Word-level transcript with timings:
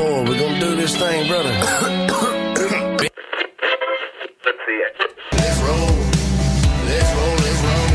forward. 0.00 0.28
We're 0.28 0.38
gonna 0.38 0.60
do 0.60 0.76
this 0.76 0.96
thing, 0.96 1.28
brother. 1.28 1.54
Let's 4.44 4.60
see 4.66 4.78
it. 4.86 4.92
Let's 5.38 5.58
roll. 5.66 5.92
Let's 6.88 7.10
roll. 7.18 7.36
Let's 7.44 7.60
roll. 7.68 7.90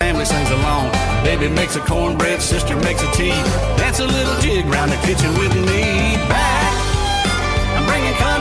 Family 0.00 0.26
sings 0.32 0.50
along. 0.58 0.84
Baby 1.24 1.48
makes 1.60 1.74
a 1.76 1.80
cornbread, 1.80 2.40
sister 2.40 2.76
makes 2.76 3.02
a 3.02 3.10
tea. 3.18 3.38
Dance 3.80 4.00
a 4.00 4.06
little 4.06 4.36
jig 4.40 4.64
round 4.66 4.90
the 4.92 5.00
kitchen 5.06 5.30
with 5.40 5.54
me. 5.68 5.82
Back, 6.30 6.65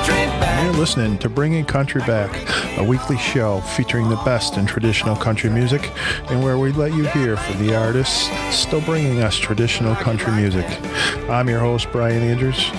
You're 0.08 0.74
listening 0.74 1.18
to 1.20 1.30
Bringing 1.30 1.66
Country 1.66 2.02
Back, 2.02 2.30
a 2.78 2.84
weekly 2.84 3.18
show 3.18 3.62
featuring 3.62 4.08
the 4.08 4.18
best 4.18 4.56
in 4.56 4.68
traditional 4.68 5.16
country 5.16 5.50
music 5.50 5.92
and 6.30 6.44
where 6.44 6.60
we 6.60 6.71
let 6.74 6.94
you 6.94 7.06
hear 7.06 7.36
from 7.36 7.66
the 7.66 7.75
artists 7.75 8.29
still 8.56 8.82
bringing 8.82 9.24
us 9.24 9.36
traditional 9.36 9.96
country 9.96 10.32
music. 10.34 10.65
I'm 11.28 11.50
your 11.50 11.60
host, 11.60 11.88
Brian 11.92 12.21
Andrews. 12.21 12.70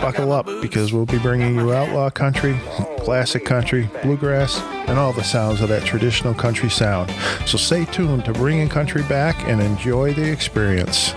Buckle 0.00 0.32
up 0.32 0.46
because 0.60 0.92
we'll 0.92 1.06
be 1.06 1.18
bringing 1.18 1.54
you 1.54 1.72
outlaw 1.72 2.10
country, 2.10 2.58
classic 2.98 3.44
country, 3.44 3.88
bluegrass, 4.02 4.60
and 4.88 4.98
all 4.98 5.12
the 5.12 5.22
sounds 5.22 5.60
of 5.60 5.68
that 5.68 5.84
traditional 5.84 6.34
country 6.34 6.68
sound. 6.68 7.12
So 7.46 7.58
stay 7.58 7.84
tuned 7.84 8.24
to 8.24 8.32
Bringing 8.32 8.68
Country 8.68 9.04
Back 9.04 9.36
and 9.46 9.62
enjoy 9.62 10.14
the 10.14 10.28
experience. 10.28 11.14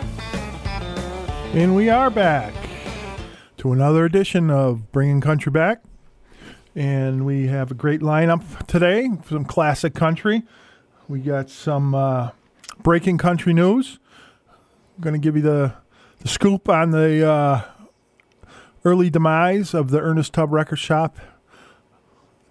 And 1.54 1.76
we 1.76 1.90
are 1.90 2.12
back 2.12 2.54
to 3.66 3.74
another 3.74 4.06
edition 4.06 4.52
of 4.52 4.92
Bringing 4.92 5.22
Country 5.22 5.52
Back. 5.52 5.82
And 6.76 7.26
we 7.26 7.48
have 7.48 7.72
a 7.72 7.74
great 7.74 8.00
lineup 8.00 8.68
today, 8.68 9.10
some 9.28 9.44
classic 9.44 9.96
country. 9.96 10.44
We 11.08 11.20
got 11.20 11.50
some 11.50 11.96
uh, 11.96 12.30
breaking 12.84 13.18
country 13.18 13.56
news. 13.56 13.98
I'm 14.96 15.02
going 15.02 15.14
to 15.14 15.20
give 15.20 15.36
you 15.36 15.42
the, 15.42 15.74
the 16.20 16.28
scoop 16.28 16.70
on 16.70 16.92
the 16.92 17.28
uh, 17.28 17.62
early 18.84 19.10
demise 19.10 19.74
of 19.74 19.90
the 19.90 20.00
Ernest 20.00 20.34
Tubb 20.34 20.54
Record 20.54 20.78
Shop 20.78 21.18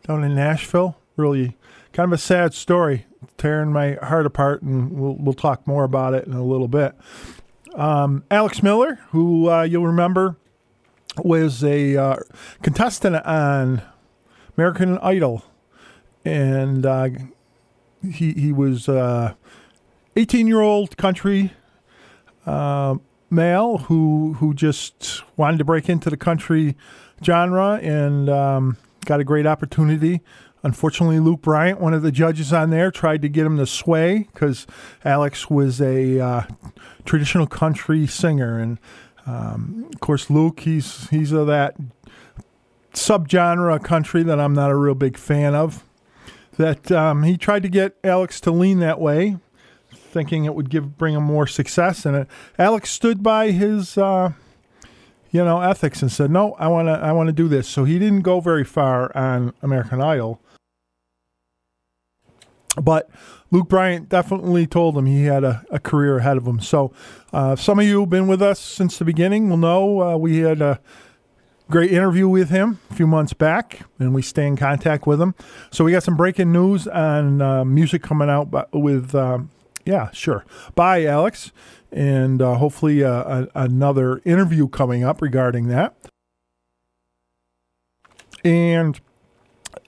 down 0.08 0.24
in 0.24 0.34
Nashville. 0.34 0.96
Really 1.14 1.56
kind 1.92 2.12
of 2.12 2.18
a 2.18 2.20
sad 2.20 2.54
story, 2.54 3.06
tearing 3.38 3.72
my 3.72 3.98
heart 4.02 4.26
apart, 4.26 4.62
and 4.62 4.90
we'll, 4.90 5.14
we'll 5.14 5.32
talk 5.32 5.64
more 5.64 5.84
about 5.84 6.12
it 6.12 6.26
in 6.26 6.32
a 6.32 6.44
little 6.44 6.66
bit. 6.66 6.92
Um, 7.76 8.24
Alex 8.32 8.64
Miller, 8.64 8.98
who 9.10 9.48
uh, 9.48 9.62
you'll 9.62 9.86
remember 9.86 10.38
was 11.22 11.62
a 11.62 11.96
uh, 11.96 12.16
contestant 12.62 13.16
on 13.24 13.82
American 14.56 14.98
Idol, 14.98 15.44
and 16.24 16.84
uh, 16.84 17.08
he 18.02 18.32
he 18.32 18.52
was 18.52 18.88
uh, 18.88 19.34
18 20.16 20.46
year 20.46 20.60
old 20.60 20.96
country 20.96 21.52
uh, 22.46 22.96
male 23.30 23.78
who 23.78 24.34
who 24.34 24.54
just 24.54 25.22
wanted 25.36 25.58
to 25.58 25.64
break 25.64 25.88
into 25.88 26.10
the 26.10 26.16
country 26.16 26.76
genre 27.22 27.78
and 27.82 28.28
um, 28.28 28.76
got 29.04 29.20
a 29.20 29.24
great 29.24 29.46
opportunity. 29.46 30.20
Unfortunately, 30.62 31.20
Luke 31.20 31.42
Bryan, 31.42 31.78
one 31.78 31.92
of 31.92 32.00
the 32.00 32.10
judges 32.10 32.50
on 32.50 32.70
there, 32.70 32.90
tried 32.90 33.20
to 33.20 33.28
get 33.28 33.44
him 33.44 33.58
to 33.58 33.66
sway 33.66 34.26
because 34.32 34.66
Alex 35.04 35.50
was 35.50 35.78
a 35.78 36.18
uh, 36.18 36.42
traditional 37.04 37.46
country 37.46 38.06
singer, 38.06 38.58
and 38.58 38.78
um, 39.26 39.88
of 39.92 40.00
course, 40.00 40.28
Luke, 40.28 40.60
he's 40.60 41.08
he's 41.08 41.32
of 41.32 41.46
that 41.46 41.76
subgenre 42.92 43.82
country 43.82 44.22
that 44.22 44.38
I'm 44.38 44.54
not 44.54 44.70
a 44.70 44.76
real 44.76 44.94
big 44.94 45.16
fan 45.16 45.54
of. 45.54 45.84
That 46.56 46.92
um, 46.92 47.22
he 47.24 47.36
tried 47.36 47.62
to 47.62 47.68
get 47.68 47.96
Alex 48.04 48.40
to 48.42 48.50
lean 48.50 48.78
that 48.80 49.00
way, 49.00 49.38
thinking 49.92 50.44
it 50.44 50.54
would 50.54 50.70
give 50.70 50.96
bring 50.96 51.14
him 51.14 51.24
more 51.24 51.46
success. 51.46 52.04
And 52.04 52.16
it, 52.16 52.28
Alex 52.58 52.90
stood 52.90 53.22
by 53.22 53.50
his, 53.50 53.98
uh, 53.98 54.32
you 55.30 55.44
know, 55.44 55.60
ethics 55.60 56.02
and 56.02 56.12
said, 56.12 56.30
"No, 56.30 56.52
I 56.52 56.68
want 56.68 56.88
to 56.88 56.92
I 56.92 57.12
want 57.12 57.28
to 57.28 57.32
do 57.32 57.48
this." 57.48 57.66
So 57.66 57.84
he 57.84 57.98
didn't 57.98 58.22
go 58.22 58.40
very 58.40 58.64
far 58.64 59.16
on 59.16 59.54
American 59.62 60.00
Idol. 60.00 60.40
But 62.80 63.08
Luke 63.54 63.68
Bryan 63.68 64.06
definitely 64.06 64.66
told 64.66 64.98
him 64.98 65.06
he 65.06 65.26
had 65.26 65.44
a, 65.44 65.64
a 65.70 65.78
career 65.78 66.18
ahead 66.18 66.36
of 66.36 66.44
him. 66.44 66.58
So, 66.58 66.92
uh, 67.32 67.54
some 67.54 67.78
of 67.78 67.84
you 67.84 68.00
who've 68.00 68.10
been 68.10 68.26
with 68.26 68.42
us 68.42 68.58
since 68.58 68.98
the 68.98 69.04
beginning 69.04 69.48
will 69.48 69.56
know 69.56 70.02
uh, 70.02 70.16
we 70.16 70.38
had 70.38 70.60
a 70.60 70.80
great 71.70 71.92
interview 71.92 72.28
with 72.28 72.50
him 72.50 72.80
a 72.90 72.94
few 72.94 73.06
months 73.06 73.32
back, 73.32 73.82
and 74.00 74.12
we 74.12 74.22
stay 74.22 74.48
in 74.48 74.56
contact 74.56 75.06
with 75.06 75.22
him. 75.22 75.36
So, 75.70 75.84
we 75.84 75.92
got 75.92 76.02
some 76.02 76.16
breaking 76.16 76.50
news 76.50 76.88
on 76.88 77.40
uh, 77.40 77.64
music 77.64 78.02
coming 78.02 78.28
out 78.28 78.74
with, 78.74 79.14
um, 79.14 79.50
yeah, 79.86 80.10
sure. 80.10 80.44
Bye, 80.74 81.04
Alex. 81.04 81.52
And 81.92 82.42
uh, 82.42 82.56
hopefully, 82.56 83.04
uh, 83.04 83.12
a, 83.44 83.48
another 83.54 84.20
interview 84.24 84.66
coming 84.66 85.04
up 85.04 85.22
regarding 85.22 85.68
that. 85.68 85.94
And 88.42 89.00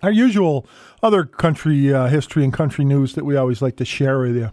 our 0.05 0.13
usual 0.13 0.67
other 1.07 1.25
country 1.25 1.95
uh, 1.95 2.09
history 2.09 2.43
and 2.43 2.53
country 2.53 2.85
news 2.85 3.15
that 3.15 3.25
we 3.25 3.37
always 3.37 3.63
like 3.63 3.77
to 3.77 3.85
share 3.85 4.19
with 4.19 4.37
you. 4.37 4.51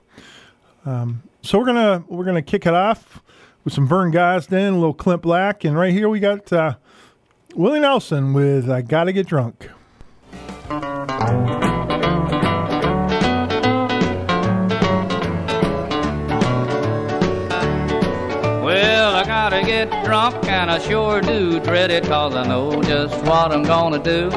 Um, 0.86 1.24
so 1.42 1.58
we're 1.58 1.66
gonna 1.66 2.04
we're 2.08 2.26
gonna 2.26 2.44
kick 2.44 2.68
it 2.68 2.74
off 2.74 3.22
with 3.64 3.74
some 3.74 3.88
Vern 3.88 4.12
Gosdin, 4.12 4.70
a 4.70 4.76
little 4.76 4.94
Clint 4.94 5.24
Black, 5.24 5.64
and 5.64 5.76
right 5.76 5.92
here 5.92 6.08
we 6.10 6.20
got 6.20 6.54
uh, 6.54 6.76
Willie 7.56 7.80
Nelson 7.80 8.34
with 8.34 8.70
"I 8.70 8.82
Gotta 8.82 9.12
Get 9.12 9.26
Drunk." 9.26 9.70
Well, 18.64 19.16
I 19.16 19.24
gotta 19.26 19.64
get 19.64 19.90
drunk 20.06 20.46
and 20.46 20.70
I 20.70 20.78
sure 20.78 21.20
do 21.20 21.60
dread 21.60 21.90
it 21.90 22.04
cause 22.06 22.36
I 22.36 22.46
know 22.48 22.82
just 22.84 23.16
what 23.26 23.52
I'm 23.52 23.64
gonna 23.64 24.02
do. 24.02 24.30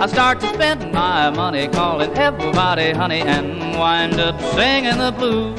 I 0.00 0.06
start 0.06 0.40
to 0.40 0.48
spend 0.48 0.92
my 0.92 1.30
money 1.30 1.68
calling 1.68 2.12
everybody 2.16 2.90
honey 2.90 3.20
and 3.20 3.78
wind 3.78 4.18
up 4.20 4.40
singing 4.54 4.98
the 4.98 5.12
blues. 5.12 5.58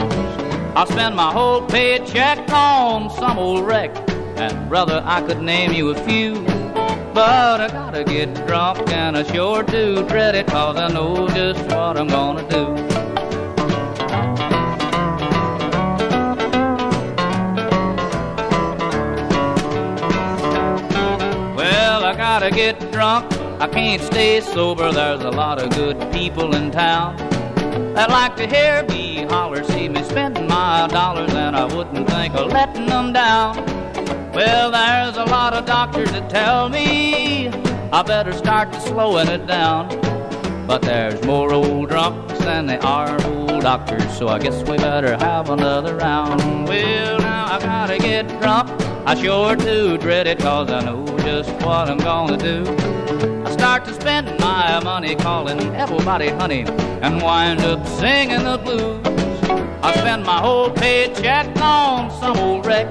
I'll 0.76 0.86
spend 0.86 1.16
my 1.16 1.32
whole 1.32 1.62
paycheck 1.66 2.52
on 2.52 3.10
some 3.12 3.38
old 3.38 3.66
wreck, 3.66 3.92
and 4.38 4.68
brother, 4.68 5.02
I 5.06 5.22
could 5.22 5.42
name 5.42 5.72
you 5.72 5.92
a 5.92 5.96
few. 6.06 6.44
But 7.14 7.62
I 7.62 7.68
gotta 7.68 8.04
get 8.04 8.34
drunk 8.48 8.92
and 8.92 9.16
I 9.16 9.22
sure 9.32 9.62
do 9.62 10.04
dread 10.08 10.34
it 10.34 10.48
cause 10.48 10.78
I 10.78 10.88
know 10.88 11.28
just 11.28 11.62
what 11.66 11.96
I'm 11.96 12.08
gonna 12.08 12.42
do. 12.50 12.74
Well, 21.56 22.04
I 22.04 22.16
gotta 22.18 22.50
get 22.50 22.92
drunk. 22.92 23.43
I 23.64 23.68
can't 23.70 24.02
stay 24.02 24.42
sober. 24.42 24.92
There's 24.92 25.22
a 25.22 25.32
lot 25.32 25.58
of 25.58 25.70
good 25.70 25.98
people 26.12 26.54
in 26.54 26.70
town 26.70 27.16
that 27.96 28.10
like 28.10 28.36
to 28.36 28.46
hear 28.46 28.84
me 28.90 29.24
holler, 29.24 29.64
see 29.64 29.88
me 29.88 30.04
spending 30.04 30.50
my 30.50 30.86
dollars, 30.90 31.34
and 31.34 31.56
I 31.56 31.74
wouldn't 31.74 32.10
think 32.10 32.36
of 32.36 32.52
letting 32.52 32.88
them 32.88 33.14
down. 33.14 33.56
Well, 34.34 34.70
there's 34.70 35.16
a 35.16 35.24
lot 35.24 35.54
of 35.54 35.66
doctors 35.66 36.12
that 36.12 36.30
tell 36.30 36.68
me 36.68 37.48
I 37.94 38.02
better 38.02 38.34
start 38.34 38.74
to 38.74 38.82
slowing 38.82 39.30
it 39.30 39.48
down. 39.48 39.88
But 40.68 40.82
there's 40.82 41.24
more 41.24 41.54
old 41.54 41.88
drunks 41.88 42.40
than 42.40 42.66
there 42.66 42.86
are 42.86 43.14
old 43.28 43.62
doctors, 43.62 44.18
so 44.18 44.28
I 44.28 44.40
guess 44.40 44.62
we 44.68 44.76
better 44.76 45.16
have 45.16 45.50
another 45.50 45.96
round. 45.96 46.68
Well, 46.68 47.18
now 47.20 47.46
I 47.46 47.62
gotta 47.62 47.98
get 47.98 48.28
drunk. 48.42 48.70
I 49.08 49.16
sure 49.16 49.56
do 49.56 49.98
dread 49.98 50.28
it, 50.28 50.40
cause 50.40 50.70
I 50.70 50.84
know 50.84 51.06
just 51.20 51.50
what 51.66 51.90
I'm 51.90 51.98
gonna 51.98 52.36
do. 52.36 52.93
Start 53.64 53.86
to 53.86 53.94
spend 53.94 54.28
my 54.42 54.82
money 54.84 55.16
calling 55.16 55.58
everybody 55.74 56.28
honey 56.28 56.66
and 57.02 57.22
wind 57.22 57.62
up 57.62 57.88
singing 57.88 58.44
the 58.44 58.58
blues. 58.58 59.02
I 59.82 59.94
spend 60.00 60.26
my 60.26 60.42
whole 60.42 60.70
paycheck 60.70 61.48
on 61.62 62.12
some 62.20 62.38
old 62.40 62.66
wreck, 62.66 62.86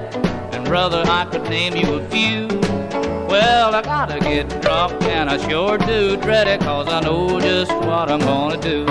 and 0.51 0.65
brother, 0.65 1.03
I 1.05 1.25
could 1.25 1.43
name 1.43 1.75
you 1.75 1.93
a 1.93 2.09
few. 2.09 2.47
Well, 3.29 3.75
I 3.75 3.83
gotta 3.83 4.19
get 4.19 4.49
drunk, 4.63 4.99
and 5.03 5.29
I 5.29 5.37
sure 5.47 5.77
do 5.77 6.17
dread 6.17 6.47
it, 6.47 6.61
cause 6.61 6.87
I 6.87 7.01
know 7.01 7.39
just 7.39 7.71
what 7.71 8.09
I'm 8.09 8.21
gonna 8.21 8.57
do. 8.57 8.87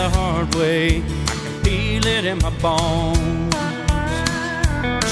The 0.00 0.08
hard 0.18 0.54
way, 0.54 1.02
I 1.32 1.34
can 1.42 1.54
feel 1.64 2.06
it 2.06 2.24
in 2.24 2.38
my 2.38 2.52
bones. 2.64 3.54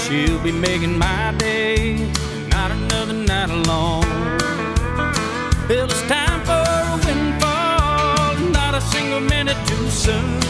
she'll 0.01 0.43
be 0.43 0.53
making 0.53 0.99
my 0.99 1.35
day, 1.37 2.11
not 2.49 2.71
another 2.71 3.13
night 3.13 3.51
alone. 3.51 4.09
Well, 5.69 5.89
it's 5.95 6.05
time 6.17 6.41
for 6.49 6.65
a 6.93 6.97
windfall, 7.05 8.33
not 8.59 8.73
a 8.81 8.83
single 8.95 9.21
minute 9.21 9.61
too 9.71 9.87
soon. 9.91 10.41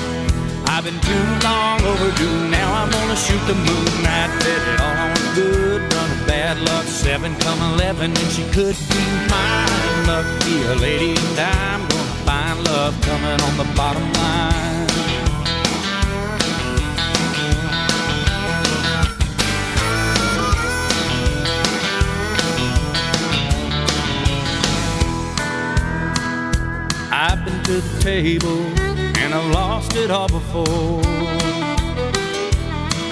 I've 0.73 0.85
been 0.85 1.01
too 1.11 1.27
long 1.49 1.79
overdue. 1.93 2.39
Now 2.59 2.69
I'm 2.81 2.91
gonna 2.97 3.17
shoot 3.27 3.43
the 3.53 3.59
moon. 3.69 3.93
I 4.21 4.25
bet 4.43 4.63
it 4.71 4.81
all 4.85 4.97
on 5.05 5.13
a 5.23 5.25
good 5.39 5.81
run 5.95 6.11
of 6.17 6.27
bad 6.29 6.57
luck. 6.69 6.87
Seven 6.87 7.35
come 7.45 7.61
eleven, 7.73 8.09
and 8.21 8.31
she 8.37 8.45
could 8.57 8.77
be 8.93 9.03
mine. 9.33 10.07
Lucky 10.07 10.57
a 10.73 10.75
lady, 10.87 11.13
and 11.27 11.41
I'm 11.41 11.98
love 12.65 13.01
coming 13.03 13.41
on 13.41 13.57
the 13.57 13.69
bottom 13.77 14.03
line. 14.13 14.87
I've 27.11 27.45
been 27.45 27.63
to 27.65 27.81
the 27.81 28.01
table 28.01 28.59
and 29.19 29.35
I've 29.35 29.51
lost 29.53 29.97
it 29.97 30.11
all 30.11 30.29
before. 30.29 31.03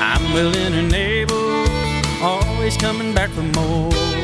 I'm 0.00 0.32
willing 0.32 0.74
and 0.74 0.92
able, 0.92 1.66
always 2.22 2.76
coming 2.76 3.14
back 3.14 3.30
for 3.30 3.42
more. 3.42 4.15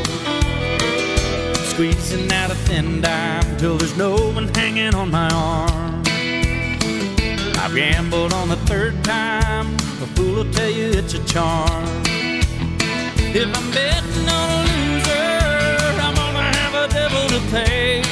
Squeezing 1.73 2.31
out 2.31 2.51
a 2.51 2.55
thin 2.55 3.01
dime 3.01 3.57
till 3.57 3.79
there's 3.79 3.97
no 3.97 4.15
one 4.33 4.47
hanging 4.55 4.95
on 4.95 5.11
my 5.11 5.27
arm. 5.31 6.03
I've 7.57 7.75
gambled 7.75 8.35
on 8.35 8.51
the 8.51 8.57
third 8.67 9.03
time, 9.03 9.75
a 10.05 10.07
fool 10.15 10.35
will 10.35 10.53
tell 10.53 10.69
you 10.69 10.91
it's 10.93 11.15
a 11.15 11.25
charm. 11.25 11.85
If 13.35 13.49
I'm 13.57 13.71
betting 13.73 14.29
on 14.29 14.49
a 14.53 14.61
loser, 14.69 15.33
I'm 16.05 16.15
gonna 16.15 16.45
have 16.61 16.75
a 16.75 16.93
devil 16.93 17.25
to 17.29 17.41
pay. 17.51 18.03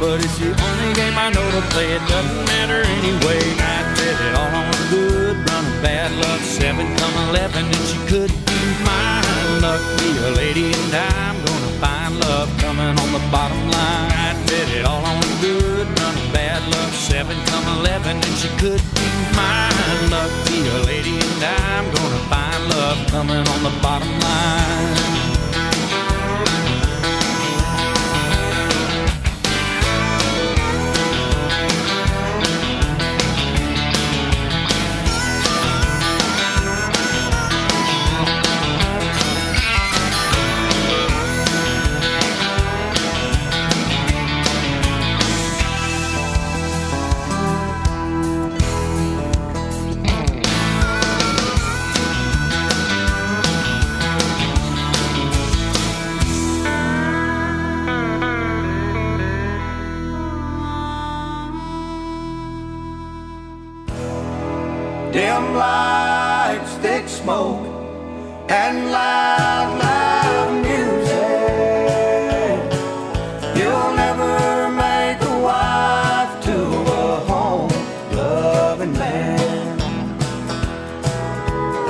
But 0.00 0.18
it's 0.24 0.36
the 0.38 0.50
only 0.50 0.94
game 0.94 1.16
I 1.16 1.30
know 1.30 1.48
to 1.54 1.62
play. 1.70 1.92
It 1.94 2.02
doesn't 2.08 2.44
matter 2.46 2.82
anyway. 2.98 3.42
I 3.62 3.94
bet 3.94 4.18
it 4.26 4.34
all 4.34 4.54
on 4.58 4.72
good 4.90 5.36
run 5.48 5.64
of 5.64 5.82
bad 5.82 6.10
luck. 6.18 6.40
Seven 6.40 6.86
come 6.96 7.28
eleven, 7.28 7.64
and 7.64 7.84
she 7.86 7.98
could 8.10 8.32
be 8.44 8.84
mine. 8.84 9.23
Lucky 9.60 10.10
a 10.18 10.30
lady, 10.30 10.66
and 10.72 10.94
I'm 10.94 11.36
gonna 11.44 11.72
find 11.84 12.18
love 12.20 12.48
coming 12.58 12.94
on 13.02 13.10
the 13.12 13.22
bottom 13.30 13.62
line. 13.70 14.12
I 14.28 14.32
bet 14.46 14.68
it 14.76 14.84
all 14.84 15.04
on 15.04 15.20
good 15.40 15.86
run 16.00 16.14
of 16.16 16.32
bad 16.32 16.62
luck. 16.72 16.92
Seven 16.92 17.36
come 17.46 17.66
eleven, 17.78 18.16
and 18.16 18.34
she 18.40 18.48
could 18.62 18.82
be 18.96 19.08
mine. 19.36 20.10
Lucky 20.10 20.58
a 20.68 20.78
lady, 20.90 21.14
and 21.18 21.44
I'm 21.44 21.84
gonna 21.96 22.22
find 22.32 22.62
love 22.70 22.98
coming 23.08 23.44
on 23.52 23.60
the 23.62 23.74
bottom 23.82 24.12
line. 24.20 25.33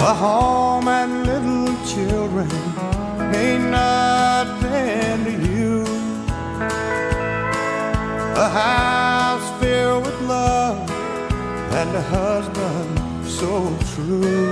A 0.06 0.12
home 0.12 0.86
and 0.86 1.26
little 1.26 1.74
children 1.86 2.46
may 3.32 3.56
not 3.56 4.60
mean 4.60 5.14
nothing 5.14 5.24
to 5.24 5.32
you. 5.48 5.84
A 8.36 8.48
house 8.50 9.48
filled 9.62 10.04
with 10.04 10.20
love 10.28 10.90
and 11.80 11.90
a 11.96 12.02
husband 12.02 13.26
so 13.26 13.74
true. 13.94 14.50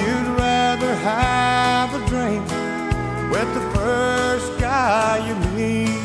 You'd 0.00 0.28
rather 0.38 0.94
have 0.94 1.94
a 2.00 2.06
drink 2.06 2.46
with 3.32 3.48
the 3.54 3.64
first 3.76 4.56
guy 4.60 5.26
you 5.26 5.34
meet. 5.56 5.98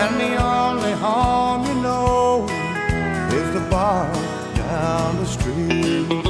And 0.00 0.12
the 0.20 0.32
only 0.40 0.92
home 0.92 1.66
you 1.66 1.74
know 1.82 2.46
is 3.32 3.52
the 3.52 3.68
bar 3.68 4.25
street. 5.26 6.25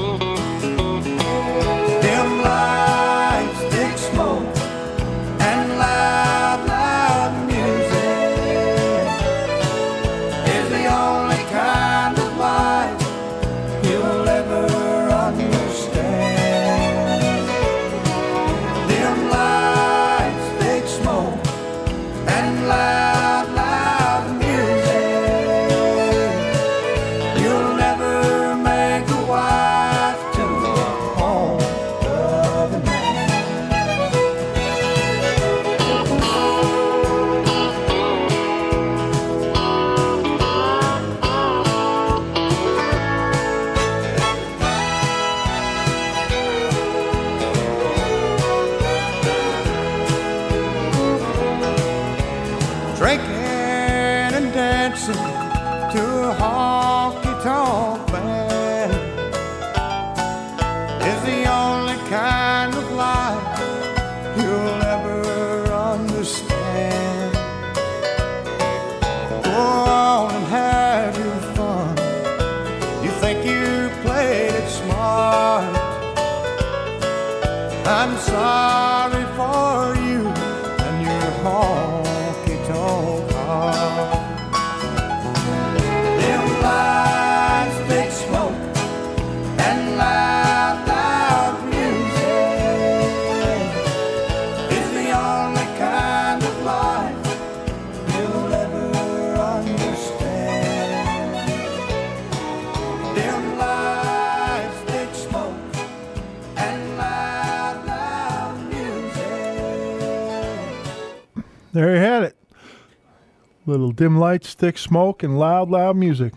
Little 113.76 113.92
dim 113.92 114.18
lights, 114.18 114.54
thick 114.54 114.78
smoke, 114.78 115.22
and 115.22 115.38
loud, 115.38 115.68
loud 115.68 115.96
music. 115.96 116.32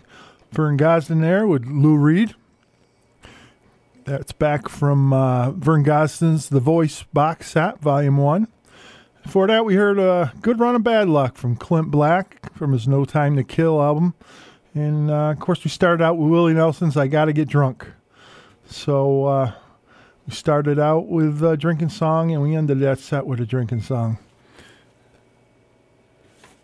Vern 0.52 0.76
Gosdin 0.76 1.22
there 1.22 1.46
with 1.46 1.64
Lou 1.64 1.96
Reed. 1.96 2.34
That's 4.04 4.32
back 4.32 4.68
from 4.68 5.14
uh, 5.14 5.52
Vern 5.52 5.82
Gosdin's 5.82 6.50
The 6.50 6.60
Voice 6.60 7.04
box 7.14 7.52
set, 7.52 7.80
Volume 7.80 8.18
1. 8.18 8.46
Before 9.22 9.46
that, 9.46 9.64
we 9.64 9.74
heard 9.74 9.98
a 9.98 10.34
good 10.42 10.60
run 10.60 10.74
of 10.74 10.84
bad 10.84 11.08
luck 11.08 11.36
from 11.36 11.56
Clint 11.56 11.90
Black 11.90 12.54
from 12.54 12.72
his 12.74 12.86
No 12.86 13.06
Time 13.06 13.36
to 13.36 13.42
Kill 13.42 13.80
album. 13.80 14.12
And 14.74 15.10
uh, 15.10 15.30
of 15.30 15.40
course, 15.40 15.64
we 15.64 15.70
started 15.70 16.04
out 16.04 16.18
with 16.18 16.30
Willie 16.30 16.52
Nelson's 16.52 16.98
I 16.98 17.06
Gotta 17.06 17.32
Get 17.32 17.48
Drunk. 17.48 17.86
So 18.66 19.24
uh, 19.24 19.52
we 20.26 20.34
started 20.34 20.78
out 20.78 21.06
with 21.06 21.42
a 21.42 21.56
drinking 21.56 21.88
song 21.88 22.32
and 22.32 22.42
we 22.42 22.54
ended 22.54 22.80
that 22.80 22.98
set 22.98 23.24
with 23.24 23.40
a 23.40 23.46
drinking 23.46 23.80
song. 23.80 24.18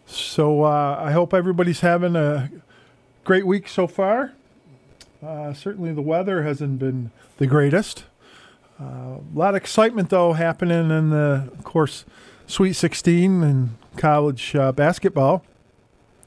So 0.06 0.62
uh, 0.62 0.98
I 1.00 1.12
hope 1.12 1.34
everybody's 1.34 1.80
having 1.80 2.14
a 2.16 2.50
great 3.24 3.46
week 3.46 3.68
so 3.68 3.86
far. 3.86 4.32
Uh, 5.24 5.52
certainly, 5.52 5.92
the 5.92 6.02
weather 6.02 6.44
hasn't 6.44 6.78
been 6.78 7.10
the 7.38 7.46
greatest. 7.46 8.04
Uh, 8.80 8.84
a 8.84 9.20
lot 9.34 9.50
of 9.50 9.56
excitement, 9.56 10.10
though, 10.10 10.34
happening 10.34 10.90
in 10.90 11.10
the, 11.10 11.50
of 11.52 11.64
course, 11.64 12.04
Sweet 12.46 12.74
16 12.74 13.42
and 13.42 13.76
college 13.96 14.54
uh, 14.54 14.70
basketball. 14.70 15.44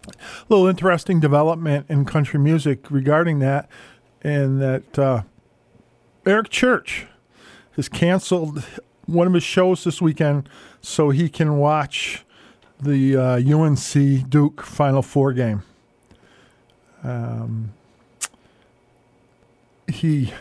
A 0.07 0.13
little 0.49 0.67
interesting 0.67 1.21
development 1.21 1.85
in 1.87 2.03
country 2.03 2.39
music 2.39 2.91
regarding 2.91 3.39
that, 3.39 3.69
and 4.21 4.61
that 4.61 4.99
uh, 4.99 5.21
Eric 6.25 6.49
Church 6.49 7.05
has 7.77 7.87
canceled 7.87 8.65
one 9.05 9.27
of 9.27 9.33
his 9.33 9.43
shows 9.43 9.85
this 9.85 10.01
weekend 10.01 10.49
so 10.81 11.09
he 11.09 11.29
can 11.29 11.57
watch 11.57 12.25
the 12.81 13.15
uh, 13.15 13.57
UNC 13.57 14.29
Duke 14.29 14.61
Final 14.61 15.01
Four 15.01 15.33
game. 15.33 15.63
Um, 17.03 17.73
he 19.87 20.33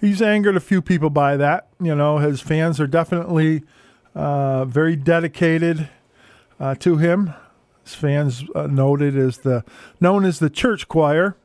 he's 0.00 0.20
angered 0.22 0.56
a 0.56 0.60
few 0.60 0.82
people 0.82 1.10
by 1.10 1.36
that. 1.36 1.68
You 1.80 1.94
know, 1.94 2.18
his 2.18 2.40
fans 2.40 2.80
are 2.80 2.86
definitely 2.86 3.62
uh, 4.14 4.64
very 4.64 4.96
dedicated 4.96 5.88
uh, 6.60 6.74
to 6.76 6.96
him. 6.96 7.34
His 7.84 7.94
fans 7.94 8.44
uh, 8.54 8.66
noted 8.66 9.16
as 9.16 9.38
the 9.38 9.64
known 10.00 10.24
as 10.24 10.38
the 10.38 10.50
church 10.50 10.88
choir, 10.88 11.36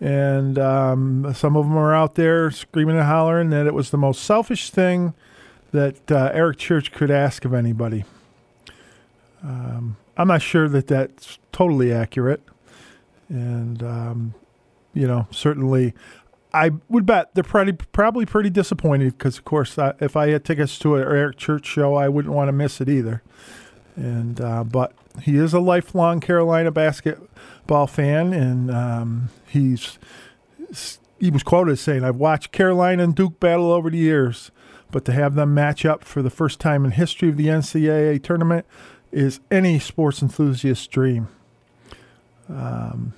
and 0.00 0.58
um, 0.58 1.32
some 1.34 1.56
of 1.56 1.66
them 1.66 1.76
are 1.76 1.94
out 1.94 2.14
there 2.14 2.50
screaming 2.50 2.96
and 2.96 3.06
hollering 3.06 3.50
that 3.50 3.66
it 3.66 3.74
was 3.74 3.90
the 3.90 3.98
most 3.98 4.22
selfish 4.22 4.70
thing 4.70 5.14
that 5.72 6.10
uh, 6.10 6.30
Eric 6.32 6.58
Church 6.58 6.92
could 6.92 7.10
ask 7.10 7.44
of 7.44 7.52
anybody. 7.52 8.04
Um, 9.42 9.96
I'm 10.16 10.28
not 10.28 10.42
sure 10.42 10.68
that 10.68 10.88
that's 10.88 11.38
totally 11.52 11.92
accurate, 11.92 12.42
and 13.28 13.82
um, 13.82 14.34
you 14.92 15.06
know, 15.06 15.28
certainly, 15.30 15.94
I 16.52 16.72
would 16.88 17.06
bet 17.06 17.34
they're 17.34 17.44
pretty 17.44 17.72
probably 17.72 18.26
pretty 18.26 18.50
disappointed 18.50 19.16
because, 19.16 19.38
of 19.38 19.44
course, 19.44 19.78
I, 19.78 19.94
if 20.00 20.16
I 20.16 20.28
had 20.28 20.44
tickets 20.44 20.78
to 20.80 20.96
an 20.96 21.02
Eric 21.02 21.36
Church 21.36 21.66
show, 21.66 21.94
I 21.94 22.08
wouldn't 22.08 22.34
want 22.34 22.48
to 22.48 22.52
miss 22.52 22.80
it 22.80 22.88
either. 22.88 23.22
And 23.94 24.40
uh, 24.40 24.64
but 24.64 24.92
he 25.22 25.36
is 25.36 25.52
a 25.54 25.60
lifelong 25.60 26.20
Carolina 26.20 26.70
basketball 26.70 27.86
fan, 27.86 28.32
and 28.32 28.70
um, 28.70 29.28
he's 29.46 29.98
he 31.20 31.30
was 31.30 31.42
quoted 31.42 31.72
as 31.72 31.80
saying, 31.80 32.04
"I've 32.04 32.16
watched 32.16 32.52
Carolina 32.52 33.04
and 33.04 33.14
Duke 33.14 33.38
battle 33.38 33.70
over 33.72 33.90
the 33.90 33.98
years." 33.98 34.50
But 34.90 35.04
to 35.04 35.12
have 35.12 35.34
them 35.34 35.52
match 35.52 35.84
up 35.84 36.02
for 36.02 36.22
the 36.22 36.30
first 36.30 36.60
time 36.60 36.86
in 36.86 36.92
history 36.92 37.28
of 37.28 37.36
the 37.36 37.48
NCAA 37.48 38.22
tournament 38.22 38.64
is 39.12 39.40
any 39.50 39.78
sports 39.78 40.22
enthusiast's 40.22 40.86
dream. 40.86 41.28
Um, 42.48 43.14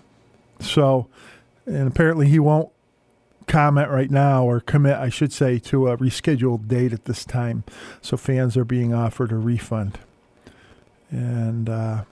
so, 0.60 1.08
and 1.66 1.88
apparently 1.88 2.28
he 2.28 2.38
won't 2.38 2.70
comment 3.46 3.90
right 3.90 4.10
now 4.10 4.44
or 4.44 4.60
commit, 4.60 4.96
I 4.96 5.08
should 5.08 5.32
say, 5.32 5.58
to 5.58 5.88
a 5.88 5.96
rescheduled 5.96 6.68
date 6.68 6.92
at 6.92 7.04
this 7.04 7.24
time. 7.24 7.64
So 8.00 8.16
fans 8.16 8.56
are 8.56 8.64
being 8.64 8.94
offered 8.94 9.32
a 9.32 9.36
refund. 9.36 9.98
And 11.10 11.68
uh, 11.68 12.04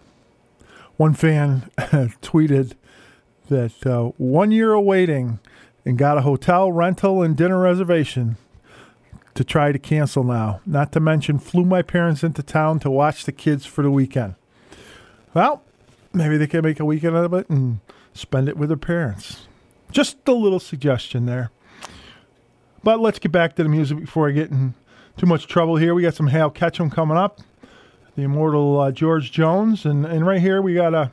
one 0.97 1.15
fan 1.15 1.71
tweeted 1.79 2.75
that 3.49 3.87
uh, 3.87 4.13
one 4.19 4.51
year 4.51 4.75
of 4.75 4.85
waiting 4.85 5.39
and 5.85 5.97
got 5.97 6.19
a 6.19 6.23
hotel 6.23 6.73
rental 6.73 7.23
and 7.23 7.37
dinner 7.37 7.61
reservation 7.61 8.37
to 9.39 9.45
try 9.45 9.71
to 9.71 9.79
cancel 9.79 10.25
now. 10.25 10.61
Not 10.67 10.91
to 10.91 11.01
mention, 11.01 11.39
flew 11.39 11.65
my 11.65 11.81
parents 11.81 12.25
into 12.25 12.43
town 12.43 12.81
to 12.81 12.91
watch 12.91 13.25
the 13.25 13.31
kids 13.31 13.65
for 13.65 13.83
the 13.83 13.91
weekend. 13.91 14.35
Well, 15.33 15.63
maybe 16.13 16.37
they 16.37 16.49
can 16.49 16.65
make 16.65 16.81
a 16.81 16.85
weekend 16.85 17.17
out 17.17 17.25
of 17.25 17.33
it 17.35 17.49
and 17.49 17.79
spend 18.13 18.49
it 18.49 18.57
with 18.57 18.69
their 18.69 18.77
parents. 18.77 19.47
Just 19.93 20.17
a 20.27 20.33
little 20.33 20.59
suggestion 20.59 21.27
there. 21.27 21.53
But 22.83 22.99
let's 22.99 23.21
get 23.21 23.31
back 23.31 23.55
to 23.55 23.63
the 23.63 23.69
music 23.69 24.01
before 24.01 24.29
I 24.29 24.33
get 24.33 24.51
in 24.51 24.75
too 25.17 25.27
much 25.27 25.47
trouble 25.47 25.77
here. 25.77 25.95
We 25.95 26.03
got 26.03 26.15
some 26.15 26.27
Hal 26.27 26.51
Ketchum 26.51 26.91
coming 26.91 27.17
up, 27.17 27.39
the 28.17 28.23
immortal 28.23 28.81
uh, 28.81 28.91
George 28.91 29.31
Jones, 29.31 29.85
and, 29.85 30.05
and 30.05 30.27
right 30.27 30.41
here 30.41 30.61
we 30.61 30.75
got 30.75 30.95
a 30.95 31.13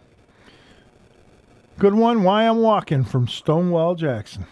good 1.78 1.94
one, 1.94 2.24
Why 2.24 2.48
I'm 2.50 2.58
Walking 2.58 3.04
from 3.04 3.28
Stonewall 3.28 3.94
Jackson. 3.94 4.48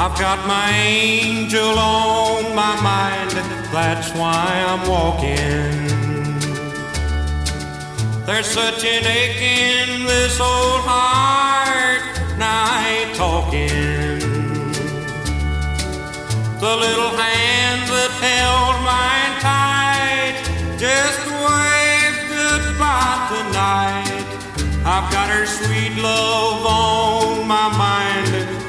I've 0.00 0.16
got 0.16 0.46
my 0.46 0.70
angel 0.70 1.76
on 1.76 2.54
my 2.54 2.80
mind, 2.80 3.32
that's 3.72 4.14
why 4.14 4.46
I'm 4.68 4.88
walking. 4.88 5.74
There's 8.24 8.46
such 8.46 8.84
an 8.84 9.04
ache 9.04 9.42
in 9.42 10.06
this 10.06 10.38
old 10.38 10.82
heart, 10.86 12.02
now 12.38 12.62
I 12.62 12.78
ain't 12.94 13.16
talking. 13.16 14.20
The 16.60 16.76
little 16.76 17.12
hand 17.18 17.82
that 17.90 18.12
held 18.22 18.76
mine 18.86 19.34
tight 19.42 20.38
just 20.78 21.26
waved 21.42 22.22
goodbye 22.30 23.18
tonight. 23.34 24.26
I've 24.86 25.10
got 25.10 25.28
her 25.28 25.44
sweet 25.44 26.00
love 26.00 26.64
on 26.64 27.48
my 27.48 27.68
mind, 27.76 28.07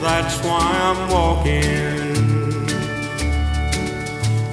that's 0.02 0.38
why 0.44 0.62
I'm 0.88 1.10
walking. 1.10 2.20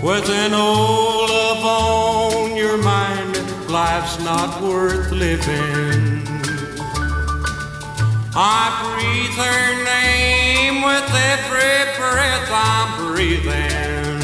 With 0.02 0.28
an 0.28 0.54
old 0.54 1.30
love 1.30 1.64
on 1.64 2.56
your 2.56 2.78
mind, 2.78 3.34
life's 3.68 4.18
not 4.24 4.60
worth 4.62 5.10
living. 5.12 6.22
I 8.38 8.62
breathe 8.82 9.36
her 9.46 9.84
name 9.84 10.82
with 10.82 11.08
every 11.32 11.76
breath 11.96 12.48
I'm 12.52 12.88
breathing. 13.06 14.20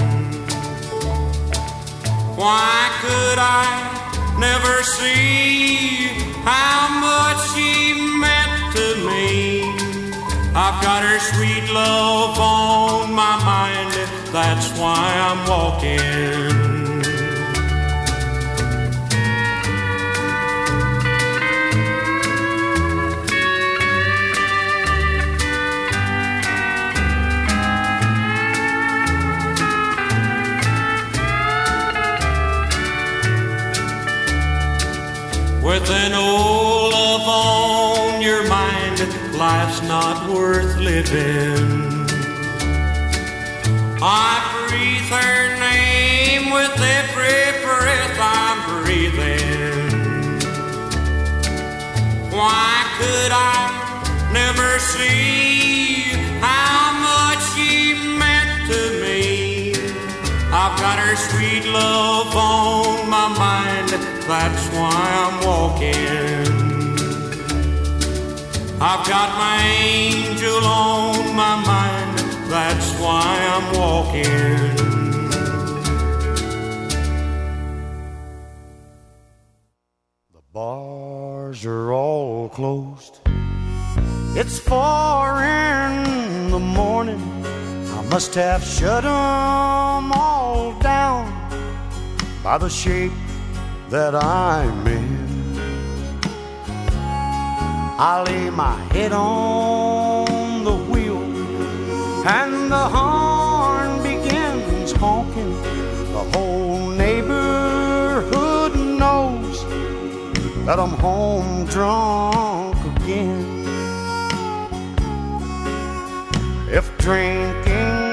Why 2.36 2.90
could 3.00 3.38
I 3.38 3.66
never 4.38 4.82
see 4.82 6.08
how 6.44 6.88
much 7.00 7.54
she? 7.54 7.71
I've 10.54 10.82
got 10.82 11.02
her 11.02 11.18
sweet 11.18 11.72
love 11.72 12.38
on 12.38 13.10
my 13.14 13.42
mind, 13.42 13.94
that's 14.32 14.68
why 14.78 15.14
I'm 15.16 15.48
walking. 15.48 15.98
With 35.62 35.90
an 35.90 36.12
old 36.12 36.92
love 36.92 37.26
on 37.26 37.61
life's 39.48 39.82
not 39.82 40.16
worth 40.30 40.76
living. 40.76 41.66
I 44.00 44.30
breathe 44.68 45.10
her 45.18 45.40
name 45.68 46.44
with 46.56 46.76
every 46.98 47.42
breath 47.66 48.18
I'm 48.38 48.58
breathing. 48.70 50.38
Why 52.38 52.72
could 52.98 53.32
I 53.54 53.62
never 54.40 54.70
see 54.94 56.14
how 56.46 56.78
much 57.08 57.42
she 57.52 57.72
meant 58.22 58.52
to 58.70 58.80
me? 59.02 59.74
I've 60.60 60.76
got 60.84 60.96
her 61.04 61.16
sweet 61.28 61.64
love 61.66 62.30
on 62.36 63.10
my 63.10 63.28
mind, 63.44 63.88
that's 64.30 64.64
why 64.76 64.98
I'm 65.22 65.36
walking. 65.44 66.51
I've 68.84 69.06
got 69.06 69.38
my 69.38 69.62
angel 69.62 70.64
on 70.64 71.36
my 71.36 71.54
mind, 71.64 72.18
that's 72.50 72.92
why 72.98 73.22
I'm 73.54 73.66
walking. 73.78 74.74
The 80.32 80.42
bars 80.52 81.64
are 81.64 81.92
all 81.92 82.48
closed. 82.48 83.20
It's 84.34 84.58
four 84.58 85.44
in 85.44 86.50
the 86.50 86.58
morning. 86.58 87.22
I 87.86 88.02
must 88.10 88.34
have 88.34 88.64
shut 88.64 89.04
them 89.04 89.12
all 90.12 90.76
down 90.80 91.30
by 92.42 92.58
the 92.58 92.68
shape 92.68 93.12
that 93.90 94.16
I'm 94.16 94.88
in. 94.88 95.31
I 98.04 98.20
lay 98.24 98.50
my 98.50 98.74
head 98.92 99.12
on 99.12 100.64
the 100.64 100.74
wheel 100.74 101.22
and 102.26 102.68
the 102.68 102.88
horn 102.88 104.02
begins 104.02 104.90
honking. 104.90 105.54
The 106.12 106.24
whole 106.32 106.88
neighborhood 106.90 108.74
knows 108.74 109.64
that 110.66 110.80
I'm 110.80 110.96
home 110.98 111.64
drunk 111.66 112.74
again. 112.96 113.68
If 116.68 116.98
drinking 116.98 118.11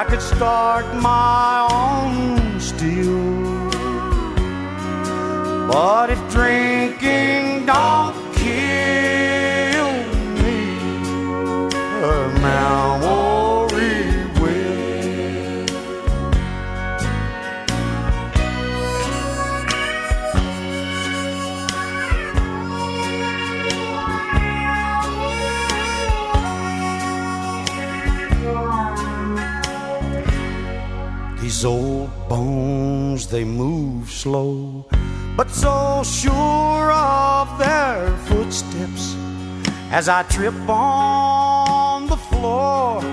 I 0.00 0.02
could 0.08 0.22
start 0.22 0.86
my 1.10 1.66
own 1.82 2.60
still. 2.60 3.68
But 5.72 6.06
if 6.10 6.20
drinking 6.30 7.66
don't 7.66 8.07
they 33.30 33.44
move 33.44 34.10
slow, 34.10 34.86
but 35.36 35.50
so 35.50 36.02
sure 36.02 36.90
of 36.92 37.58
their 37.58 38.16
footsteps 38.26 39.14
as 39.90 40.08
I 40.08 40.22
trip 40.22 40.54
on 40.66 42.06
the 42.06 42.16
floor 42.16 43.04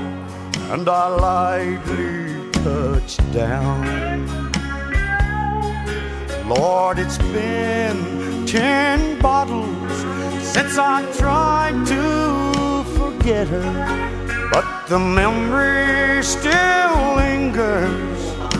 and 0.71 0.87
I 0.87 1.07
lightly 1.07 2.49
touch 2.51 3.17
down. 3.33 3.83
Lord, 6.47 6.97
it's 6.97 7.17
been 7.17 8.45
ten 8.45 9.19
bottles 9.19 9.91
since 10.45 10.77
I 10.77 11.03
tried 11.17 11.85
to 11.87 12.83
forget 12.97 13.47
her, 13.49 14.49
but 14.49 14.87
the 14.87 14.99
memory 14.99 16.23
still 16.23 17.15
lingers 17.17 18.14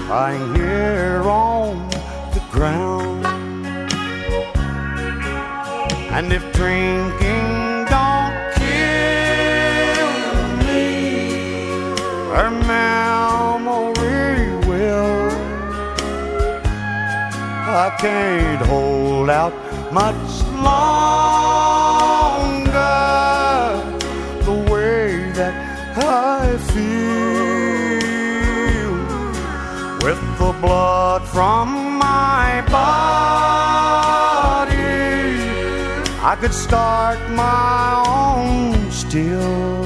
lying 0.10 0.56
here 0.56 1.24
on 1.24 1.90
the 2.34 2.42
ground. 2.52 3.26
And 6.16 6.32
if 6.32 6.44
drinking 6.54 7.86
don't 7.90 8.38
kill 8.56 10.12
me, 10.64 10.84
her 12.34 12.52
memory 12.74 14.48
will. 14.68 15.32
I 17.68 17.90
can't 18.00 18.66
hold 18.68 19.30
out 19.30 19.54
much 19.92 20.44
longer 20.64 21.95
the 30.46 30.54
blood 30.60 31.24
from 31.28 31.98
my 31.98 32.62
body. 32.70 32.86
I 36.32 36.36
could 36.40 36.54
start 36.54 37.20
my 37.32 38.04
own 38.08 38.92
still. 38.92 39.82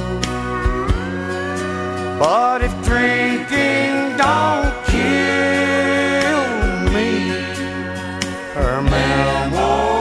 But 2.24 2.62
if 2.68 2.74
drinking 2.90 4.18
don't 4.24 4.74
kill 4.94 6.42
me, 6.96 7.10
her 8.56 8.82
memory 8.82 9.99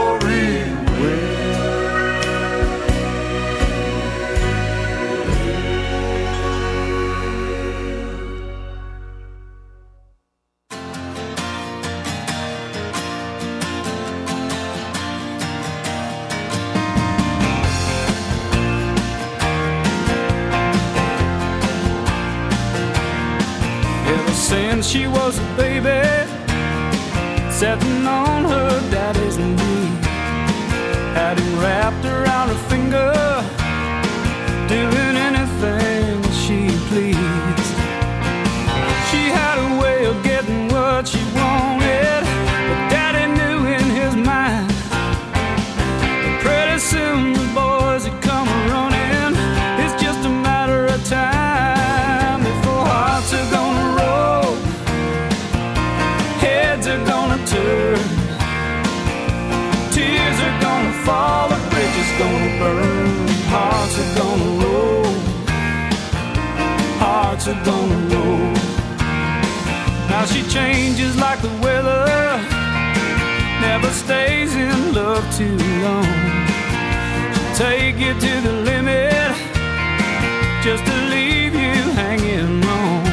Since 24.78 24.90
she 24.90 25.08
was 25.08 25.36
a 25.40 25.56
baby, 25.56 26.06
sitting 27.50 28.06
on 28.06 28.44
her 28.44 28.90
daddy's 28.92 29.36
knee, 29.36 29.88
had 31.18 31.36
him 31.36 31.58
wrapped 31.58 32.04
around 32.04 32.50
her 32.50 32.68
finger, 32.68 33.10
doing 34.68 35.16
anything 35.16 35.87
changes 70.58 71.14
like 71.26 71.40
the 71.46 71.54
weather, 71.64 72.04
never 73.66 73.90
stays 74.04 74.52
in 74.66 74.78
love 74.98 75.24
too 75.40 75.58
long. 75.84 76.10
Take 77.64 77.96
you 78.04 78.12
to 78.24 78.32
the 78.46 78.54
limit 78.70 79.32
just 80.66 80.82
to 80.88 80.96
leave 81.14 81.54
you 81.64 81.76
hanging 82.02 82.56
on. 82.80 83.04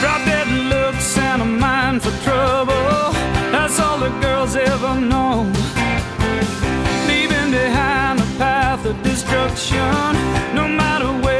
Drop 0.00 0.20
dead 0.30 0.48
looks 0.74 1.08
and 1.28 1.40
a 1.48 1.50
mind 1.66 1.98
for 2.04 2.14
trouble, 2.26 2.98
that's 3.54 3.76
all 3.84 3.98
the 4.06 4.12
girls 4.24 4.52
ever 4.72 4.94
know. 5.12 5.34
Leaving 7.10 7.50
behind 7.60 8.16
a 8.26 8.28
path 8.42 8.82
of 8.90 8.96
destruction, 9.10 10.12
no 10.58 10.64
matter 10.82 11.10
where 11.24 11.37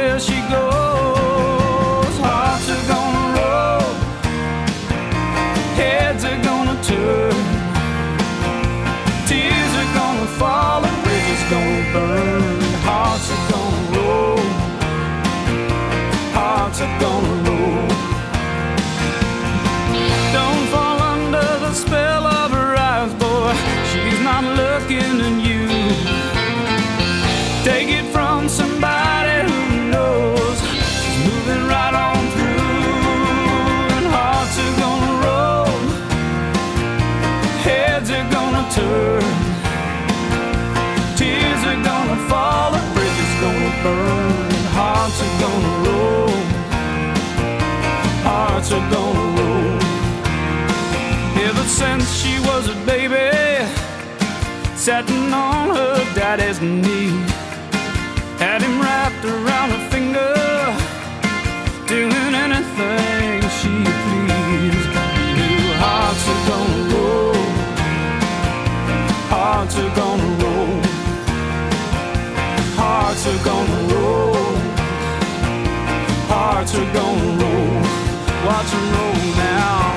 I'm 24.41 24.55
looking 24.55 25.19
at 25.27 25.35
you. 25.47 25.67
Take 27.65 27.89
it 27.89 28.05
from 28.13 28.47
somebody 28.47 29.37
who 29.51 29.91
knows. 29.91 30.57
She's 31.01 31.19
moving 31.27 31.63
right 31.67 31.95
on 32.07 32.21
through, 32.35 32.79
and 33.97 34.07
hearts 34.15 34.55
are 34.63 34.75
gonna 34.79 35.13
roll, 35.27 35.75
heads 37.67 38.09
are 38.11 38.29
gonna 38.31 38.63
turn, 38.79 39.27
tears 41.19 41.61
are 41.71 41.81
gonna 41.89 42.19
fall, 42.29 42.71
a 42.79 42.81
bridge 42.95 43.19
is 43.27 43.33
gonna 43.43 43.71
burn, 43.83 44.47
and 44.55 44.67
hearts 44.79 45.19
are 45.25 45.35
gonna 45.43 45.73
roll, 45.85 46.31
hearts 48.23 48.71
are 48.71 48.87
gonna 48.95 49.25
roll. 49.37 49.79
Ever 51.43 51.67
since 51.67 52.05
she 52.19 52.33
sitting 54.79 55.33
on 55.33 55.75
her 55.75 55.95
daddy's 56.15 56.61
knee, 56.61 57.11
had 58.39 58.61
him 58.61 58.79
wrapped 58.79 59.25
around 59.25 59.71
her 59.75 59.83
finger, 59.91 60.33
doing 61.85 62.33
anything 62.45 63.41
she 63.59 63.73
pleased. 63.99 64.91
He 65.19 65.25
knew 65.35 65.73
hearts 65.83 66.23
are 66.31 66.43
gonna 66.51 66.95
roll, 66.95 67.43
hearts 69.27 69.75
are 69.83 69.93
gonna 70.01 70.29
roll, 70.43 70.79
hearts 72.79 73.27
are 73.27 73.41
gonna 73.43 73.79
roll, 73.93 74.55
hearts 76.31 76.73
are 76.75 76.93
gonna 76.93 77.43
roll. 77.43 77.83
Watch 78.47 78.71
them 78.71 78.85
roll 78.95 79.35
now. 79.35 79.88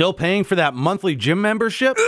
Still 0.00 0.14
paying 0.14 0.44
for 0.44 0.54
that 0.54 0.72
monthly 0.72 1.14
gym 1.14 1.42
membership? 1.42 1.94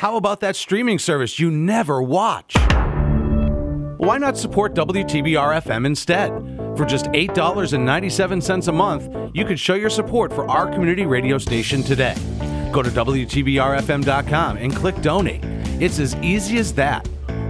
How 0.00 0.16
about 0.16 0.40
that 0.40 0.56
streaming 0.56 0.98
service 0.98 1.38
you 1.38 1.50
never 1.50 2.00
watch? 2.00 2.56
Why 3.98 4.16
not 4.16 4.38
support 4.38 4.72
WTBR 4.72 5.60
FM 5.60 5.84
instead? 5.84 6.30
For 6.78 6.86
just 6.86 7.08
$8.97 7.08 8.68
a 8.68 8.72
month, 8.72 9.30
you 9.34 9.44
could 9.44 9.60
show 9.60 9.74
your 9.74 9.90
support 9.90 10.32
for 10.32 10.48
our 10.48 10.66
community 10.66 11.04
radio 11.04 11.36
station 11.36 11.82
today. 11.82 12.14
Go 12.72 12.82
to 12.82 12.88
WTBRFM.com 12.88 14.56
and 14.56 14.74
click 14.74 14.98
donate. 15.02 15.44
It's 15.78 15.98
as 15.98 16.16
easy 16.22 16.56
as 16.56 16.72
that. 16.72 17.06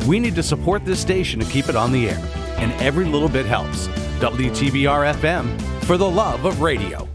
We 0.08 0.18
need 0.18 0.34
to 0.34 0.42
support 0.42 0.84
this 0.84 0.98
station 1.00 1.38
to 1.38 1.46
keep 1.46 1.68
it 1.68 1.76
on 1.76 1.92
the 1.92 2.08
air, 2.08 2.20
and 2.58 2.72
every 2.82 3.04
little 3.04 3.28
bit 3.28 3.46
helps. 3.46 3.86
WTBR 4.18 5.14
FM 5.14 5.84
for 5.84 5.96
the 5.96 6.10
love 6.10 6.44
of 6.44 6.60
radio. 6.60 7.08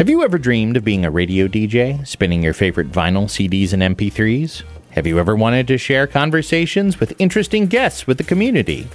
Have 0.00 0.08
you 0.08 0.24
ever 0.24 0.38
dreamed 0.38 0.78
of 0.78 0.82
being 0.82 1.04
a 1.04 1.10
radio 1.10 1.46
DJ, 1.46 2.06
spinning 2.06 2.42
your 2.42 2.54
favorite 2.54 2.90
vinyl, 2.90 3.24
CDs, 3.24 3.74
and 3.74 3.82
MP3s? 3.82 4.62
Have 4.92 5.06
you 5.06 5.18
ever 5.18 5.36
wanted 5.36 5.68
to 5.68 5.76
share 5.76 6.06
conversations 6.06 6.98
with 6.98 7.12
interesting 7.18 7.66
guests 7.66 8.06
with 8.06 8.16
the 8.16 8.24
community? 8.24 8.88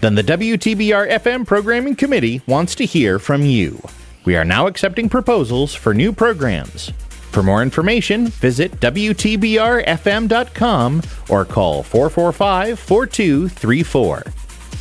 Then 0.00 0.16
the 0.16 0.24
WTBR 0.24 1.12
FM 1.12 1.46
Programming 1.46 1.94
Committee 1.94 2.42
wants 2.48 2.74
to 2.74 2.84
hear 2.84 3.20
from 3.20 3.42
you. 3.42 3.80
We 4.24 4.34
are 4.34 4.44
now 4.44 4.66
accepting 4.66 5.08
proposals 5.08 5.76
for 5.76 5.94
new 5.94 6.12
programs. 6.12 6.90
For 7.30 7.44
more 7.44 7.62
information, 7.62 8.26
visit 8.26 8.80
WTBRFM.com 8.80 11.02
or 11.28 11.44
call 11.44 11.84
445 11.84 12.80
4234. 12.80 14.24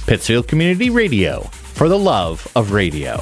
Pittsfield 0.08 0.48
Community 0.48 0.90
Radio, 0.90 1.42
for 1.42 1.88
the 1.88 2.00
love 2.00 2.52
of 2.56 2.72
radio. 2.72 3.22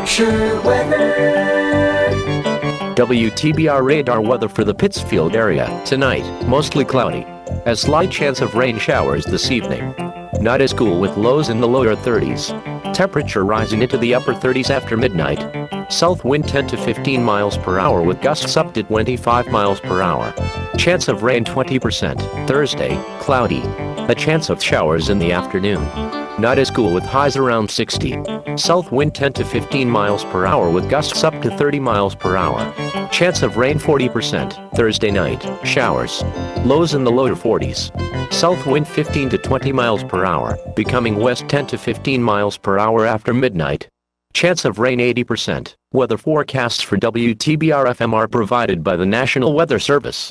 Weather. 0.00 1.10
WTBR 2.96 3.82
radar 3.84 4.22
weather 4.22 4.48
for 4.48 4.64
the 4.64 4.74
Pittsfield 4.74 5.36
area. 5.36 5.82
Tonight, 5.84 6.24
mostly 6.46 6.86
cloudy. 6.86 7.26
A 7.66 7.76
slight 7.76 8.10
chance 8.10 8.40
of 8.40 8.54
rain 8.54 8.78
showers 8.78 9.26
this 9.26 9.50
evening. 9.50 9.94
Not 10.40 10.62
as 10.62 10.72
cool 10.72 10.98
with 11.00 11.18
lows 11.18 11.50
in 11.50 11.60
the 11.60 11.68
lower 11.68 11.94
30s. 11.94 12.94
Temperature 12.94 13.44
rising 13.44 13.82
into 13.82 13.98
the 13.98 14.14
upper 14.14 14.32
30s 14.32 14.70
after 14.70 14.96
midnight. 14.96 15.92
South 15.92 16.24
wind 16.24 16.48
10 16.48 16.68
to 16.68 16.78
15 16.78 17.22
miles 17.22 17.58
per 17.58 17.78
hour 17.78 18.00
with 18.00 18.22
gusts 18.22 18.56
up 18.56 18.72
to 18.74 18.82
25 18.82 19.48
miles 19.48 19.80
per 19.80 20.00
hour. 20.00 20.32
Chance 20.78 21.08
of 21.08 21.22
rain 21.22 21.44
20%. 21.44 22.48
Thursday, 22.48 22.96
cloudy. 23.20 23.62
A 24.08 24.14
chance 24.14 24.48
of 24.48 24.62
showers 24.62 25.10
in 25.10 25.18
the 25.18 25.30
afternoon. 25.30 26.09
Not 26.40 26.58
as 26.58 26.70
cool 26.70 26.94
with 26.94 27.04
highs 27.04 27.36
around 27.36 27.70
60. 27.70 28.24
South 28.56 28.90
wind 28.90 29.14
10 29.14 29.34
to 29.34 29.44
15 29.44 29.90
miles 29.90 30.24
per 30.24 30.46
hour 30.46 30.70
with 30.70 30.88
gusts 30.88 31.22
up 31.22 31.38
to 31.42 31.54
30 31.54 31.80
miles 31.80 32.14
per 32.14 32.34
hour. 32.34 32.72
Chance 33.10 33.42
of 33.42 33.58
rain 33.58 33.78
40%. 33.78 34.74
Thursday 34.74 35.10
night, 35.10 35.46
showers. 35.66 36.24
Lows 36.64 36.94
in 36.94 37.04
the 37.04 37.10
lower 37.10 37.34
40s. 37.34 37.92
South 38.32 38.66
wind 38.66 38.88
15 38.88 39.28
to 39.28 39.36
20 39.36 39.70
miles 39.72 40.02
per 40.02 40.24
hour, 40.24 40.56
becoming 40.74 41.16
west 41.16 41.46
10 41.46 41.66
to 41.66 41.76
15 41.76 42.22
miles 42.22 42.56
per 42.56 42.78
hour 42.78 43.04
after 43.04 43.34
midnight. 43.34 43.86
Chance 44.32 44.64
of 44.64 44.78
rain 44.78 44.98
80%. 44.98 45.74
Weather 45.92 46.16
forecasts 46.16 46.80
for 46.80 46.96
WTBR 46.96 47.84
FM 47.84 48.14
are 48.14 48.28
provided 48.28 48.82
by 48.82 48.96
the 48.96 49.04
National 49.04 49.52
Weather 49.52 49.78
Service. 49.78 50.30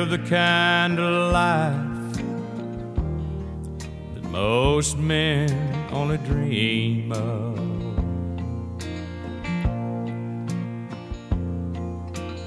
live 0.00 0.08
the 0.08 0.30
kind 0.30 0.98
of 0.98 1.32
life 1.32 2.22
that 4.14 4.24
most 4.30 4.96
men 4.96 5.50
only 5.92 6.16
dream 6.18 7.12
of. 7.12 7.58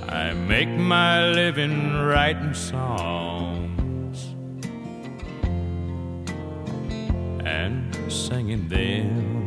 I 0.09 0.33
make 0.33 0.69
my 0.69 1.29
living 1.29 1.93
writing 1.93 2.55
songs 2.55 4.33
and 7.45 7.95
singing 8.11 8.67
them. 8.67 9.42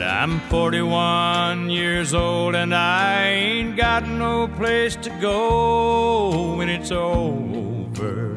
But 0.00 0.08
I'm 0.08 0.40
41 0.48 1.68
years 1.68 2.14
old 2.14 2.54
and 2.54 2.74
I 2.74 3.22
ain't 3.22 3.76
got 3.76 4.08
no 4.08 4.48
place 4.48 4.96
to 4.96 5.10
go 5.20 6.56
when 6.56 6.70
it's 6.70 6.90
over. 6.90 8.34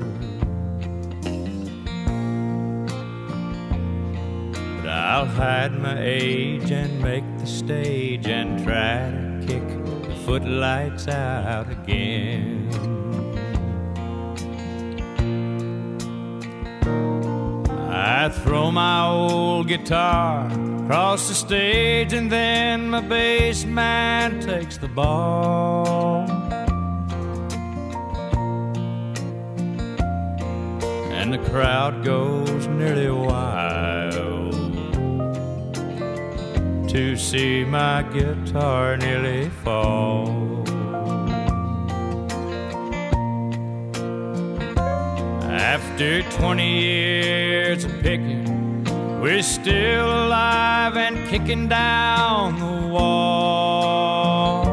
But 4.75 4.89
I'll 4.89 5.25
hide 5.25 5.71
my 5.79 5.95
age 6.01 6.69
and 6.69 7.01
make 7.01 7.23
the 7.37 7.47
stage 7.47 8.27
and 8.27 8.61
try 8.61 9.09
to 9.09 9.47
kick 9.47 9.65
the 10.03 10.15
footlights 10.25 11.07
out 11.07 11.71
again. 11.71 12.67
I 17.89 18.27
throw 18.27 18.69
my 18.69 19.07
old 19.07 19.69
guitar 19.69 20.72
Cross 20.87 21.29
the 21.29 21.33
stage 21.33 22.11
and 22.11 22.29
then 22.29 22.89
my 22.89 22.99
bass 22.99 23.63
man 23.63 24.41
takes 24.41 24.77
the 24.77 24.89
ball. 24.89 26.29
And 31.11 31.33
the 31.33 31.37
crowd 31.49 32.03
goes 32.03 32.67
nearly 32.67 33.09
wild 33.09 34.53
to 36.89 37.15
see 37.15 37.63
my 37.63 38.03
guitar 38.13 38.97
nearly 38.97 39.49
fall. 39.63 40.63
After 45.43 46.21
20 46.23 46.81
years 46.81 47.85
of 47.85 47.91
picking, 48.01 48.52
we're 49.23 49.41
still 49.41 50.05
alive 50.05 50.97
and 50.97 51.15
kicking 51.29 51.69
down 51.69 52.59
the 52.59 52.87
wall. 52.89 54.65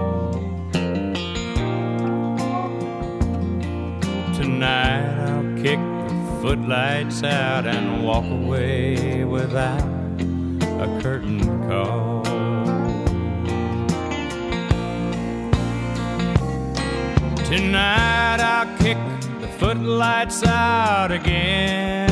Tonight 4.34 5.06
I'll 5.28 5.54
kick 5.62 5.78
the 5.78 6.38
footlights 6.42 7.22
out 7.22 7.64
and 7.64 8.04
walk 8.04 8.24
away 8.24 9.22
without 9.22 9.84
a 10.84 10.98
curtain 11.00 11.46
call. 11.68 12.24
Tonight 17.44 18.40
I'll 18.40 18.78
kick 18.78 18.98
the 19.40 19.46
footlights 19.60 20.42
out 20.42 21.12
again 21.12 22.09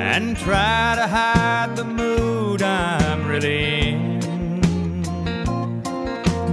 and 0.00 0.34
try 0.34 0.94
to 0.96 1.06
hide 1.06 1.76
the 1.76 1.84
mood 1.84 2.62
I'm 2.62 3.26
really 3.26 3.90
in 3.90 4.22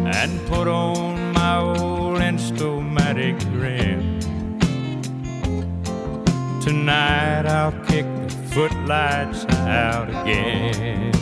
and 0.06 0.48
put 0.48 0.68
on 0.68 1.32
my 1.32 1.58
old 1.58 2.20
Instamatic 2.20 3.40
grin. 3.54 4.20
Tonight 6.62 7.46
I'll 7.46 7.72
kick 7.86 8.06
the 8.28 8.36
footlights 8.54 9.46
out 9.56 10.10
again. 10.10 11.17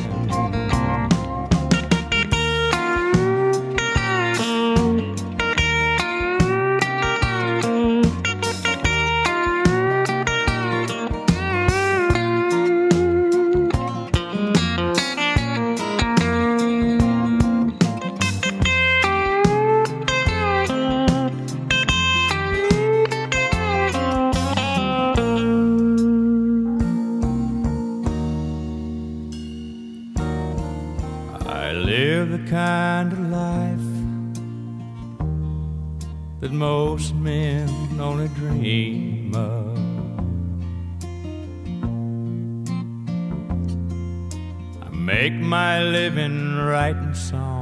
Living 46.95 47.13
writing 47.13 47.54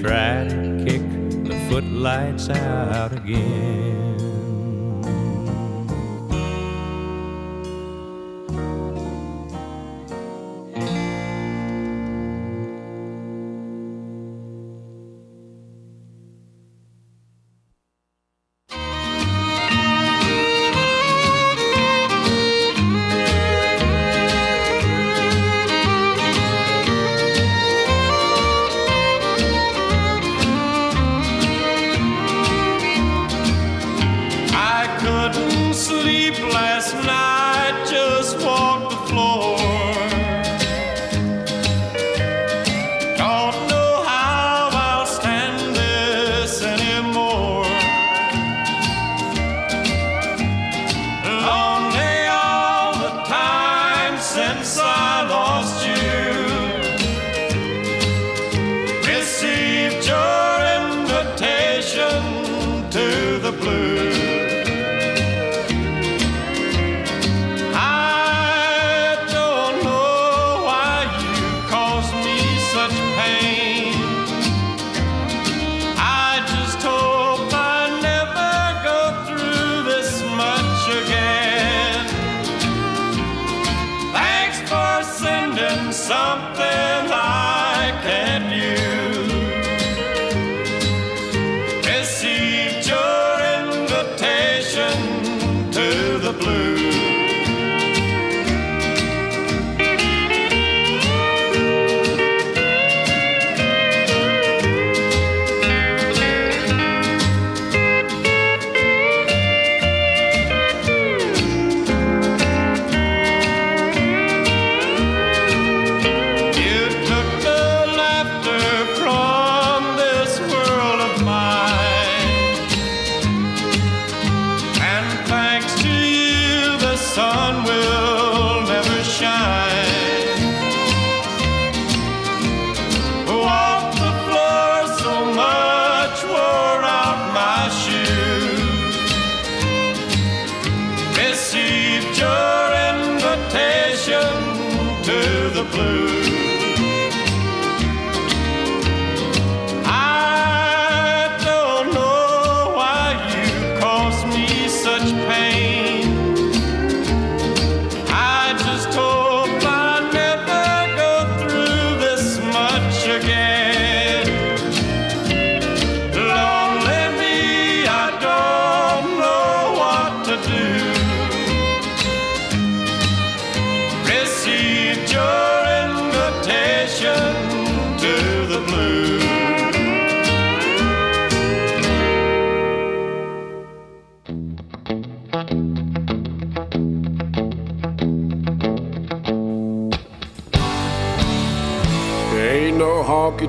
try 0.00 0.46
to 0.48 0.84
kick 0.84 1.02
the 1.44 1.56
footlights 1.68 2.48
out 2.50 3.12
again. 3.12 3.77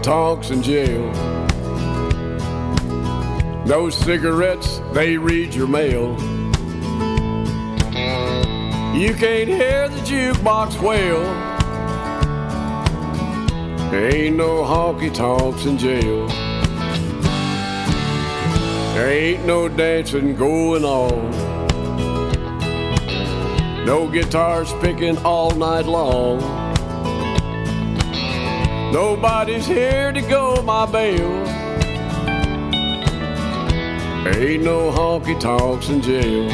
Tonks 0.01 0.49
in 0.49 0.61
jail. 0.61 1.11
Those 3.65 3.95
cigarettes, 3.95 4.81
they 4.93 5.17
read 5.17 5.53
your 5.53 5.67
mail. 5.67 6.17
You 8.95 9.13
can't 9.13 9.47
hear 9.47 9.87
the 9.87 10.01
jukebox 10.01 10.81
wail. 10.81 11.21
There 13.91 14.13
ain't 14.13 14.35
no 14.35 14.63
honky 14.63 15.13
tonks 15.13 15.65
in 15.65 15.77
jail. 15.77 16.27
There 18.93 19.09
ain't 19.09 19.45
no 19.45 19.69
dancing 19.69 20.35
going 20.35 20.83
on. 20.83 21.29
No 23.85 24.07
guitars 24.07 24.73
picking 24.81 25.17
all 25.19 25.51
night 25.51 25.85
long. 25.85 26.58
Nobody's 28.91 29.67
here 29.67 30.11
to 30.11 30.21
go 30.21 30.63
my 30.63 30.87
bail. 30.87 31.29
Ain't 34.27 34.63
no 34.63 34.91
honky 34.91 35.39
tonks 35.39 35.89
in 35.89 36.01
jail. 36.01 36.49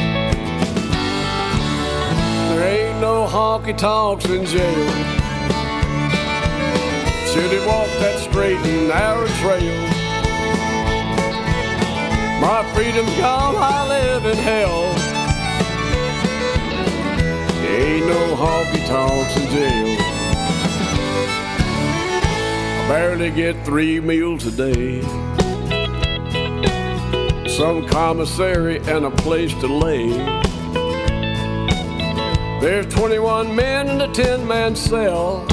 There 2.50 2.62
ain't 2.62 3.00
no 3.00 3.26
honky 3.26 3.76
tonks 3.76 4.26
in 4.26 4.44
jail. 4.44 4.88
Should 7.32 7.52
have 7.52 7.66
walked 7.66 7.98
that 8.00 8.18
straight 8.28 8.58
and 8.58 8.88
narrow 8.88 9.26
trail. 9.40 9.82
My 12.38 12.62
freedom's 12.74 13.16
gone, 13.16 13.56
I 13.56 13.88
live 13.88 14.26
in 14.26 14.36
hell. 14.36 14.92
There 17.62 17.80
ain't 17.80 18.06
no 18.06 18.36
honky 18.36 18.86
tonks 18.86 19.36
in 19.38 19.48
jail. 19.50 19.95
Barely 22.88 23.32
get 23.32 23.64
three 23.64 23.98
meals 23.98 24.46
a 24.46 24.52
day. 24.52 25.02
Some 27.48 27.84
commissary 27.88 28.78
and 28.78 29.06
a 29.06 29.10
place 29.10 29.52
to 29.54 29.66
lay. 29.66 30.10
There's 32.60 32.86
21 32.94 33.56
men 33.56 33.88
in 33.88 34.00
a 34.00 34.12
10 34.14 34.46
man 34.46 34.76
cell. 34.76 35.44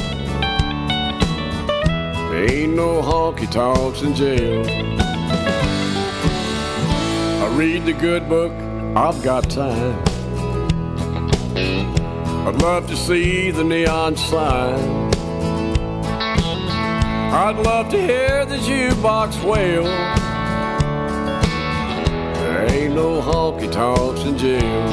Ain't 2.35 2.75
no 2.75 3.01
honky 3.01 3.49
tonks 3.49 4.03
in 4.03 4.13
jail. 4.13 4.63
I 7.43 7.55
read 7.55 7.85
the 7.85 7.93
good 7.93 8.29
book, 8.29 8.51
I've 8.95 9.23
got 9.23 9.49
time. 9.49 9.97
I'd 12.47 12.61
love 12.61 12.87
to 12.89 12.95
see 12.95 13.49
the 13.49 13.63
neon 13.63 14.17
sign. 14.17 15.02
I'd 17.35 17.57
love 17.57 17.89
to 17.89 17.99
hear 17.99 18.45
the 18.45 18.57
jukebox 18.57 19.43
wail. 19.43 19.85
There 22.35 22.71
ain't 22.71 22.93
no 22.93 23.19
honky 23.23 23.71
tonks 23.71 24.21
in 24.21 24.37
jail. 24.37 24.87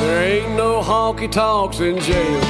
There 0.00 0.22
ain't 0.22 0.54
no 0.56 0.80
honky 0.80 1.28
tonks 1.28 1.80
in 1.80 1.98
jail. 1.98 2.40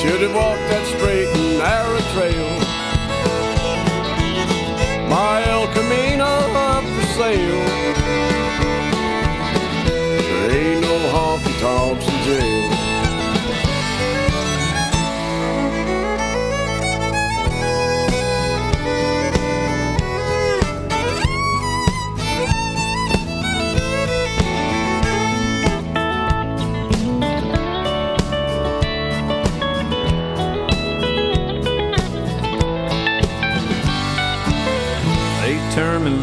Should 0.00 0.22
have 0.22 0.34
walked 0.34 0.66
that 0.70 0.84
straight 0.96 1.28
and 1.28 1.58
narrow 1.60 2.00
trail. 2.12 2.58
My 5.08 5.40
El 5.46 5.68
Camino 5.68 6.26
up 6.66 6.82
for 6.82 7.06
sale. 7.14 7.64
There 9.86 10.50
ain't 10.50 10.80
no 10.80 10.98
honky 11.14 11.54
tonks 11.60 12.08
in 12.08 12.24
jail. 12.24 12.65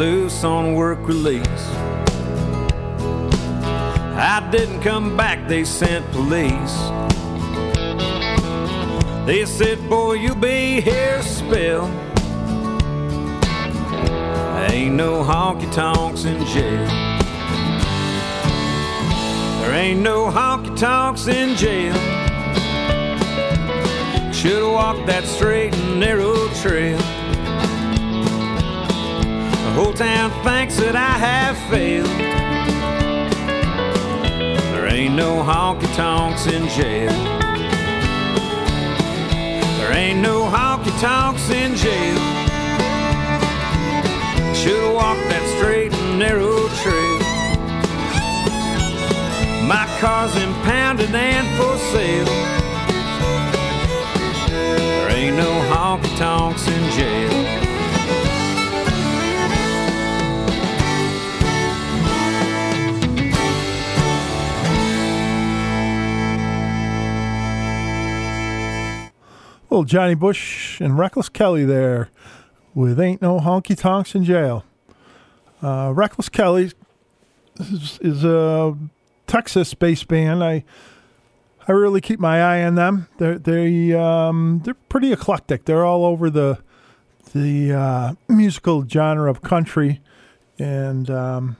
Loose 0.03 0.43
on 0.43 0.75
work 0.75 0.99
release. 1.07 1.65
I 4.33 4.45
didn't 4.51 4.81
come 4.81 5.15
back, 5.15 5.47
they 5.47 5.63
sent 5.63 6.05
police. 6.11 6.75
They 9.25 9.45
said, 9.45 9.77
Boy, 9.89 10.15
you'll 10.15 10.35
be 10.35 10.81
here 10.81 11.19
a 11.19 11.23
spell. 11.23 11.85
Ain't 14.71 14.95
no 14.95 15.23
honky 15.23 15.71
tonks 15.71 16.25
in 16.25 16.45
jail. 16.47 16.85
There 19.59 19.73
ain't 19.73 20.01
no 20.01 20.25
honky 20.25 20.77
tonks 20.77 21.27
in 21.27 21.55
jail. 21.55 21.95
Should've 24.33 24.69
walked 24.69 25.05
that 25.07 25.23
straight 25.23 25.73
and 25.73 26.01
narrow 26.01 26.49
trail. 26.61 26.99
Whole 29.75 29.91
town 29.91 30.29
thinks 30.43 30.77
that 30.77 30.95
I 30.95 31.17
have 31.17 31.57
failed. 31.67 32.05
There 34.71 34.87
ain't 34.87 35.15
no 35.15 35.41
honky 35.41 35.91
tonks 35.95 36.45
in 36.45 36.67
jail. 36.69 37.11
There 39.79 39.91
ain't 39.93 40.19
no 40.19 40.43
honky 40.43 40.93
tonks 41.01 41.49
in 41.49 41.75
jail. 41.75 42.19
Should've 44.53 44.93
walked 44.93 45.27
that 45.29 45.43
straight 45.57 45.91
and 45.91 46.19
narrow 46.19 46.69
trail. 46.83 47.19
My 49.67 49.87
car's 49.99 50.35
impounded 50.35 51.09
and 51.15 51.47
for 51.57 51.75
sale. 51.91 52.25
There 54.47 55.09
ain't 55.09 55.35
no 55.35 55.51
honky 55.73 56.15
tonks 56.19 56.67
in 56.67 56.91
jail. 56.91 57.62
Little 69.73 69.85
Johnny 69.85 70.13
Bush 70.13 70.79
and 70.79 70.99
Reckless 70.99 71.29
Kelly 71.29 71.65
there 71.65 72.11
with 72.75 72.99
Ain't 72.99 73.23
No 73.23 73.39
Honky 73.39 73.75
Tonks 73.75 74.13
in 74.13 74.23
Jail. 74.23 74.63
Uh, 75.63 75.91
Reckless 75.95 76.29
Kelly 76.29 76.73
is, 77.59 77.97
is 77.99 78.23
a 78.23 78.77
Texas 79.25 79.73
based 79.73 80.07
band. 80.07 80.43
I 80.43 80.63
I 81.67 81.71
really 81.71 82.01
keep 82.01 82.19
my 82.19 82.39
eye 82.39 82.63
on 82.63 82.75
them. 82.75 83.07
They're 83.17 83.39
they 83.39 83.93
um, 83.93 84.61
they're 84.63 84.75
pretty 84.75 85.11
eclectic. 85.11 85.65
They're 85.65 85.83
all 85.83 86.05
over 86.05 86.29
the 86.29 86.59
the 87.33 87.73
uh, 87.73 88.13
musical 88.27 88.87
genre 88.87 89.27
of 89.27 89.41
country, 89.41 90.01
and 90.59 91.09
um, 91.09 91.57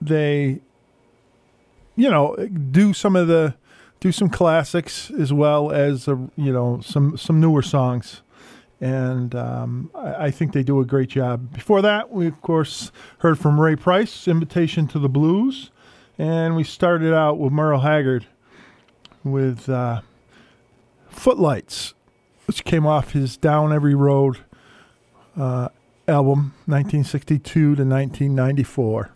they 0.00 0.60
you 1.94 2.10
know 2.10 2.34
do 2.72 2.92
some 2.92 3.14
of 3.14 3.28
the 3.28 3.54
do 4.00 4.12
some 4.12 4.28
classics 4.28 5.10
as 5.10 5.32
well 5.32 5.70
as 5.70 6.08
uh, 6.08 6.16
you 6.36 6.52
know 6.52 6.80
some 6.80 7.16
some 7.16 7.40
newer 7.40 7.62
songs 7.62 8.22
and 8.80 9.34
um, 9.34 9.90
I, 9.94 10.26
I 10.26 10.30
think 10.30 10.52
they 10.52 10.62
do 10.62 10.80
a 10.80 10.84
great 10.84 11.08
job. 11.08 11.52
Before 11.52 11.82
that, 11.82 12.10
we 12.10 12.26
of 12.26 12.40
course 12.40 12.92
heard 13.18 13.38
from 13.38 13.60
Ray 13.60 13.76
Price, 13.76 14.28
"Invitation 14.28 14.86
to 14.88 14.98
the 14.98 15.08
Blues," 15.08 15.70
and 16.16 16.54
we 16.56 16.64
started 16.64 17.14
out 17.14 17.38
with 17.38 17.52
Merle 17.52 17.80
Haggard 17.80 18.26
with 19.24 19.68
uh, 19.68 20.02
"Footlights," 21.08 21.94
which 22.46 22.64
came 22.64 22.86
off 22.86 23.12
his 23.12 23.36
"Down 23.36 23.72
Every 23.72 23.94
Road" 23.94 24.38
uh, 25.36 25.68
album, 26.06 26.54
1962 26.66 27.50
to 27.50 27.68
1994. 27.68 29.10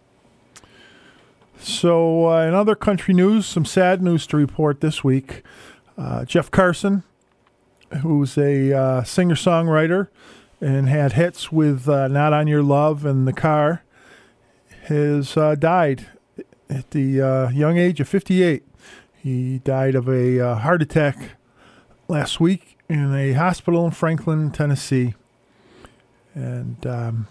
So, 1.62 2.28
uh, 2.28 2.44
in 2.48 2.54
other 2.54 2.74
country 2.74 3.14
news, 3.14 3.46
some 3.46 3.64
sad 3.64 4.02
news 4.02 4.26
to 4.26 4.36
report 4.36 4.80
this 4.80 5.04
week. 5.04 5.44
Uh, 5.96 6.24
Jeff 6.24 6.50
Carson, 6.50 7.04
who's 8.00 8.36
a 8.36 8.76
uh, 8.76 9.04
singer 9.04 9.36
songwriter 9.36 10.08
and 10.60 10.88
had 10.88 11.12
hits 11.12 11.52
with 11.52 11.88
uh, 11.88 12.08
Not 12.08 12.32
On 12.32 12.48
Your 12.48 12.64
Love 12.64 13.06
and 13.06 13.28
The 13.28 13.32
Car, 13.32 13.84
has 14.86 15.36
uh, 15.36 15.54
died 15.54 16.08
at 16.68 16.90
the 16.90 17.20
uh, 17.22 17.50
young 17.50 17.78
age 17.78 18.00
of 18.00 18.08
58. 18.08 18.64
He 19.22 19.58
died 19.58 19.94
of 19.94 20.08
a 20.08 20.56
heart 20.56 20.82
attack 20.82 21.36
last 22.08 22.40
week 22.40 22.76
in 22.88 23.14
a 23.14 23.34
hospital 23.34 23.84
in 23.84 23.92
Franklin, 23.92 24.50
Tennessee. 24.50 25.14
And 26.34 26.84
um, 26.84 27.28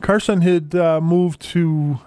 Carson 0.00 0.42
had 0.42 0.74
moved 1.02 1.40
to 1.40 1.98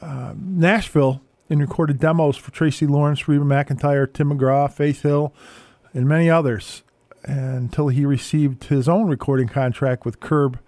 uh, 0.00 0.34
Nashville 0.36 1.22
and 1.48 1.60
recorded 1.60 1.98
demos 1.98 2.36
for 2.36 2.50
Tracy 2.50 2.86
Lawrence, 2.86 3.26
Reba 3.28 3.44
McEntire, 3.44 4.10
Tim 4.12 4.30
McGraw, 4.30 4.72
Faith 4.72 5.02
Hill, 5.02 5.32
and 5.92 6.08
many 6.08 6.30
others 6.30 6.82
until 7.24 7.88
he 7.88 8.06
received 8.06 8.64
his 8.64 8.88
own 8.88 9.08
recording 9.08 9.48
contract 9.48 10.04
with 10.04 10.20
Curb 10.20 10.58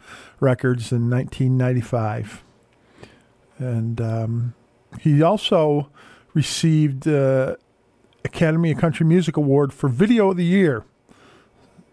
Records 0.40 0.92
in 0.92 1.08
1995. 1.08 2.42
And 3.58 4.00
um, 4.00 4.54
he 5.00 5.22
also 5.22 5.88
received 6.34 7.06
uh, 7.06 7.56
Academy 8.24 8.72
of 8.72 8.78
Country 8.78 9.06
Music 9.06 9.36
Award 9.36 9.72
for 9.72 9.88
Video 9.88 10.30
of 10.30 10.36
the 10.36 10.44
Year 10.44 10.84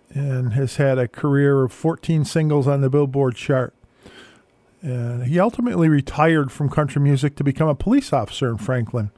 and 0.10 0.54
has 0.54 0.78
had 0.78 0.98
a 0.98 1.08
career 1.08 1.64
of 1.64 1.72
14 1.72 2.26
singles 2.26 2.68
on 2.68 2.82
the 2.82 2.90
Billboard 2.90 3.36
chart. 3.36 3.74
And 4.82 5.26
he 5.26 5.40
ultimately 5.40 5.90
retired 5.90 6.52
from 6.52 6.70
country 6.70 7.02
music 7.02 7.36
to 7.36 7.44
become 7.44 7.68
a 7.68 7.76
police 7.76 8.14
officer 8.14 8.50
in 8.50 8.58
Franklin. 8.58 9.12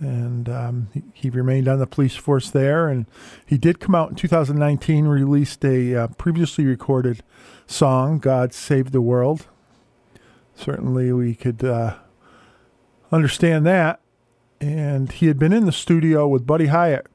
And 0.00 0.48
um, 0.48 0.88
he, 0.92 1.02
he 1.12 1.30
remained 1.30 1.68
on 1.68 1.78
the 1.78 1.86
police 1.86 2.16
force 2.16 2.50
there. 2.50 2.88
And 2.88 3.06
he 3.46 3.56
did 3.56 3.78
come 3.78 3.94
out 3.94 4.10
in 4.10 4.16
2019, 4.16 5.06
released 5.06 5.64
a 5.64 5.94
uh, 5.94 6.06
previously 6.08 6.64
recorded 6.64 7.22
song, 7.66 8.18
God 8.18 8.52
Save 8.52 8.90
the 8.90 9.02
World. 9.02 9.46
Certainly, 10.56 11.12
we 11.12 11.34
could 11.34 11.62
uh, 11.62 11.94
understand 13.12 13.64
that. 13.66 14.00
And 14.60 15.12
he 15.12 15.26
had 15.26 15.38
been 15.38 15.52
in 15.52 15.66
the 15.66 15.72
studio 15.72 16.26
with 16.26 16.46
Buddy 16.46 16.66
Hyatt, 16.66 17.06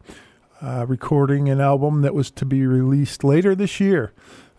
uh, 0.61 0.85
recording 0.87 1.49
an 1.49 1.59
album 1.59 2.01
that 2.03 2.15
was 2.15 2.31
to 2.31 2.45
be 2.45 2.65
released 2.65 3.23
later 3.23 3.53
this 3.53 3.79
year 3.79 4.13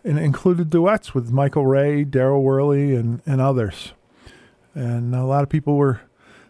and 0.07 0.17
included 0.17 0.69
duets 0.69 1.13
with 1.13 1.31
Michael 1.31 1.65
Ray, 1.65 2.05
Darryl 2.05 2.41
Worley, 2.41 2.95
and, 2.95 3.21
and 3.25 3.41
others. 3.41 3.91
And 4.73 5.13
a 5.13 5.25
lot 5.25 5.43
of 5.43 5.49
people 5.49 5.75
were 5.75 5.99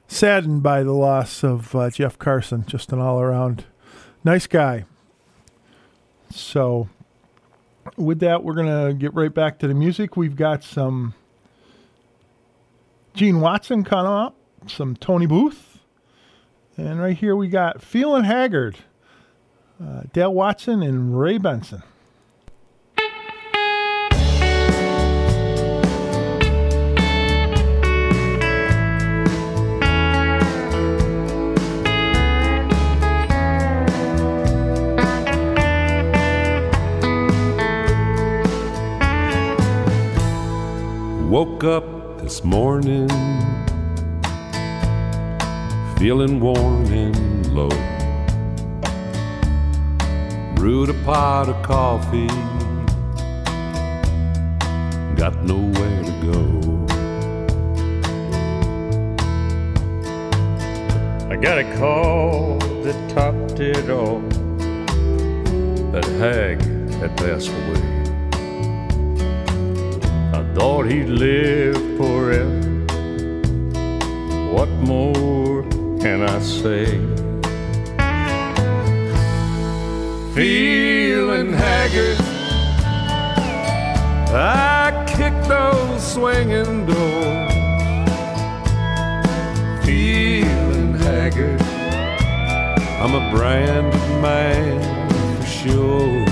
saddened 0.08 0.62
by 0.62 0.84
the 0.84 0.94
loss 0.94 1.44
of 1.44 1.74
uh, 1.76 1.90
Jeff 1.90 2.20
Carson, 2.20 2.66
just 2.68 2.94
an 2.94 3.00
all 3.00 3.20
around 3.20 3.66
nice 4.24 4.46
guy. 4.46 4.86
So, 6.30 6.88
with 7.96 8.20
that, 8.20 8.44
we're 8.44 8.54
going 8.54 8.88
to 8.88 8.94
get 8.94 9.16
right 9.16 9.34
back 9.34 9.58
to 9.60 9.68
the 9.68 9.74
music. 9.74 10.16
We've 10.16 10.36
got 10.36 10.64
some 10.64 11.16
Gene 13.16 13.40
Watson 13.42 13.84
coming 13.84 14.12
up, 14.12 14.36
some 14.68 14.96
Tony 14.96 15.26
Booth, 15.26 15.80
and 16.78 17.02
right 17.02 17.18
here 17.18 17.36
we 17.36 17.48
got 17.48 17.82
Feeling 17.82 18.26
Haggard, 18.26 18.78
uh, 19.84 20.04
Dale 20.14 20.34
Watson, 20.34 20.84
and 20.84 21.20
Ray 21.20 21.40
Benson. 21.40 21.82
Woke 41.60 41.84
up 41.84 42.22
this 42.22 42.44
morning 42.44 43.10
feeling 45.98 46.40
worn 46.40 46.86
and 46.94 47.48
low. 47.52 47.70
Brewed 50.54 50.92
a 50.92 50.94
pot 51.04 51.50
of 51.50 51.60
coffee, 51.64 52.28
got 55.16 55.44
nowhere 55.46 56.04
to 56.04 56.12
go. 56.32 56.62
I 61.28 61.38
got 61.38 61.58
a 61.58 61.76
call 61.78 62.60
that 62.84 63.10
topped 63.10 63.60
it 63.60 63.90
all. 63.90 64.20
That 65.92 66.06
hag 66.20 66.62
had 67.00 67.18
passed 67.18 67.50
away. 67.50 67.97
Thought 70.60 70.88
he'd 70.88 71.08
live 71.08 71.78
forever. 71.98 72.62
What 74.52 74.70
more 74.92 75.62
can 76.02 76.24
I 76.24 76.40
say? 76.40 76.86
Feeling 80.34 81.54
haggard, 81.54 82.18
I 84.34 85.06
kicked 85.08 85.48
those 85.48 86.14
swinging 86.14 86.88
doors. 86.88 87.54
Feeling 89.86 90.96
haggard, 90.96 91.62
I'm 93.00 93.14
a 93.14 93.30
branded 93.32 93.94
man 94.24 94.82
for 95.40 95.46
sure. 95.46 96.27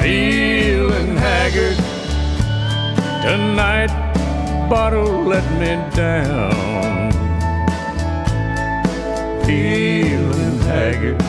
Feeling 0.00 1.16
haggard, 1.16 1.76
Tonight, 3.22 3.90
bottle 4.70 5.22
let 5.24 5.44
me 5.60 5.76
down. 5.94 7.12
feeling 9.44 10.58
haggard, 10.60 11.20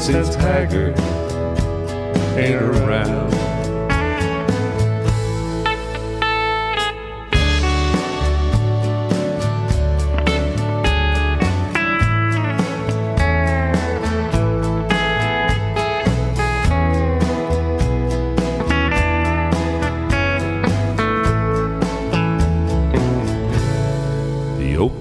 since 0.00 0.34
haggard 0.36 0.98
ain't 2.38 2.62
around. 2.62 3.33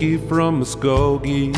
From 0.03 0.59
Muskogee 0.59 1.53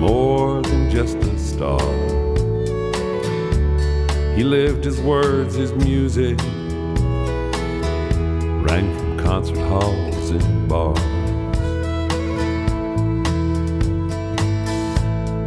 more 0.00 0.62
than 0.62 0.90
just 0.90 1.18
a 1.18 1.38
star. 1.38 1.78
He 4.34 4.44
lived 4.44 4.82
his 4.82 4.98
words, 4.98 5.56
his 5.56 5.74
music, 5.74 6.38
rang 8.66 8.96
from 8.96 9.18
concert 9.18 9.58
halls 9.58 10.30
and 10.30 10.68
bars. 10.70 10.98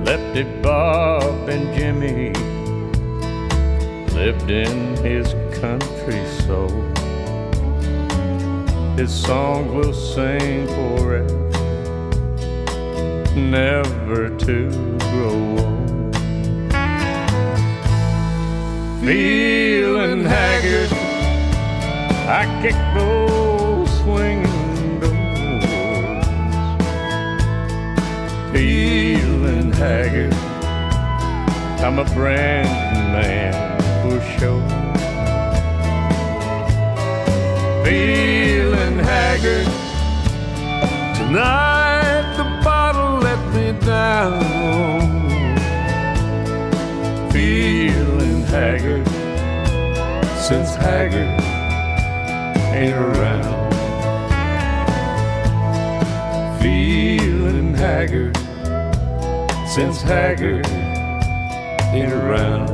Lefty 0.06 0.44
Bob 0.62 1.50
and 1.50 1.76
Jimmy 1.76 2.30
lived 4.14 4.52
in 4.52 4.96
his 4.98 5.34
country 5.60 6.24
soul. 6.46 6.91
His 9.02 9.24
song 9.24 9.74
will 9.74 9.94
sing 9.94 10.68
forever, 10.68 11.50
never 13.36 14.30
to 14.30 14.70
grow 15.10 15.58
old. 15.58 16.16
Feeling 19.04 20.24
haggard, 20.24 20.94
I 22.30 22.46
kick 22.62 22.78
those 22.94 23.90
swinging 24.02 25.00
doors. 25.00 26.16
feeling 28.54 29.72
haggard, 29.72 30.34
I'm 31.84 31.98
a 31.98 32.06
brand 32.14 32.70
new 32.94 33.06
man 33.18 33.82
for 34.04 34.22
sure. 34.38 34.82
feeling 37.84 38.51
haggard. 39.12 39.68
Tonight 41.18 42.26
the 42.38 42.46
bottle 42.64 43.20
let 43.20 43.42
me 43.54 43.68
down. 43.86 44.40
Feeling 47.32 48.44
haggard, 48.44 49.08
since 50.48 50.76
haggard 50.76 51.32
ain't 52.74 52.96
around. 52.96 53.72
Feeling 56.62 57.74
haggard, 57.74 58.38
since 59.68 60.02
haggard 60.02 60.68
ain't 61.94 62.14
around. 62.14 62.71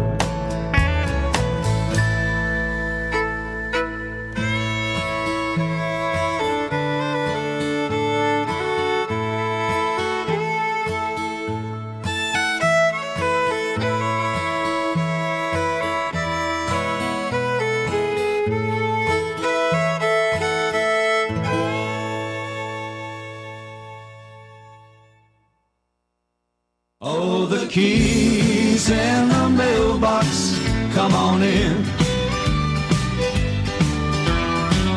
Oh, 26.99 27.45
the 27.45 27.67
keys 27.67 28.89
in 28.89 29.29
the 29.29 29.49
mailbox, 29.49 30.57
come 30.95 31.13
on 31.13 31.43
in. 31.43 31.83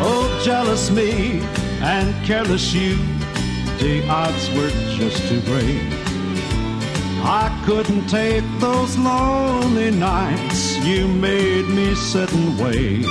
Oh, 0.01 0.41
jealous 0.43 0.91
me 0.91 1.41
and 1.83 2.15
careless 2.25 2.73
you, 2.73 2.97
the 3.81 4.03
odds 4.09 4.49
were 4.57 4.71
just 4.97 5.29
too 5.29 5.43
great. 5.43 5.83
I 7.23 7.53
couldn't 7.67 8.07
take 8.07 8.45
those 8.61 8.97
lonely 8.97 9.91
nights 9.91 10.79
you 10.79 11.07
made 11.07 11.69
me 11.69 11.95
sit 11.95 12.33
and 12.33 12.59
wait. 12.59 13.05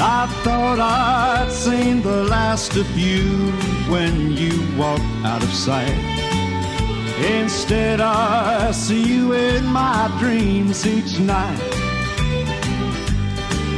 I 0.00 0.26
thought 0.42 0.80
I'd 0.80 1.52
seen 1.52 2.00
the 2.00 2.24
last 2.24 2.74
of 2.74 2.88
you 2.98 3.52
when 3.92 4.32
you 4.34 4.66
walked 4.78 5.04
out 5.26 5.42
of 5.42 5.52
sight. 5.52 6.11
Instead, 7.18 8.00
I 8.00 8.72
see 8.72 9.02
you 9.02 9.32
in 9.32 9.64
my 9.66 10.14
dreams 10.18 10.86
each 10.86 11.18
night. 11.20 11.58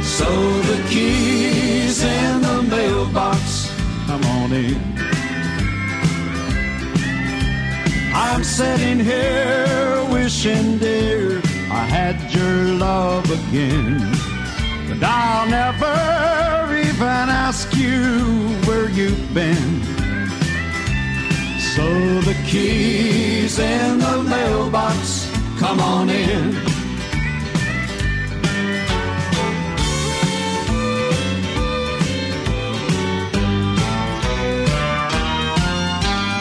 So 0.03 0.29
the 0.61 0.81
keys 0.89 2.03
in 2.03 2.41
the 2.41 2.63
mailbox, 2.63 3.71
come 4.07 4.23
on 4.23 4.53
in. 4.53 4.81
I'm 8.13 8.43
sitting 8.43 8.99
here 8.99 10.05
wishing, 10.09 10.77
dear, 10.77 11.41
I 11.69 11.83
had 11.97 12.33
your 12.33 12.77
love 12.77 13.29
again. 13.29 13.99
But 14.87 15.03
I'll 15.03 15.49
never 15.49 16.75
even 16.77 17.29
ask 17.45 17.75
you 17.75 18.49
where 18.65 18.89
you've 18.89 19.33
been. 19.33 19.94
So 21.75 21.83
the 22.21 22.33
keys 22.47 23.59
in 23.59 23.99
the 23.99 24.23
mailbox, 24.23 25.29
come 25.59 25.81
on 25.81 26.09
in. 26.09 26.55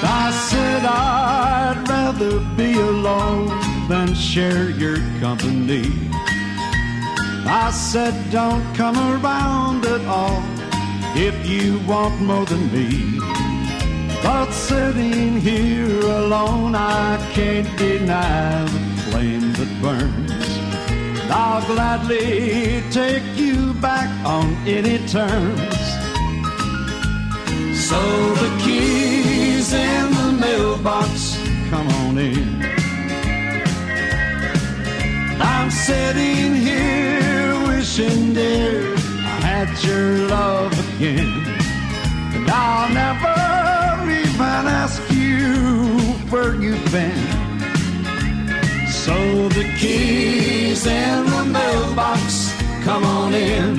I 0.04 0.30
said 0.48 0.84
I'd 0.84 1.84
rather 1.88 2.38
be 2.56 2.78
alone 2.78 3.48
than 3.88 4.14
share 4.14 4.70
your 4.70 4.98
company. 5.18 5.90
I 7.44 7.72
said 7.72 8.14
don't 8.30 8.64
come 8.76 8.96
around 8.96 9.84
at 9.84 10.06
all 10.06 10.44
if 11.16 11.34
you 11.44 11.80
want 11.88 12.20
more 12.20 12.46
than 12.46 12.72
me. 12.72 13.13
But 14.24 14.52
sitting 14.52 15.38
here 15.38 16.00
alone, 16.00 16.74
I 16.74 17.18
can't 17.34 17.68
deny 17.76 18.64
the 18.64 19.02
flame 19.10 19.52
that 19.52 19.70
burns. 19.82 20.48
I'll 21.30 21.60
gladly 21.66 22.82
take 22.90 23.22
you 23.36 23.74
back 23.74 24.08
on 24.24 24.46
any 24.66 24.96
terms. 25.08 25.76
So 27.88 28.00
the 28.42 28.50
keys 28.64 29.74
in 29.74 30.10
the 30.20 30.32
mailbox, 30.40 31.36
come 31.68 31.88
on 31.88 32.16
in. 32.16 32.62
I'm 35.38 35.70
sitting 35.70 36.54
here 36.54 37.66
wishing, 37.66 38.32
dear, 38.32 38.94
I 38.96 39.36
had 39.52 39.84
your 39.84 40.28
love 40.28 40.72
again. 40.96 41.30
And 42.34 42.50
I'll 42.50 42.88
never 42.88 43.43
even 44.34 44.66
ask 44.66 45.00
you 45.12 45.96
where 46.30 46.54
you've 46.56 46.90
been. 46.90 47.14
So 48.90 49.48
the 49.48 49.64
keys 49.78 50.86
in 50.86 51.24
the 51.26 51.44
mailbox, 51.44 52.52
come 52.82 53.04
on 53.04 53.32
in. 53.32 53.76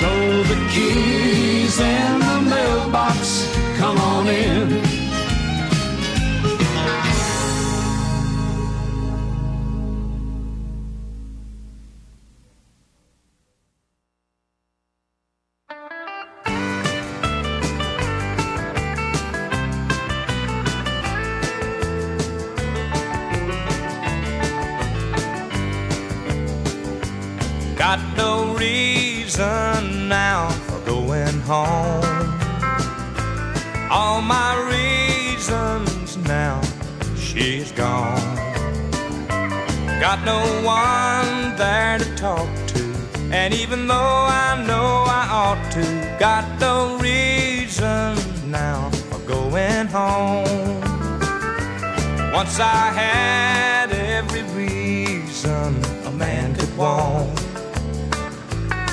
So 0.00 0.10
the 0.50 0.58
keys 0.72 1.78
in 1.78 2.18
the 2.20 2.40
mailbox, 2.48 3.54
come 3.78 3.98
on 3.98 4.26
in. 4.28 5.03
Got 40.14 40.26
no 40.26 40.62
one 40.62 41.56
there 41.56 41.98
to 41.98 42.14
talk 42.14 42.48
to, 42.68 42.80
and 43.32 43.52
even 43.52 43.88
though 43.88 43.94
I 43.94 44.64
know 44.64 45.02
I 45.08 45.26
ought 45.28 45.72
to, 45.72 46.16
got 46.20 46.60
no 46.60 46.96
reason 46.98 48.14
now 48.48 48.90
for 49.10 49.18
going 49.26 49.88
home. 49.88 50.80
Once 52.32 52.60
I 52.60 52.92
had 52.94 53.90
every 53.90 54.44
reason 54.54 55.74
a 56.06 56.12
man 56.12 56.54
could 56.54 56.76
want 56.76 57.36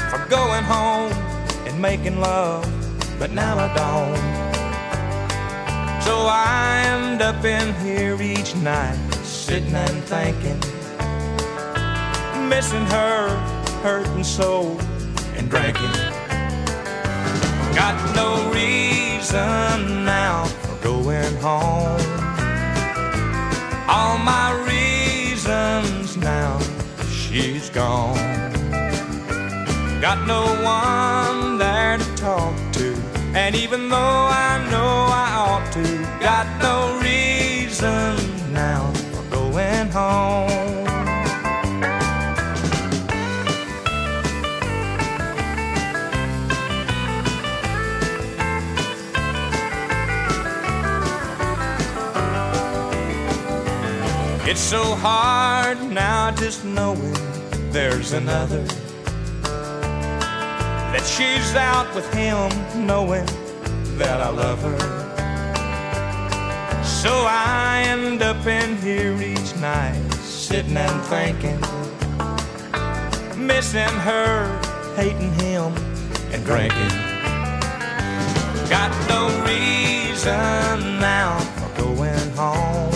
for 0.10 0.26
going 0.28 0.64
home 0.64 1.14
and 1.68 1.80
making 1.80 2.20
love, 2.20 2.66
but 3.20 3.30
now 3.30 3.60
I 3.60 3.68
don't. 3.78 4.18
So 6.02 6.18
I 6.26 6.82
end 6.88 7.22
up 7.22 7.46
in 7.46 7.76
here 7.86 8.20
each 8.20 8.56
night, 8.56 8.98
sitting 9.22 9.76
and 9.76 10.04
thinking, 10.06 10.60
missing 12.52 12.86
her, 12.88 13.30
hurting 13.82 14.26
so, 14.26 14.78
and 15.38 15.50
drinking. 15.50 15.96
Got 17.74 17.96
no 18.14 18.52
reason 18.52 20.04
now 20.04 20.44
for 20.62 20.76
going 20.84 21.34
home. 21.38 22.02
All 23.88 24.18
my 24.18 24.50
reasons 24.68 26.18
now, 26.18 26.60
she's 27.10 27.70
gone. 27.70 28.18
Got 30.02 30.28
no 30.28 30.44
one 30.62 31.58
there 31.58 32.00
to 32.00 32.16
talk 32.18 32.54
to. 32.74 32.94
And 33.34 33.56
even 33.56 33.88
though 33.88 33.98
I 33.98 34.68
know 34.70 34.94
I 35.26 35.30
ought 35.48 35.72
to, 35.72 35.86
got 36.20 36.48
no 36.62 37.00
reason 37.00 38.41
It's 54.52 54.60
so 54.60 54.84
hard 54.96 55.80
now 55.82 56.30
just 56.32 56.66
knowing 56.66 57.16
there's 57.72 58.12
another. 58.12 58.62
That 60.92 61.06
she's 61.06 61.56
out 61.56 61.96
with 61.96 62.14
him 62.14 62.52
knowing 62.86 63.26
that 63.98 64.20
I 64.20 64.28
love 64.30 64.62
her. 64.62 64.78
So 66.84 67.14
I 67.30 67.84
end 67.88 68.22
up 68.22 68.46
in 68.46 68.76
here 68.76 69.16
each 69.22 69.56
night, 69.56 70.04
sitting 70.16 70.76
and 70.76 71.02
thinking, 71.06 71.62
missing 73.38 73.96
her, 74.04 74.60
hating 74.98 75.32
him, 75.40 75.74
and 76.34 76.44
drinking. 76.44 76.92
Got 78.70 78.92
no 79.08 79.30
reason 79.46 81.00
now 81.00 81.40
for 81.40 81.84
going 81.84 82.32
home. 82.32 82.91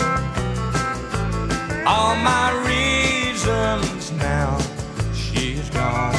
My 2.26 2.50
reasons 2.72 4.10
now, 4.12 4.58
she's 5.14 5.70
gone. 5.70 6.12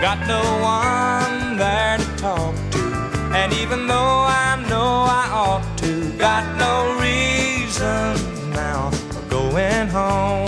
Got 0.00 0.18
no 0.26 0.42
one 0.80 1.56
there 1.56 1.98
to 1.98 2.08
talk 2.16 2.54
to. 2.72 2.82
And 3.40 3.52
even 3.52 3.86
though 3.86 4.18
I 4.44 4.64
know 4.68 4.90
I 5.22 5.26
ought 5.42 5.78
to, 5.78 6.10
got 6.18 6.44
no 6.58 6.74
reason 7.06 8.50
now 8.50 8.90
for 9.12 9.22
going 9.30 9.86
home. 9.88 10.45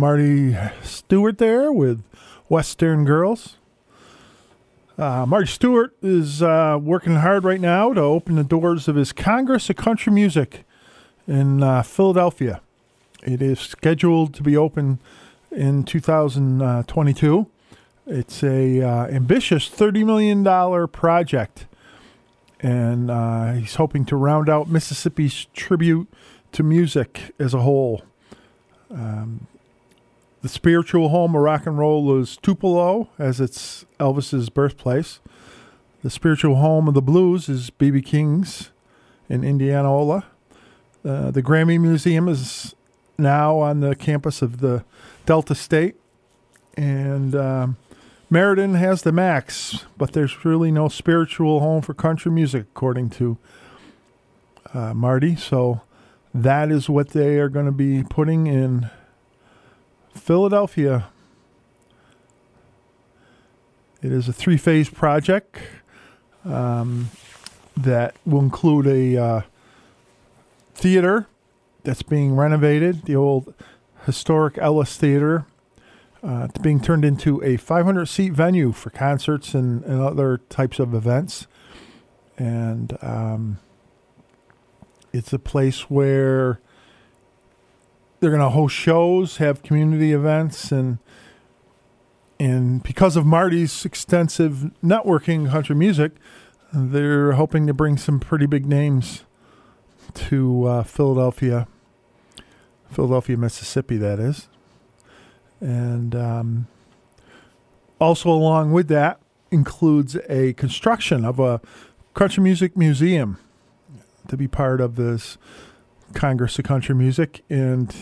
Marty 0.00 0.56
Stuart 0.82 1.36
there 1.36 1.70
with 1.70 2.02
Western 2.48 3.04
Girls. 3.04 3.58
Uh, 4.96 5.26
Marty 5.26 5.46
Stuart 5.46 5.94
is 6.00 6.42
uh, 6.42 6.78
working 6.80 7.16
hard 7.16 7.44
right 7.44 7.60
now 7.60 7.92
to 7.92 8.00
open 8.00 8.36
the 8.36 8.42
doors 8.42 8.88
of 8.88 8.96
his 8.96 9.12
Congress 9.12 9.68
of 9.68 9.76
Country 9.76 10.10
Music 10.10 10.64
in 11.28 11.62
uh, 11.62 11.82
Philadelphia. 11.82 12.62
It 13.24 13.42
is 13.42 13.60
scheduled 13.60 14.32
to 14.34 14.42
be 14.42 14.56
open 14.56 15.00
in 15.50 15.84
2022. 15.84 17.46
It's 18.06 18.42
a 18.42 18.80
uh, 18.82 19.06
ambitious 19.08 19.68
$30 19.68 20.06
million 20.06 20.88
project, 20.88 21.66
and 22.60 23.10
uh, 23.10 23.52
he's 23.52 23.74
hoping 23.74 24.06
to 24.06 24.16
round 24.16 24.48
out 24.48 24.66
Mississippi's 24.66 25.44
tribute 25.52 26.08
to 26.52 26.62
music 26.62 27.34
as 27.38 27.52
a 27.52 27.60
whole. 27.60 28.02
Um, 28.90 29.46
the 30.42 30.48
spiritual 30.48 31.10
home 31.10 31.34
of 31.34 31.42
rock 31.42 31.66
and 31.66 31.78
roll 31.78 32.18
is 32.18 32.36
Tupelo, 32.36 33.08
as 33.18 33.40
it's 33.40 33.84
Elvis's 33.98 34.48
birthplace. 34.48 35.20
The 36.02 36.10
spiritual 36.10 36.56
home 36.56 36.88
of 36.88 36.94
the 36.94 37.02
blues 37.02 37.48
is 37.48 37.70
BB 37.70 38.04
King's 38.06 38.70
in 39.28 39.44
Indianola. 39.44 40.24
Uh, 41.04 41.30
the 41.30 41.42
Grammy 41.42 41.78
Museum 41.78 42.26
is 42.26 42.74
now 43.18 43.58
on 43.58 43.80
the 43.80 43.94
campus 43.94 44.40
of 44.40 44.60
the 44.60 44.84
Delta 45.26 45.54
State. 45.54 45.96
And 46.74 47.34
um, 47.34 47.76
Meridian 48.30 48.74
has 48.74 49.02
the 49.02 49.12
Max, 49.12 49.84
but 49.98 50.12
there's 50.12 50.44
really 50.44 50.70
no 50.70 50.88
spiritual 50.88 51.60
home 51.60 51.82
for 51.82 51.92
country 51.92 52.30
music, 52.30 52.62
according 52.74 53.10
to 53.10 53.36
uh, 54.72 54.94
Marty. 54.94 55.36
So 55.36 55.82
that 56.32 56.70
is 56.70 56.88
what 56.88 57.10
they 57.10 57.38
are 57.38 57.48
going 57.48 57.66
to 57.66 57.72
be 57.72 58.04
putting 58.04 58.46
in 58.46 58.88
Philadelphia. 60.14 61.08
It 64.02 64.12
is 64.12 64.28
a 64.28 64.32
three 64.32 64.56
phase 64.56 64.88
project 64.88 65.58
um, 66.44 67.10
that 67.76 68.14
will 68.24 68.40
include 68.40 68.86
a 68.86 69.16
uh, 69.16 69.40
theater 70.74 71.26
that's 71.82 72.02
being 72.02 72.34
renovated, 72.34 73.04
the 73.04 73.16
old 73.16 73.54
historic 74.06 74.58
Ellis 74.58 74.96
Theater. 74.96 75.44
Uh, 76.22 76.46
it's 76.48 76.58
being 76.58 76.80
turned 76.80 77.04
into 77.04 77.42
a 77.42 77.56
500 77.56 78.06
seat 78.06 78.32
venue 78.32 78.72
for 78.72 78.90
concerts 78.90 79.54
and, 79.54 79.82
and 79.84 80.00
other 80.00 80.38
types 80.48 80.78
of 80.78 80.94
events. 80.94 81.46
And 82.36 82.96
um, 83.02 83.58
it's 85.12 85.32
a 85.32 85.38
place 85.38 85.90
where 85.90 86.60
they're 88.20 88.30
going 88.30 88.42
to 88.42 88.50
host 88.50 88.74
shows, 88.74 89.38
have 89.38 89.62
community 89.62 90.12
events, 90.12 90.70
and 90.70 90.98
and 92.38 92.82
because 92.82 93.16
of 93.16 93.26
Marty's 93.26 93.84
extensive 93.84 94.70
networking 94.82 95.44
in 95.44 95.50
country 95.50 95.74
music, 95.74 96.12
they're 96.72 97.32
hoping 97.32 97.66
to 97.66 97.74
bring 97.74 97.98
some 97.98 98.20
pretty 98.20 98.46
big 98.46 98.64
names 98.64 99.24
to 100.14 100.64
uh, 100.64 100.82
Philadelphia, 100.82 101.66
Philadelphia, 102.90 103.36
Mississippi. 103.36 103.96
That 103.96 104.18
is, 104.18 104.48
and 105.60 106.14
um, 106.14 106.66
also 107.98 108.30
along 108.30 108.72
with 108.72 108.88
that 108.88 109.20
includes 109.50 110.16
a 110.28 110.52
construction 110.54 111.24
of 111.24 111.40
a 111.40 111.60
country 112.14 112.42
music 112.42 112.76
museum 112.76 113.38
to 114.28 114.36
be 114.36 114.46
part 114.46 114.80
of 114.80 114.96
this 114.96 115.38
Congress 116.14 116.58
of 116.58 116.64
Country 116.64 116.94
Music, 116.94 117.42
and 117.48 117.94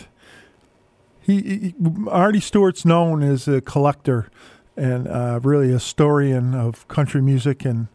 he, 1.21 1.41
he 1.43 1.75
Marty 1.79 2.41
Stuart's 2.41 2.85
known 2.85 3.23
as 3.23 3.47
a 3.49 3.61
collector 3.61 4.31
and 4.77 5.09
uh, 5.09 5.41
really 5.43 5.71
a 5.71 5.75
historian 5.75 6.55
of 6.55 6.87
country 6.89 7.21
music, 7.21 7.65
and 7.65 7.89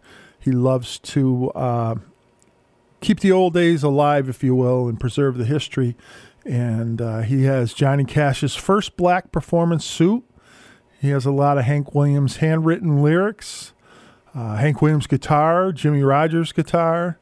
He 0.43 0.51
loves 0.51 0.99
to 0.99 1.51
uh, 1.51 1.95
keep 2.99 3.21
the 3.21 3.31
old 3.31 3.53
days 3.53 3.81
alive, 3.81 4.27
if 4.27 4.43
you 4.43 4.53
will, 4.53 4.89
and 4.89 4.99
preserve 4.99 5.37
the 5.37 5.45
history. 5.45 5.95
And 6.45 7.01
uh, 7.01 7.21
he 7.21 7.43
has 7.43 7.73
Johnny 7.73 8.03
Cash's 8.03 8.53
first 8.53 8.97
black 8.97 9.31
performance 9.31 9.85
suit. 9.85 10.25
He 10.99 11.09
has 11.09 11.25
a 11.25 11.31
lot 11.31 11.57
of 11.57 11.63
Hank 11.63 11.95
Williams 11.95 12.37
handwritten 12.37 13.01
lyrics, 13.01 13.71
uh, 14.35 14.57
Hank 14.57 14.81
Williams 14.81 15.07
guitar, 15.07 15.71
Jimmie 15.71 16.03
Rodgers 16.03 16.51
guitar, 16.51 17.19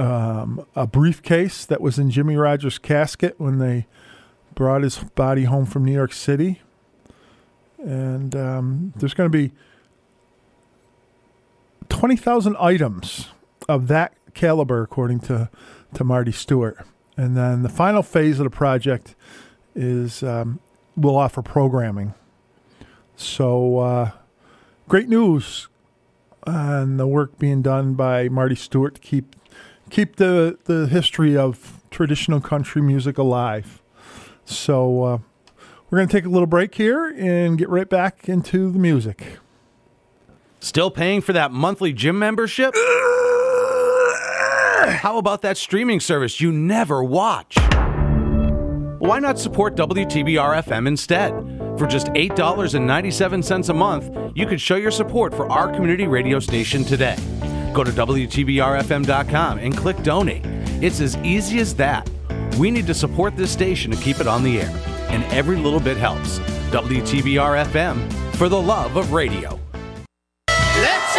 um, 0.00 0.64
a 0.74 0.86
briefcase 0.86 1.66
that 1.66 1.82
was 1.82 1.98
in 1.98 2.10
Jimmie 2.10 2.36
Rodgers' 2.36 2.78
casket 2.78 3.34
when 3.38 3.58
they 3.58 3.86
brought 4.54 4.82
his 4.82 4.98
body 4.98 5.44
home 5.44 5.66
from 5.66 5.84
New 5.84 5.92
York 5.92 6.14
City. 6.14 6.62
And 7.78 8.34
um, 8.34 8.94
there's 8.96 9.12
going 9.12 9.30
to 9.30 9.36
be 9.36 9.52
20,000 11.90 12.56
items 12.58 13.28
of 13.68 13.88
that 13.88 14.14
caliber, 14.32 14.82
according 14.82 15.20
to, 15.20 15.50
to 15.94 16.04
Marty 16.04 16.32
Stuart. 16.32 16.78
And 17.18 17.36
then 17.36 17.62
the 17.62 17.68
final 17.68 18.02
phase 18.02 18.40
of 18.40 18.44
the 18.44 18.50
project 18.50 19.14
is 19.74 20.22
um, 20.22 20.60
we'll 20.96 21.16
offer 21.16 21.42
programming. 21.42 22.14
So, 23.16 23.78
uh, 23.80 24.10
great 24.88 25.08
news 25.10 25.68
on 26.46 26.96
the 26.96 27.06
work 27.06 27.38
being 27.38 27.60
done 27.60 27.92
by 27.92 28.30
Marty 28.30 28.54
Stuart 28.54 28.94
to 28.94 29.00
keep 29.02 29.36
keep 29.90 30.16
the, 30.16 30.58
the 30.64 30.86
history 30.86 31.36
of 31.36 31.82
traditional 31.90 32.40
country 32.40 32.80
music 32.80 33.18
alive. 33.18 33.82
So, 34.44 35.02
uh, 35.04 35.18
we're 35.90 35.98
going 35.98 36.08
to 36.08 36.12
take 36.12 36.24
a 36.24 36.28
little 36.28 36.46
break 36.46 36.74
here 36.76 37.08
and 37.18 37.58
get 37.58 37.68
right 37.68 37.88
back 37.88 38.28
into 38.28 38.70
the 38.70 38.78
music. 38.78 39.38
Still 40.60 40.90
paying 40.90 41.20
for 41.20 41.32
that 41.32 41.50
monthly 41.50 41.92
gym 41.92 42.18
membership? 42.18 42.74
How 45.00 45.18
about 45.18 45.42
that 45.42 45.56
streaming 45.56 45.98
service 45.98 46.40
you 46.40 46.52
never 46.52 47.02
watch? 47.02 47.56
Why 49.00 49.18
not 49.18 49.38
support 49.38 49.74
WTBR 49.76 50.62
FM 50.62 50.86
instead? 50.86 51.30
For 51.78 51.86
just 51.86 52.08
$8.97 52.08 53.68
a 53.68 53.74
month, 53.74 54.10
you 54.34 54.46
could 54.46 54.60
show 54.60 54.76
your 54.76 54.90
support 54.90 55.34
for 55.34 55.50
our 55.50 55.72
community 55.72 56.06
radio 56.06 56.38
station 56.38 56.84
today. 56.84 57.16
Go 57.72 57.84
to 57.84 57.90
WTBRFM.com 57.90 59.58
and 59.58 59.76
click 59.76 60.02
donate. 60.02 60.42
It's 60.82 61.00
as 61.00 61.16
easy 61.18 61.60
as 61.60 61.74
that. 61.76 62.08
We 62.58 62.70
need 62.70 62.86
to 62.86 62.94
support 62.94 63.36
this 63.36 63.50
station 63.50 63.90
to 63.90 63.96
keep 63.98 64.20
it 64.20 64.26
on 64.26 64.42
the 64.42 64.60
air, 64.60 64.70
and 65.08 65.24
every 65.32 65.56
little 65.56 65.80
bit 65.80 65.96
helps. 65.96 66.38
WTBR 66.70 67.64
FM 67.66 68.12
for 68.36 68.48
the 68.48 68.60
love 68.60 68.96
of 68.96 69.12
radio. 69.12 69.58
Let's 70.48 71.09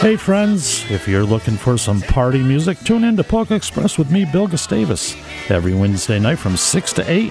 Hey 0.00 0.16
friends, 0.16 0.90
if 0.90 1.06
you're 1.06 1.24
looking 1.24 1.58
for 1.58 1.76
some 1.76 2.00
party 2.00 2.42
music, 2.42 2.78
tune 2.78 3.04
in 3.04 3.18
to 3.18 3.22
Polka 3.22 3.54
Express 3.54 3.98
with 3.98 4.10
me, 4.10 4.24
Bill 4.24 4.46
Gustavus, 4.46 5.14
every 5.50 5.74
Wednesday 5.74 6.18
night 6.18 6.38
from 6.38 6.56
6 6.56 6.92
to 6.94 7.10
8 7.10 7.30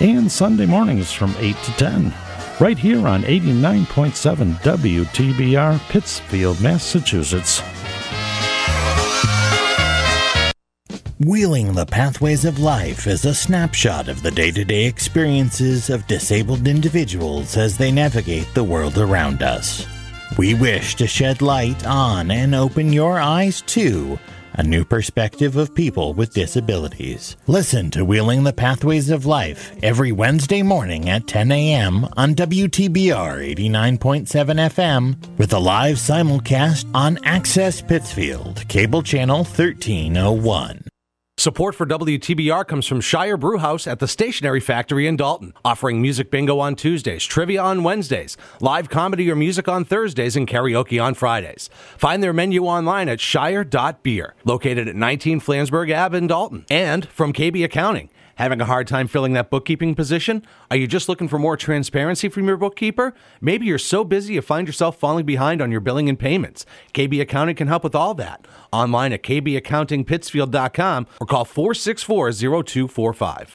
and 0.00 0.30
Sunday 0.30 0.66
mornings 0.66 1.10
from 1.10 1.34
8 1.38 1.56
to 1.56 1.72
10, 1.72 2.14
right 2.60 2.76
here 2.76 3.08
on 3.08 3.22
89.7 3.22 4.54
WTBR, 4.56 5.80
Pittsfield, 5.88 6.60
Massachusetts. 6.60 7.62
Wheeling 11.20 11.72
the 11.72 11.86
Pathways 11.86 12.44
of 12.44 12.58
Life 12.58 13.06
is 13.06 13.24
a 13.24 13.34
snapshot 13.34 14.08
of 14.08 14.22
the 14.22 14.30
day 14.30 14.50
to 14.50 14.62
day 14.62 14.84
experiences 14.84 15.88
of 15.88 16.06
disabled 16.06 16.68
individuals 16.68 17.56
as 17.56 17.78
they 17.78 17.90
navigate 17.90 18.52
the 18.52 18.62
world 18.62 18.98
around 18.98 19.42
us. 19.42 19.86
We 20.36 20.54
wish 20.54 20.96
to 20.96 21.06
shed 21.06 21.42
light 21.42 21.86
on 21.86 22.30
and 22.32 22.56
open 22.56 22.92
your 22.92 23.20
eyes 23.20 23.60
to 23.62 24.18
a 24.54 24.62
new 24.62 24.84
perspective 24.84 25.56
of 25.56 25.74
people 25.74 26.12
with 26.12 26.34
disabilities. 26.34 27.36
Listen 27.46 27.90
to 27.92 28.04
Wheeling 28.04 28.42
the 28.42 28.52
Pathways 28.52 29.10
of 29.10 29.26
Life 29.26 29.72
every 29.82 30.10
Wednesday 30.10 30.62
morning 30.62 31.08
at 31.08 31.28
10 31.28 31.52
a.m. 31.52 32.08
on 32.16 32.34
WTBR 32.34 33.54
89.7 33.56 34.26
FM 34.26 35.38
with 35.38 35.52
a 35.52 35.58
live 35.58 35.96
simulcast 35.96 36.90
on 36.94 37.18
Access 37.24 37.80
Pittsfield, 37.80 38.66
cable 38.68 39.02
channel 39.02 39.38
1301. 39.38 40.84
Support 41.36 41.74
for 41.74 41.84
WTBR 41.84 42.64
comes 42.64 42.86
from 42.86 43.00
Shire 43.00 43.36
Brewhouse 43.36 43.88
at 43.88 43.98
the 43.98 44.06
Stationery 44.06 44.60
Factory 44.60 45.08
in 45.08 45.16
Dalton, 45.16 45.52
offering 45.64 46.00
music 46.00 46.30
bingo 46.30 46.60
on 46.60 46.76
Tuesdays, 46.76 47.24
trivia 47.24 47.60
on 47.60 47.82
Wednesdays, 47.82 48.36
live 48.60 48.88
comedy 48.88 49.28
or 49.28 49.34
music 49.34 49.68
on 49.68 49.84
Thursdays, 49.84 50.36
and 50.36 50.46
karaoke 50.46 51.02
on 51.02 51.12
Fridays. 51.12 51.68
Find 51.98 52.22
their 52.22 52.32
menu 52.32 52.64
online 52.64 53.08
at 53.08 53.20
shire.beer, 53.20 54.34
located 54.44 54.86
at 54.86 54.94
19 54.94 55.40
Flansburgh 55.40 55.94
Ave 55.94 56.16
in 56.16 56.28
Dalton, 56.28 56.64
and 56.70 57.08
from 57.08 57.32
KB 57.32 57.64
Accounting. 57.64 58.10
Having 58.36 58.60
a 58.60 58.64
hard 58.64 58.86
time 58.86 59.08
filling 59.08 59.32
that 59.34 59.50
bookkeeping 59.50 59.94
position? 59.94 60.44
Are 60.70 60.76
you 60.76 60.86
just 60.86 61.08
looking 61.08 61.28
for 61.28 61.38
more 61.38 61.56
transparency 61.56 62.28
from 62.28 62.46
your 62.46 62.56
bookkeeper? 62.56 63.14
Maybe 63.40 63.66
you're 63.66 63.78
so 63.78 64.04
busy 64.04 64.34
you 64.34 64.42
find 64.42 64.66
yourself 64.66 64.98
falling 64.98 65.24
behind 65.24 65.62
on 65.62 65.70
your 65.70 65.80
billing 65.80 66.08
and 66.08 66.18
payments. 66.18 66.66
KB 66.92 67.20
Accounting 67.20 67.56
can 67.56 67.68
help 67.68 67.84
with 67.84 67.94
all 67.94 68.14
that. 68.14 68.46
Online 68.72 69.12
at 69.12 69.22
kbaccountingpittsfield.com 69.22 71.06
or 71.20 71.26
call 71.26 71.44
464 71.44 72.32
0245. 72.32 73.54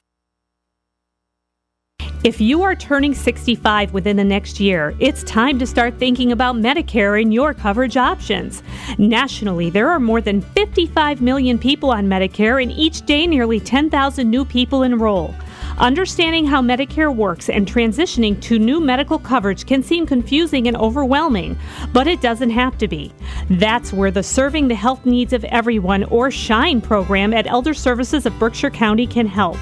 If 2.22 2.40
you 2.40 2.62
are 2.62 2.74
turning 2.74 3.14
65 3.14 3.94
within 3.94 4.16
the 4.16 4.24
next 4.24 4.60
year, 4.60 4.94
it's 4.98 5.22
time 5.22 5.58
to 5.58 5.66
start 5.66 5.94
thinking 5.98 6.32
about 6.32 6.54
Medicare 6.54 7.20
and 7.20 7.32
your 7.32 7.54
coverage 7.54 7.96
options. 7.96 8.62
Nationally, 8.98 9.70
there 9.70 9.88
are 9.88 9.98
more 9.98 10.20
than 10.20 10.42
55 10.42 11.22
million 11.22 11.58
people 11.58 11.90
on 11.90 12.06
Medicare, 12.06 12.62
and 12.62 12.72
each 12.72 13.06
day 13.06 13.26
nearly 13.26 13.58
10,000 13.58 14.28
new 14.28 14.44
people 14.44 14.82
enroll. 14.82 15.34
Understanding 15.78 16.44
how 16.44 16.60
Medicare 16.60 17.14
works 17.14 17.48
and 17.48 17.66
transitioning 17.66 18.38
to 18.42 18.58
new 18.58 18.80
medical 18.80 19.18
coverage 19.18 19.64
can 19.64 19.82
seem 19.82 20.04
confusing 20.04 20.68
and 20.68 20.76
overwhelming, 20.76 21.58
but 21.94 22.06
it 22.06 22.20
doesn't 22.20 22.50
have 22.50 22.76
to 22.76 22.86
be. 22.86 23.10
That's 23.48 23.94
where 23.94 24.10
the 24.10 24.22
Serving 24.22 24.68
the 24.68 24.74
Health 24.74 25.06
Needs 25.06 25.32
of 25.32 25.42
Everyone 25.44 26.04
or 26.04 26.30
SHINE 26.30 26.82
program 26.82 27.32
at 27.32 27.46
Elder 27.46 27.72
Services 27.72 28.26
of 28.26 28.38
Berkshire 28.38 28.68
County 28.68 29.06
can 29.06 29.26
help. 29.26 29.56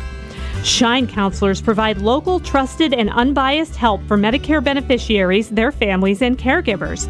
Shine 0.65 1.07
counselors 1.07 1.61
provide 1.61 1.99
local, 1.99 2.41
trusted, 2.41 2.93
and 2.93 3.11
unbiased 3.11 3.77
help 3.77 4.03
for 4.07 4.17
Medicare 4.17 4.63
beneficiaries, 4.63 5.49
their 5.49 5.73
families, 5.73 6.21
and 6.21 6.37
caregivers. 6.37 7.09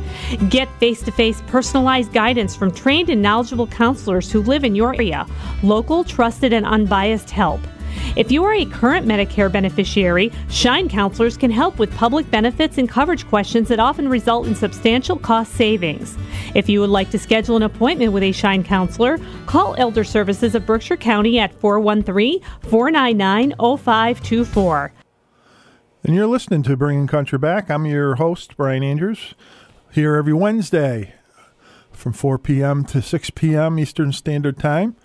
Get 0.50 0.68
face 0.78 1.02
to 1.02 1.12
face 1.12 1.42
personalized 1.46 2.12
guidance 2.12 2.54
from 2.54 2.70
trained 2.70 3.08
and 3.08 3.22
knowledgeable 3.22 3.66
counselors 3.66 4.30
who 4.30 4.42
live 4.42 4.64
in 4.64 4.74
your 4.74 4.94
area. 4.94 5.26
Local, 5.62 6.04
trusted, 6.04 6.52
and 6.52 6.66
unbiased 6.66 7.30
help. 7.30 7.60
If 8.16 8.32
you 8.32 8.44
are 8.44 8.52
a 8.52 8.64
current 8.64 9.06
Medicare 9.06 9.50
beneficiary, 9.50 10.32
Shine 10.50 10.88
counselors 10.88 11.36
can 11.36 11.50
help 11.50 11.78
with 11.78 11.94
public 11.94 12.30
benefits 12.30 12.78
and 12.78 12.88
coverage 12.88 13.26
questions 13.28 13.68
that 13.68 13.78
often 13.80 14.08
result 14.08 14.46
in 14.46 14.54
substantial 14.54 15.16
cost 15.16 15.52
savings. 15.52 16.16
If 16.54 16.68
you 16.68 16.80
would 16.80 16.90
like 16.90 17.10
to 17.10 17.18
schedule 17.18 17.56
an 17.56 17.62
appointment 17.62 18.12
with 18.12 18.22
a 18.22 18.32
Shine 18.32 18.64
counselor, 18.64 19.18
call 19.46 19.74
Elder 19.78 20.04
Services 20.04 20.54
of 20.54 20.66
Berkshire 20.66 20.96
County 20.96 21.38
at 21.38 21.52
413 21.60 22.40
499 22.62 23.54
0524. 23.58 24.92
And 26.04 26.14
you're 26.14 26.26
listening 26.26 26.62
to 26.62 26.76
Bringing 26.76 27.06
Country 27.06 27.38
Back. 27.38 27.70
I'm 27.70 27.84
your 27.84 28.14
host, 28.14 28.56
Brian 28.56 28.82
Andrews, 28.82 29.34
here 29.92 30.14
every 30.16 30.32
Wednesday 30.32 31.14
from 31.92 32.12
4 32.12 32.38
p.m. 32.38 32.84
to 32.86 33.02
6 33.02 33.30
p.m. 33.30 33.78
Eastern 33.78 34.12
Standard 34.12 34.58
Time. 34.58 34.96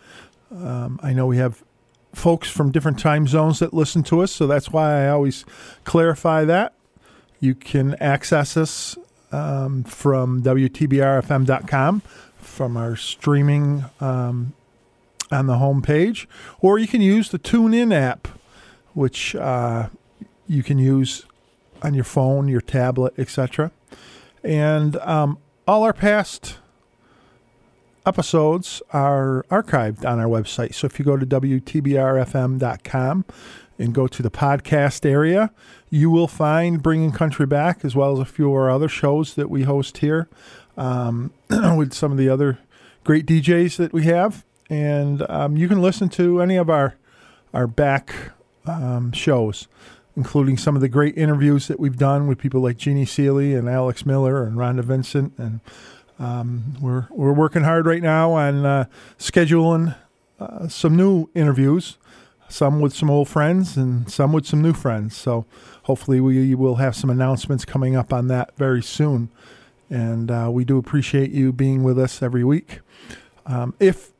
Um, 0.51 0.99
I 1.01 1.11
know 1.11 1.25
we 1.25 1.37
have 1.37 1.63
folks 2.23 2.49
from 2.49 2.71
different 2.71 2.97
time 2.97 3.27
zones 3.27 3.59
that 3.59 3.73
listen 3.73 4.01
to 4.01 4.21
us, 4.21 4.31
so 4.31 4.47
that's 4.47 4.71
why 4.71 5.03
I 5.03 5.09
always 5.09 5.43
clarify 5.83 6.45
that. 6.45 6.73
You 7.41 7.53
can 7.53 7.95
access 7.95 8.55
us 8.55 8.97
um, 9.33 9.83
from 9.83 10.41
WTBRFM.com 10.41 12.01
from 12.37 12.77
our 12.77 12.95
streaming 12.95 13.83
um, 13.99 14.53
on 15.33 15.47
the 15.47 15.57
home 15.57 15.81
page, 15.81 16.29
or 16.61 16.79
you 16.79 16.87
can 16.87 17.01
use 17.01 17.27
the 17.27 17.39
TuneIn 17.39 17.93
app, 17.93 18.29
which 18.93 19.35
uh, 19.35 19.89
you 20.47 20.63
can 20.63 20.77
use 20.77 21.25
on 21.81 21.93
your 21.93 22.05
phone, 22.05 22.47
your 22.47 22.61
tablet, 22.61 23.13
etc. 23.17 23.69
And 24.45 24.95
um, 24.97 25.39
all 25.67 25.83
our 25.83 25.91
past 25.91 26.59
episodes 28.05 28.81
are 28.91 29.45
archived 29.49 30.05
on 30.05 30.19
our 30.19 30.27
website. 30.27 30.73
So 30.73 30.85
if 30.85 30.99
you 30.99 31.05
go 31.05 31.17
to 31.17 31.25
WTBRFM.com 31.25 33.25
and 33.79 33.93
go 33.93 34.07
to 34.07 34.21
the 34.21 34.31
podcast 34.31 35.09
area, 35.09 35.51
you 35.89 36.09
will 36.09 36.27
find 36.27 36.83
Bringing 36.83 37.11
Country 37.11 37.45
Back 37.45 37.85
as 37.85 37.95
well 37.95 38.13
as 38.13 38.19
a 38.19 38.25
few 38.25 38.49
of 38.49 38.55
our 38.55 38.69
other 38.69 38.89
shows 38.89 39.35
that 39.35 39.49
we 39.49 39.63
host 39.63 39.99
here 39.99 40.27
um, 40.77 41.31
with 41.49 41.93
some 41.93 42.11
of 42.11 42.17
the 42.17 42.29
other 42.29 42.59
great 43.03 43.25
DJs 43.25 43.77
that 43.77 43.93
we 43.93 44.03
have. 44.03 44.45
and 44.69 45.29
um, 45.29 45.57
you 45.57 45.67
can 45.67 45.81
listen 45.81 46.09
to 46.09 46.41
any 46.41 46.55
of 46.55 46.69
our 46.69 46.95
our 47.53 47.67
back 47.67 48.31
um, 48.65 49.11
shows, 49.11 49.67
including 50.15 50.57
some 50.57 50.75
of 50.75 50.81
the 50.81 50.89
great 50.89 51.17
interviews 51.17 51.67
that 51.67 51.79
we've 51.79 51.97
done 51.97 52.27
with 52.27 52.39
people 52.39 52.61
like 52.61 52.77
Jeannie 52.77 53.05
Seely 53.05 53.53
and 53.53 53.69
Alex 53.69 54.05
Miller 54.05 54.43
and 54.43 54.57
Rhonda 54.57 54.83
Vincent, 54.83 55.33
and 55.37 55.59
um, 56.19 56.75
we're 56.81 57.07
we're 57.09 57.33
working 57.33 57.63
hard 57.63 57.85
right 57.85 58.01
now 58.01 58.33
on 58.33 58.65
uh, 58.65 58.85
scheduling 59.17 59.95
uh, 60.39 60.67
some 60.67 60.95
new 60.95 61.29
interviews, 61.33 61.97
some 62.49 62.79
with 62.79 62.93
some 62.93 63.09
old 63.09 63.29
friends 63.29 63.77
and 63.77 64.09
some 64.11 64.33
with 64.33 64.45
some 64.45 64.61
new 64.61 64.73
friends. 64.73 65.15
So 65.15 65.45
hopefully 65.83 66.19
we 66.19 66.55
will 66.55 66.75
have 66.75 66.95
some 66.95 67.09
announcements 67.09 67.65
coming 67.65 67.95
up 67.95 68.13
on 68.13 68.27
that 68.27 68.55
very 68.57 68.83
soon. 68.83 69.29
And 69.89 70.31
uh, 70.31 70.49
we 70.51 70.65
do 70.65 70.77
appreciate 70.77 71.31
you 71.31 71.51
being 71.51 71.83
with 71.83 71.99
us 71.99 72.21
every 72.21 72.43
week. 72.43 72.79
Um, 73.45 73.75
if 73.79 74.11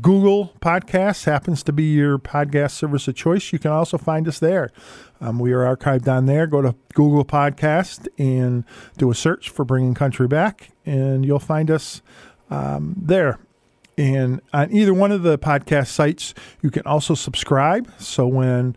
Google 0.00 0.52
Podcasts 0.60 1.24
happens 1.24 1.62
to 1.64 1.72
be 1.72 1.84
your 1.84 2.18
podcast 2.18 2.72
service 2.72 3.08
of 3.08 3.14
choice, 3.16 3.52
you 3.52 3.58
can 3.58 3.70
also 3.70 3.98
find 3.98 4.26
us 4.28 4.38
there. 4.38 4.70
Um, 5.20 5.38
we 5.38 5.52
are 5.52 5.76
archived 5.76 6.08
on 6.08 6.26
there. 6.26 6.46
Go 6.46 6.62
to 6.62 6.74
Google 6.94 7.24
Podcast 7.24 8.08
and 8.18 8.64
do 8.96 9.10
a 9.10 9.14
search 9.14 9.50
for 9.50 9.64
Bringing 9.64 9.94
Country 9.94 10.26
Back, 10.26 10.70
and 10.86 11.24
you'll 11.24 11.38
find 11.38 11.70
us 11.70 12.02
um, 12.50 12.94
there. 12.96 13.38
And 13.98 14.40
on 14.52 14.72
either 14.72 14.94
one 14.94 15.12
of 15.12 15.22
the 15.22 15.38
podcast 15.38 15.88
sites, 15.88 16.32
you 16.62 16.70
can 16.70 16.82
also 16.86 17.14
subscribe. 17.14 17.92
So 17.98 18.26
when 18.26 18.76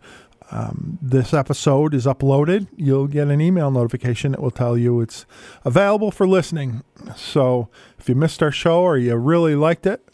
um, 0.50 0.98
this 1.00 1.32
episode 1.32 1.94
is 1.94 2.04
uploaded, 2.04 2.68
you'll 2.76 3.06
get 3.06 3.28
an 3.28 3.40
email 3.40 3.70
notification 3.70 4.32
that 4.32 4.42
will 4.42 4.50
tell 4.50 4.76
you 4.76 5.00
it's 5.00 5.24
available 5.64 6.10
for 6.10 6.28
listening. 6.28 6.84
So 7.16 7.70
if 7.98 8.08
you 8.08 8.14
missed 8.14 8.42
our 8.42 8.52
show 8.52 8.82
or 8.82 8.98
you 8.98 9.16
really 9.16 9.54
liked 9.54 9.86
it, 9.86 10.06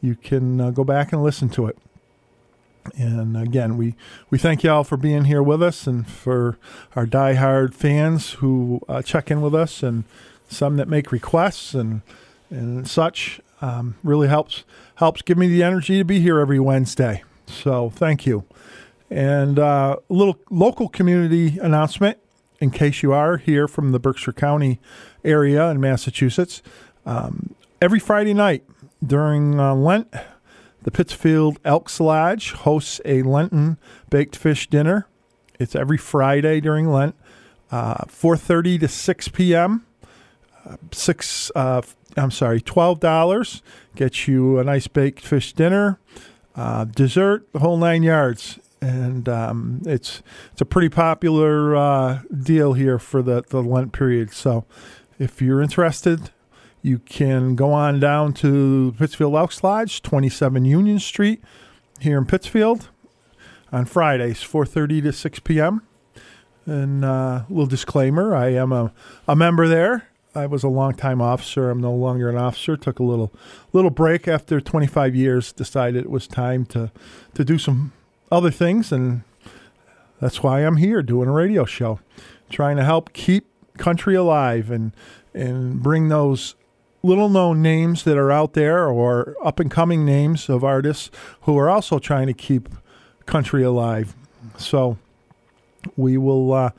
you 0.00 0.16
can 0.16 0.60
uh, 0.60 0.70
go 0.70 0.82
back 0.82 1.12
and 1.12 1.22
listen 1.22 1.48
to 1.50 1.66
it. 1.66 1.78
And 2.96 3.36
again, 3.36 3.76
we, 3.76 3.94
we 4.30 4.38
thank 4.38 4.64
you 4.64 4.70
all 4.70 4.84
for 4.84 4.96
being 4.96 5.24
here 5.24 5.42
with 5.42 5.62
us 5.62 5.86
and 5.86 6.06
for 6.06 6.58
our 6.96 7.06
diehard 7.06 7.74
fans 7.74 8.32
who 8.34 8.80
uh, 8.88 9.02
check 9.02 9.30
in 9.30 9.40
with 9.40 9.54
us 9.54 9.82
and 9.82 10.04
some 10.48 10.76
that 10.76 10.88
make 10.88 11.12
requests 11.12 11.74
and 11.74 12.02
and 12.50 12.88
such. 12.88 13.40
Um, 13.62 13.96
really 14.02 14.26
helps 14.26 14.64
helps 14.96 15.22
give 15.22 15.36
me 15.36 15.46
the 15.46 15.62
energy 15.62 15.98
to 15.98 16.04
be 16.04 16.20
here 16.20 16.38
every 16.40 16.58
Wednesday. 16.58 17.22
So 17.46 17.90
thank 17.90 18.26
you. 18.26 18.44
And 19.10 19.58
uh, 19.58 19.96
a 20.08 20.12
little 20.12 20.38
local 20.50 20.88
community 20.88 21.58
announcement 21.58 22.18
in 22.60 22.70
case 22.70 23.02
you 23.02 23.12
are 23.12 23.38
here 23.38 23.66
from 23.66 23.92
the 23.92 23.98
Berkshire 23.98 24.32
County 24.32 24.80
area 25.24 25.68
in 25.70 25.80
Massachusetts. 25.80 26.62
Um, 27.04 27.54
every 27.80 27.98
Friday 27.98 28.34
night 28.34 28.64
during 29.04 29.58
uh, 29.58 29.74
Lent, 29.74 30.12
the 30.82 30.90
Pittsfield 30.90 31.58
Elks 31.64 32.00
Lodge 32.00 32.52
hosts 32.52 33.00
a 33.04 33.22
Lenten 33.22 33.78
baked 34.08 34.36
fish 34.36 34.68
dinner. 34.68 35.06
It's 35.58 35.74
every 35.76 35.98
Friday 35.98 36.60
during 36.60 36.90
Lent, 36.90 37.14
uh, 37.70 38.04
4:30 38.06 38.80
to 38.80 38.88
6 38.88 39.28
p.m. 39.28 39.84
Uh, 40.66 40.76
six, 40.92 41.50
uh, 41.54 41.82
I'm 42.16 42.30
sorry, 42.30 42.60
twelve 42.60 43.00
dollars 43.00 43.62
gets 43.96 44.28
you 44.28 44.58
a 44.58 44.64
nice 44.64 44.86
baked 44.86 45.20
fish 45.24 45.52
dinner, 45.52 45.98
uh, 46.54 46.84
dessert, 46.84 47.50
the 47.52 47.60
whole 47.60 47.78
nine 47.78 48.02
yards, 48.02 48.58
and 48.80 49.28
um, 49.28 49.80
it's 49.86 50.22
it's 50.52 50.60
a 50.60 50.66
pretty 50.66 50.90
popular 50.90 51.74
uh, 51.76 52.20
deal 52.42 52.74
here 52.74 52.98
for 52.98 53.22
the 53.22 53.42
the 53.48 53.62
Lent 53.62 53.92
period. 53.92 54.32
So, 54.32 54.66
if 55.18 55.40
you're 55.40 55.62
interested, 55.62 56.30
you 56.82 56.98
can 56.98 57.54
go 57.54 57.72
on 57.72 58.00
down 58.00 58.32
to 58.34 58.94
Pittsfield 58.98 59.34
Elks 59.34 59.62
Lodge, 59.62 60.02
27 60.02 60.64
Union 60.64 60.98
Street, 60.98 61.42
here 62.00 62.16
in 62.16 62.24
Pittsfield, 62.24 62.88
on 63.72 63.84
Fridays, 63.84 64.38
4:30 64.38 65.02
to 65.02 65.12
6 65.12 65.38
p.m. 65.40 65.82
And 66.66 67.04
uh, 67.04 67.44
little 67.48 67.66
disclaimer: 67.66 68.34
I 68.34 68.48
am 68.48 68.72
a, 68.72 68.92
a 69.28 69.36
member 69.36 69.68
there. 69.68 70.08
I 70.34 70.46
was 70.46 70.62
a 70.62 70.68
longtime 70.68 71.20
officer. 71.20 71.70
I'm 71.70 71.80
no 71.80 71.92
longer 71.92 72.30
an 72.30 72.36
officer. 72.36 72.76
Took 72.76 72.98
a 72.98 73.02
little 73.02 73.32
little 73.72 73.90
break 73.90 74.28
after 74.28 74.60
25 74.60 75.14
years. 75.14 75.52
Decided 75.52 76.04
it 76.04 76.10
was 76.10 76.26
time 76.26 76.64
to 76.66 76.90
to 77.34 77.44
do 77.44 77.58
some 77.58 77.92
other 78.30 78.50
things, 78.50 78.92
and 78.92 79.22
that's 80.20 80.42
why 80.42 80.60
I'm 80.60 80.76
here 80.76 81.02
doing 81.02 81.28
a 81.28 81.32
radio 81.32 81.64
show, 81.64 82.00
trying 82.48 82.76
to 82.76 82.84
help 82.84 83.12
keep 83.12 83.46
country 83.76 84.14
alive 84.14 84.70
and 84.70 84.92
and 85.34 85.82
bring 85.82 86.08
those 86.08 86.54
little 87.02 87.28
known 87.28 87.62
names 87.62 88.04
that 88.04 88.16
are 88.16 88.30
out 88.30 88.52
there 88.52 88.88
or 88.88 89.36
up 89.42 89.58
and 89.60 89.70
coming 89.70 90.04
names 90.04 90.48
of 90.48 90.62
artists 90.62 91.10
who 91.42 91.56
are 91.58 91.70
also 91.70 91.98
trying 91.98 92.26
to 92.26 92.34
keep 92.34 92.68
country 93.26 93.62
alive. 93.62 94.14
So 94.58 94.98
we 95.96 96.16
will 96.16 96.52
uh, 96.52 96.70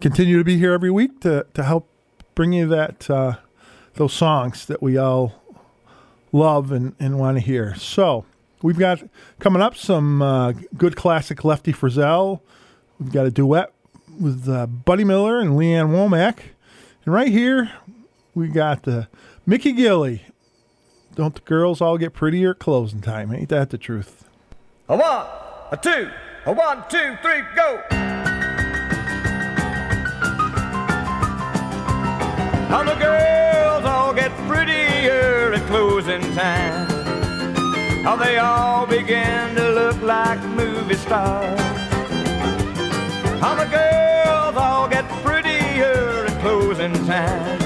continue 0.00 0.38
to 0.38 0.44
be 0.44 0.58
here 0.58 0.72
every 0.72 0.90
week 0.90 1.20
to, 1.20 1.46
to 1.54 1.62
help 1.62 1.88
bring 2.34 2.52
you 2.52 2.66
that 2.66 3.08
uh, 3.08 3.36
those 3.94 4.12
songs 4.12 4.66
that 4.66 4.82
we 4.82 4.96
all 4.96 5.40
love 6.32 6.72
and, 6.72 6.94
and 6.98 7.18
want 7.18 7.36
to 7.36 7.40
hear. 7.40 7.74
So 7.76 8.26
we've 8.62 8.78
got 8.78 9.02
coming 9.38 9.62
up 9.62 9.76
some 9.76 10.20
uh, 10.20 10.52
good 10.76 10.96
classic 10.96 11.44
Lefty 11.44 11.72
Frizzell. 11.72 12.40
We've 12.98 13.12
got 13.12 13.26
a 13.26 13.30
duet 13.30 13.72
with 14.20 14.48
uh, 14.48 14.66
Buddy 14.66 15.04
Miller 15.04 15.38
and 15.38 15.56
Lee 15.56 15.72
Ann 15.72 15.88
Womack. 15.88 16.38
And 17.04 17.14
right 17.14 17.28
here, 17.28 17.70
we 18.34 18.48
got 18.48 18.82
the 18.82 19.08
Mickey 19.46 19.74
Gilley. 19.74 20.20
Don't 21.14 21.34
the 21.34 21.40
girls 21.42 21.82
all 21.82 21.98
get 21.98 22.14
prettier 22.14 22.52
at 22.52 22.58
closing 22.58 23.02
time? 23.02 23.30
Ain't 23.30 23.50
that 23.50 23.68
the 23.68 23.76
truth? 23.76 24.24
A 24.88 24.96
one, 24.96 25.26
a 25.70 25.76
two, 25.76 26.10
a 26.46 26.52
one, 26.52 26.82
two, 26.88 27.14
three, 27.20 27.42
go. 27.54 27.82
How 32.70 32.84
the 32.84 32.94
girls 32.94 33.84
all 33.84 34.14
get 34.14 34.32
prettier 34.48 35.52
at 35.52 35.66
closing 35.66 36.22
time. 36.34 36.88
How 38.02 38.16
they 38.16 38.38
all 38.38 38.86
begin 38.86 39.54
to 39.56 39.70
look 39.72 40.00
like 40.00 40.42
movie 40.56 40.94
stars. 40.94 41.60
How 43.40 43.54
the 43.56 43.66
girls 43.70 44.56
all 44.56 44.88
get 44.88 45.06
prettier 45.22 46.24
at 46.28 46.40
closing 46.40 46.94
time. 47.04 47.63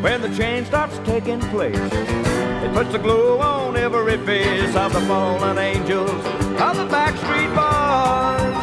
When 0.00 0.22
the 0.22 0.34
change 0.34 0.66
starts 0.68 0.98
taking 1.04 1.40
place, 1.40 1.76
it 1.76 2.72
puts 2.72 2.94
a 2.94 2.98
glow 2.98 3.38
on 3.38 3.76
every 3.76 4.16
face 4.24 4.74
of 4.74 4.94
the 4.94 5.00
fallen 5.02 5.58
angels 5.58 6.10
of 6.10 6.76
the 6.78 6.86
backstreet 6.88 7.54
boys. 7.54 8.56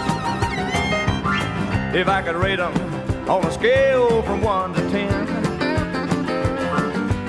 If 1.95 2.07
I 2.07 2.23
could 2.23 2.35
rate 2.35 2.55
them 2.55 2.73
on 3.29 3.45
a 3.45 3.51
scale 3.51 4.23
from 4.23 4.41
one 4.41 4.73
to 4.73 4.81
ten, 4.89 5.27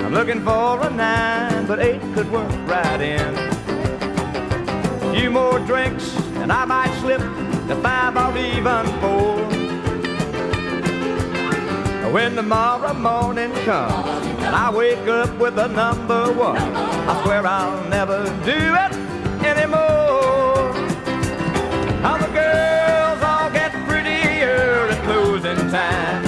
I'm 0.02 0.14
looking 0.14 0.42
for 0.42 0.80
a 0.80 0.88
nine, 0.88 1.66
but 1.66 1.78
eight 1.78 2.00
could 2.14 2.30
work 2.32 2.50
right 2.66 3.00
in. 3.02 3.20
A 3.20 5.14
few 5.14 5.30
more 5.30 5.58
drinks, 5.60 6.16
and 6.36 6.50
I 6.50 6.64
might 6.64 6.98
slip 7.00 7.20
to 7.20 7.76
five 7.82 8.16
or 8.16 8.38
even 8.38 8.86
four. 9.02 9.57
When 12.12 12.36
tomorrow 12.36 12.94
morning 12.94 13.52
comes 13.66 14.26
and 14.42 14.56
I 14.56 14.70
wake 14.74 15.06
up 15.08 15.38
with 15.38 15.58
a 15.58 15.68
number 15.68 16.32
one, 16.32 16.56
I 16.56 17.22
swear 17.22 17.46
I'll 17.46 17.86
never 17.90 18.24
do 18.44 18.56
it 18.56 18.92
anymore. 19.44 20.72
How 22.00 22.16
the 22.16 22.28
girls 22.32 23.22
all 23.22 23.50
get 23.50 23.72
prettier 23.86 24.88
at 24.90 25.04
closing 25.04 25.70
time. 25.70 26.24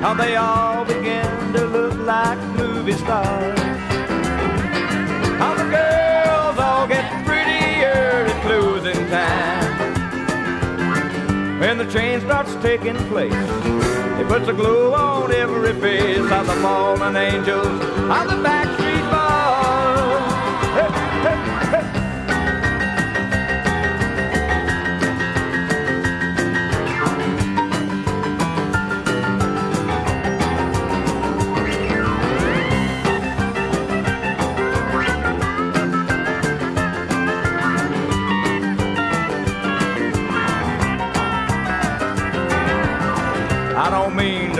How 0.00 0.14
they 0.14 0.36
all 0.36 0.84
begin 0.84 1.52
to 1.54 1.66
look 1.66 1.98
like 2.06 2.38
movie 2.56 2.92
stars. 2.92 3.58
How 5.40 5.54
the 5.56 5.68
girls 5.68 6.58
all 6.58 6.86
get 6.86 7.26
prettier 7.26 8.24
at 8.30 8.42
closing 8.42 9.08
time. 9.08 9.80
When 11.58 11.76
the 11.76 11.86
train 11.90 12.20
starts 12.20 12.54
taking 12.62 12.96
place, 13.08 13.34
it 14.20 14.28
puts 14.28 14.46
a 14.48 14.52
glow 14.52 14.92
on 14.92 15.32
every 15.32 15.72
face 15.80 16.18
of 16.18 16.46
the 16.46 16.52
fallen 16.60 17.16
angels 17.16 17.66
of 17.66 18.24
the 18.28 18.36
backstreet 18.44 18.90
boys. 18.90 18.99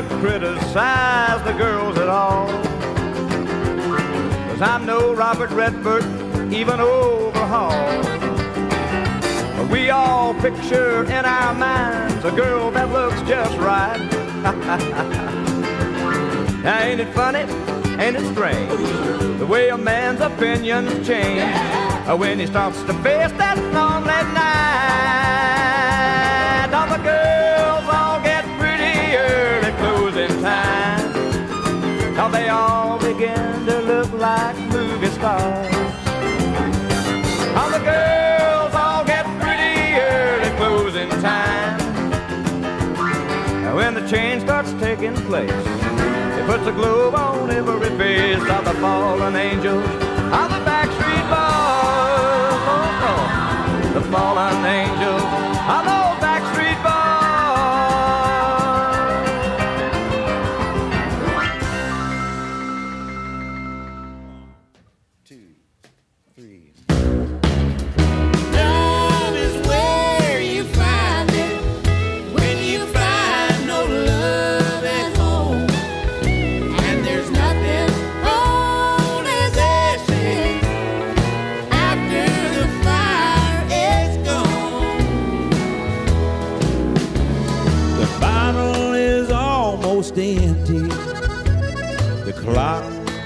to 0.02 0.08
criticize 0.20 1.44
the 1.44 1.52
girls 1.52 1.98
at 1.98 2.08
all. 2.08 2.46
Cause 4.48 4.62
I'm 4.62 4.86
no 4.86 5.12
Robert 5.12 5.50
Redford, 5.50 6.04
even 6.50 6.80
overhaul. 6.80 8.02
But 9.56 9.70
we 9.70 9.90
all 9.90 10.32
picture 10.34 11.04
in 11.04 11.24
our 11.26 11.54
minds 11.54 12.24
a 12.24 12.30
girl 12.30 12.70
that 12.70 12.90
looks 12.90 13.20
just 13.28 13.58
right. 13.58 13.98
now, 16.64 16.82
ain't 16.82 17.00
it 17.00 17.12
funny? 17.12 17.40
Ain't 18.02 18.16
it 18.16 18.32
strange? 18.32 19.38
The 19.38 19.46
way 19.46 19.68
a 19.68 19.76
man's 19.76 20.20
opinions 20.20 21.06
change 21.06 21.54
when 22.18 22.38
he 22.38 22.46
starts 22.46 22.82
to 22.84 22.94
face 23.02 23.32
that 23.32 23.58
lonely 23.74 24.32
night. 24.32 24.59
in 45.02 45.14
place. 45.26 45.50
It 45.50 46.46
puts 46.46 46.66
a 46.66 46.72
globe 46.72 47.14
on 47.14 47.50
every 47.50 47.90
face 47.96 48.42
of 48.56 48.64
the 48.64 48.74
fallen 48.80 49.34
angels 49.34 49.84
of 49.84 50.48
the 50.54 50.60
backstreet 50.68 51.26
boys. 51.32 52.60
Oh, 52.68 53.08
oh, 53.08 53.90
the 53.94 54.02
fallen 54.12 54.64
angels 54.64 55.40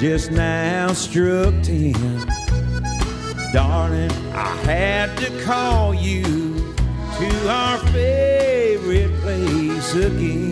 just 0.05 0.31
now 0.33 0.93
struck 0.93 1.55
ten. 1.63 1.95
Darling, 3.55 4.11
I 4.35 4.55
had 4.67 5.17
to 5.17 5.31
call 5.45 5.95
you 5.95 6.23
to 7.17 7.49
our 7.49 7.79
favorite 7.87 9.19
place 9.23 9.95
again. 9.95 10.44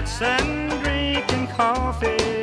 And 0.00 0.70
drinking 0.82 1.46
coffee 1.48 2.39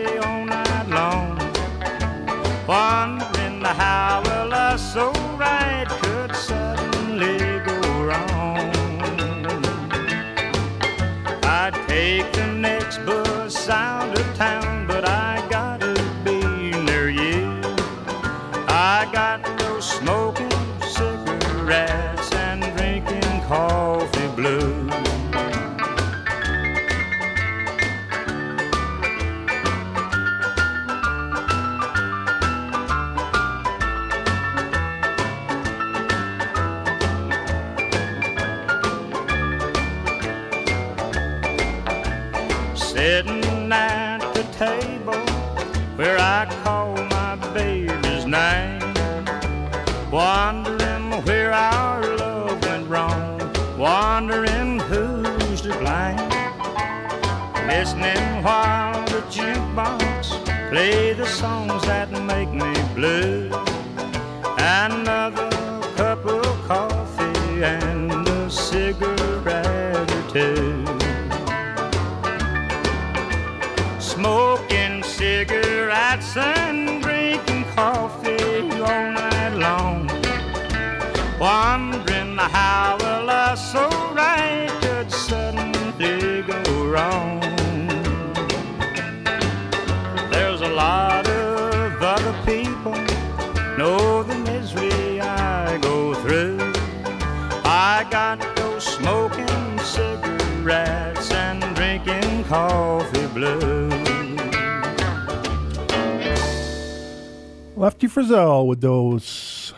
Frizzell 108.06 108.68
with 108.68 108.82
those 108.82 109.74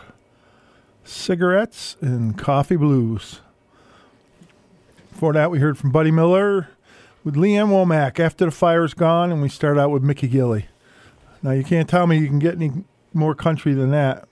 cigarettes 1.04 1.96
and 2.02 2.36
coffee 2.36 2.76
blues. 2.76 3.40
Before 5.10 5.32
that, 5.32 5.50
we 5.50 5.58
heard 5.58 5.78
from 5.78 5.90
Buddy 5.90 6.10
Miller 6.10 6.68
with 7.24 7.36
Lee 7.36 7.56
Ann 7.56 7.68
Womack 7.68 8.20
after 8.20 8.44
the 8.44 8.50
fire's 8.50 8.92
gone, 8.92 9.32
and 9.32 9.40
we 9.40 9.48
start 9.48 9.78
out 9.78 9.90
with 9.90 10.02
Mickey 10.02 10.28
Gilley. 10.28 10.66
Now, 11.42 11.52
you 11.52 11.64
can't 11.64 11.88
tell 11.88 12.06
me 12.06 12.18
you 12.18 12.26
can 12.26 12.38
get 12.38 12.54
any 12.54 12.84
more 13.14 13.34
country 13.34 13.72
than 13.72 13.90
that. 13.90 14.28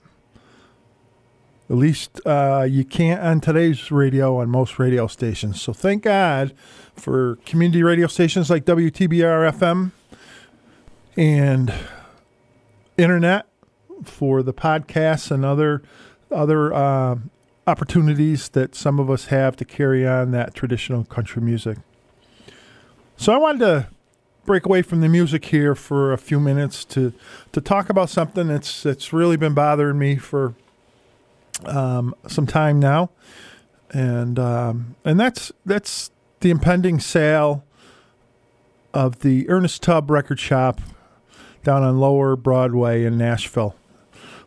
At 1.69 1.75
least 1.75 2.21
uh, 2.25 2.65
you 2.69 2.83
can't 2.83 3.21
on 3.21 3.41
today's 3.41 3.91
radio 3.91 4.37
on 4.37 4.49
most 4.49 4.77
radio 4.79 5.07
stations. 5.07 5.61
So 5.61 5.73
thank 5.73 6.03
God 6.03 6.53
for 6.95 7.37
community 7.45 7.83
radio 7.83 8.07
stations 8.07 8.49
like 8.49 8.65
WTBR 8.65 9.51
FM 9.51 9.91
and 11.15 11.73
internet 12.97 13.48
for 14.03 14.43
the 14.43 14.53
podcasts 14.53 15.31
and 15.31 15.45
other 15.45 15.81
other 16.31 16.73
uh, 16.73 17.15
opportunities 17.67 18.49
that 18.49 18.75
some 18.75 18.99
of 18.99 19.09
us 19.09 19.25
have 19.25 19.55
to 19.57 19.65
carry 19.65 20.07
on 20.07 20.31
that 20.31 20.53
traditional 20.53 21.03
country 21.05 21.41
music. 21.41 21.77
So 23.17 23.33
I 23.33 23.37
wanted 23.37 23.59
to 23.59 23.87
break 24.45 24.65
away 24.65 24.81
from 24.81 25.01
the 25.01 25.09
music 25.09 25.45
here 25.45 25.75
for 25.75 26.11
a 26.13 26.17
few 26.17 26.39
minutes 26.39 26.83
to 26.85 27.13
to 27.51 27.61
talk 27.61 27.89
about 27.89 28.09
something 28.09 28.47
that's 28.47 28.83
that's 28.83 29.13
really 29.13 29.37
been 29.37 29.53
bothering 29.53 29.99
me 29.99 30.15
for 30.15 30.55
um, 31.65 32.15
some 32.27 32.47
time 32.47 32.79
now, 32.79 33.09
and 33.91 34.39
um, 34.39 34.95
and 35.05 35.19
that's 35.19 35.51
that's 35.65 36.11
the 36.39 36.49
impending 36.49 36.99
sale 36.99 37.63
of 38.93 39.19
the 39.19 39.47
Ernest 39.49 39.83
Tubb 39.83 40.09
Record 40.09 40.39
Shop 40.39 40.81
down 41.63 41.83
on 41.83 41.99
Lower 41.99 42.35
Broadway 42.35 43.03
in 43.03 43.17
Nashville. 43.17 43.75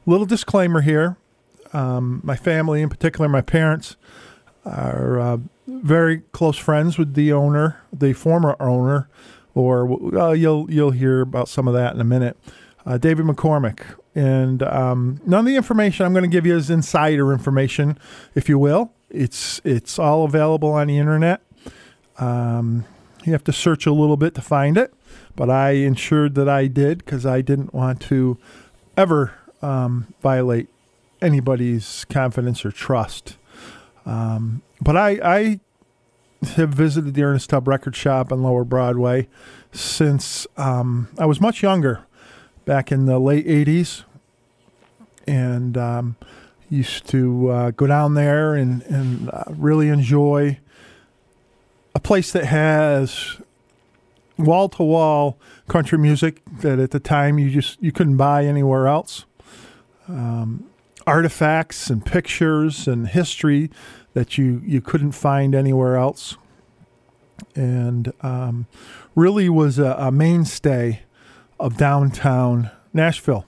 Little 0.05 0.27
disclaimer 0.27 0.81
here: 0.81 1.17
um, 1.73 2.21
my 2.25 2.37
family, 2.37 2.83
in 2.83 2.89
particular, 2.89 3.29
my 3.29 3.41
parents, 3.41 3.97
are 4.65 5.21
uh, 5.21 5.39
very 5.67 6.23
close 6.33 6.59
friends 6.59 6.99
with 6.99 7.15
the 7.15 7.33
owner, 7.33 7.81
the 7.93 8.13
former 8.13 8.57
owner, 8.61 9.09
or 9.55 10.19
uh, 10.19 10.33
you'll 10.33 10.71
you'll 10.71 10.91
hear 10.91 11.21
about 11.21 11.49
some 11.49 11.69
of 11.69 11.75
that 11.75 11.95
in 11.95 12.01
a 12.01 12.05
minute. 12.05 12.37
Uh, 12.85 12.99
David 12.99 13.27
McCormick, 13.27 13.81
and 14.15 14.63
um, 14.65 15.21
none 15.25 15.41
of 15.41 15.47
the 15.47 15.55
information 15.57 16.05
I'm 16.05 16.13
going 16.13 16.25
to 16.25 16.29
give 16.29 16.45
you 16.45 16.57
is 16.57 16.69
insider 16.69 17.33
information, 17.33 17.97
if 18.35 18.49
you 18.49 18.59
will. 18.59 18.93
It's 19.09 19.61
it's 19.65 19.99
all 19.99 20.25
available 20.25 20.71
on 20.71 20.89
the 20.89 20.99
internet. 20.99 21.43
Um, 22.19 22.85
you 23.25 23.33
have 23.33 23.45
to 23.45 23.53
search 23.53 23.87
a 23.87 23.93
little 23.93 24.17
bit 24.17 24.35
to 24.35 24.41
find 24.41 24.77
it, 24.77 24.93
but 25.37 25.49
I 25.49 25.71
ensured 25.73 26.35
that 26.35 26.49
I 26.49 26.67
did 26.67 26.99
because 26.99 27.25
I 27.25 27.41
didn't 27.41 27.73
want 27.73 28.01
to 28.03 28.37
ever 28.97 29.33
um, 29.63 30.13
violate 30.21 30.69
anybody's 31.21 32.05
confidence 32.07 32.65
or 32.65 32.73
trust. 32.73 33.37
Um, 34.05 34.63
but 34.81 34.97
I, 34.97 35.11
I 35.23 35.61
have 36.57 36.71
visited 36.71 37.15
the 37.15 37.23
Ernest 37.23 37.51
Tubb 37.51 37.69
Record 37.69 37.95
Shop 37.95 38.33
on 38.33 38.43
Lower 38.43 38.65
Broadway 38.65 39.29
since 39.71 40.47
um, 40.57 41.09
I 41.19 41.27
was 41.27 41.41
much 41.41 41.63
younger, 41.63 42.05
back 42.65 42.93
in 42.93 43.07
the 43.07 43.19
late 43.19 43.47
80s, 43.47 44.05
and 45.27 45.79
um, 45.79 46.17
used 46.69 47.07
to 47.09 47.49
uh, 47.51 47.71
go 47.71 47.87
down 47.87 48.15
there 48.15 48.55
and, 48.55 48.83
and 48.83 49.31
uh, 49.31 49.45
really 49.51 49.89
enjoy 49.89 50.59
a 51.95 52.01
place 52.01 52.33
that 52.33 52.47
has 52.47 53.39
wall 54.39 54.69
to 54.69 54.83
wall 54.83 55.39
country 55.69 55.99
music 55.99 56.43
that 56.61 56.79
at 56.79 56.91
the 56.91 56.99
time 56.99 57.39
you 57.39 57.51
just 57.51 57.81
you 57.83 57.93
couldn't 57.93 58.17
buy 58.17 58.45
anywhere 58.45 58.89
else. 58.89 59.27
Um, 60.09 60.67
artifacts 61.07 61.91
and 61.91 62.05
pictures 62.05 62.87
and 62.87 63.09
history 63.09 63.71
that 64.15 64.39
you 64.39 64.63
you 64.65 64.81
couldn't 64.81 65.13
find 65.13 65.55
anywhere 65.55 65.97
else, 65.97 66.37
and 67.55 68.13
um, 68.21 68.67
really 69.15 69.49
was 69.49 69.79
a, 69.79 69.97
a 69.99 70.13
mainstay 70.13 71.03
of 71.59 71.77
downtown 71.77 72.71
Nashville. 72.93 73.47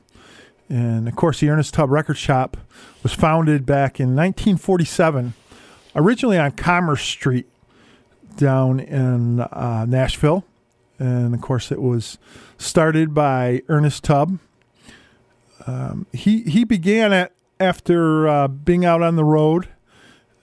And 0.69 1.07
of 1.09 1.17
course, 1.17 1.41
the 1.41 1.51
Ernest 1.51 1.75
Tubb 1.75 1.91
Record 1.91 2.17
Shop 2.17 2.57
was 3.03 3.13
founded 3.13 3.67
back 3.67 4.01
in 4.01 4.17
1947, 4.17 5.35
originally 5.95 6.39
on 6.39 6.53
Commerce 6.53 7.03
Street 7.03 7.47
down 8.37 8.81
in 8.81 9.41
uh, 9.41 9.85
Nashville. 9.87 10.45
And 10.99 11.35
of 11.35 11.41
course, 11.41 11.71
it 11.71 11.83
was 11.83 12.19
started 12.57 13.15
by 13.15 13.63
Ernest 13.69 14.05
Tubb. 14.05 14.39
Um, 15.67 16.07
he 16.13 16.43
he 16.43 16.65
began 16.65 17.13
it 17.13 17.33
after 17.59 18.29
uh, 18.29 18.49
being 18.49 18.85
out 18.85 19.03
on 19.03 19.17
the 19.17 19.25
road 19.25 19.69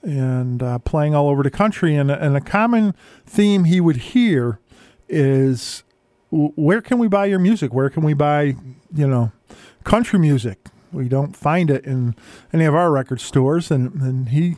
and 0.02 0.62
uh, 0.62 0.78
playing 0.80 1.14
all 1.14 1.28
over 1.28 1.42
the 1.42 1.50
country. 1.50 1.94
And, 1.94 2.10
and 2.10 2.36
a 2.36 2.40
common 2.40 2.94
theme 3.24 3.64
he 3.64 3.80
would 3.80 3.96
hear 3.96 4.58
is, 5.08 5.84
"Where 6.30 6.80
can 6.80 6.98
we 6.98 7.08
buy 7.08 7.26
your 7.26 7.38
music? 7.38 7.72
Where 7.72 7.90
can 7.90 8.02
we 8.02 8.14
buy, 8.14 8.56
you 8.94 9.06
know, 9.06 9.32
country 9.84 10.18
music? 10.18 10.58
We 10.92 11.08
don't 11.08 11.36
find 11.36 11.70
it 11.70 11.84
in 11.84 12.14
any 12.52 12.64
of 12.64 12.74
our 12.74 12.90
record 12.90 13.20
stores." 13.20 13.70
And 13.70 13.94
and 14.02 14.28
he 14.30 14.56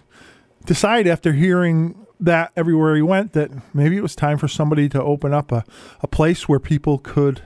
decided 0.65 1.11
after 1.11 1.33
hearing 1.33 2.07
that 2.21 2.53
everywhere 2.57 2.97
he 2.97 3.03
went 3.03 3.33
that 3.33 3.51
maybe 3.75 3.97
it 3.97 4.03
was 4.03 4.17
time 4.17 4.39
for 4.39 4.49
somebody 4.49 4.89
to 4.89 5.03
open 5.03 5.35
up 5.35 5.53
a, 5.53 5.65
a 6.01 6.07
place 6.07 6.49
where 6.49 6.61
people 6.61 6.99
could 6.99 7.43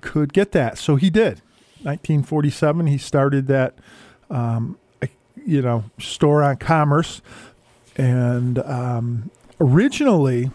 could 0.00 0.32
get 0.32 0.52
that. 0.52 0.78
So 0.78 0.96
he 0.96 1.10
did. 1.10 1.42
1947, 1.84 2.86
he 2.86 2.98
started 2.98 3.46
that, 3.48 3.74
um, 4.30 4.78
you 5.36 5.62
know, 5.62 5.84
store 5.98 6.42
on 6.42 6.56
Commerce, 6.56 7.22
and 7.96 8.58
um, 8.60 9.30
originally, 9.60 10.50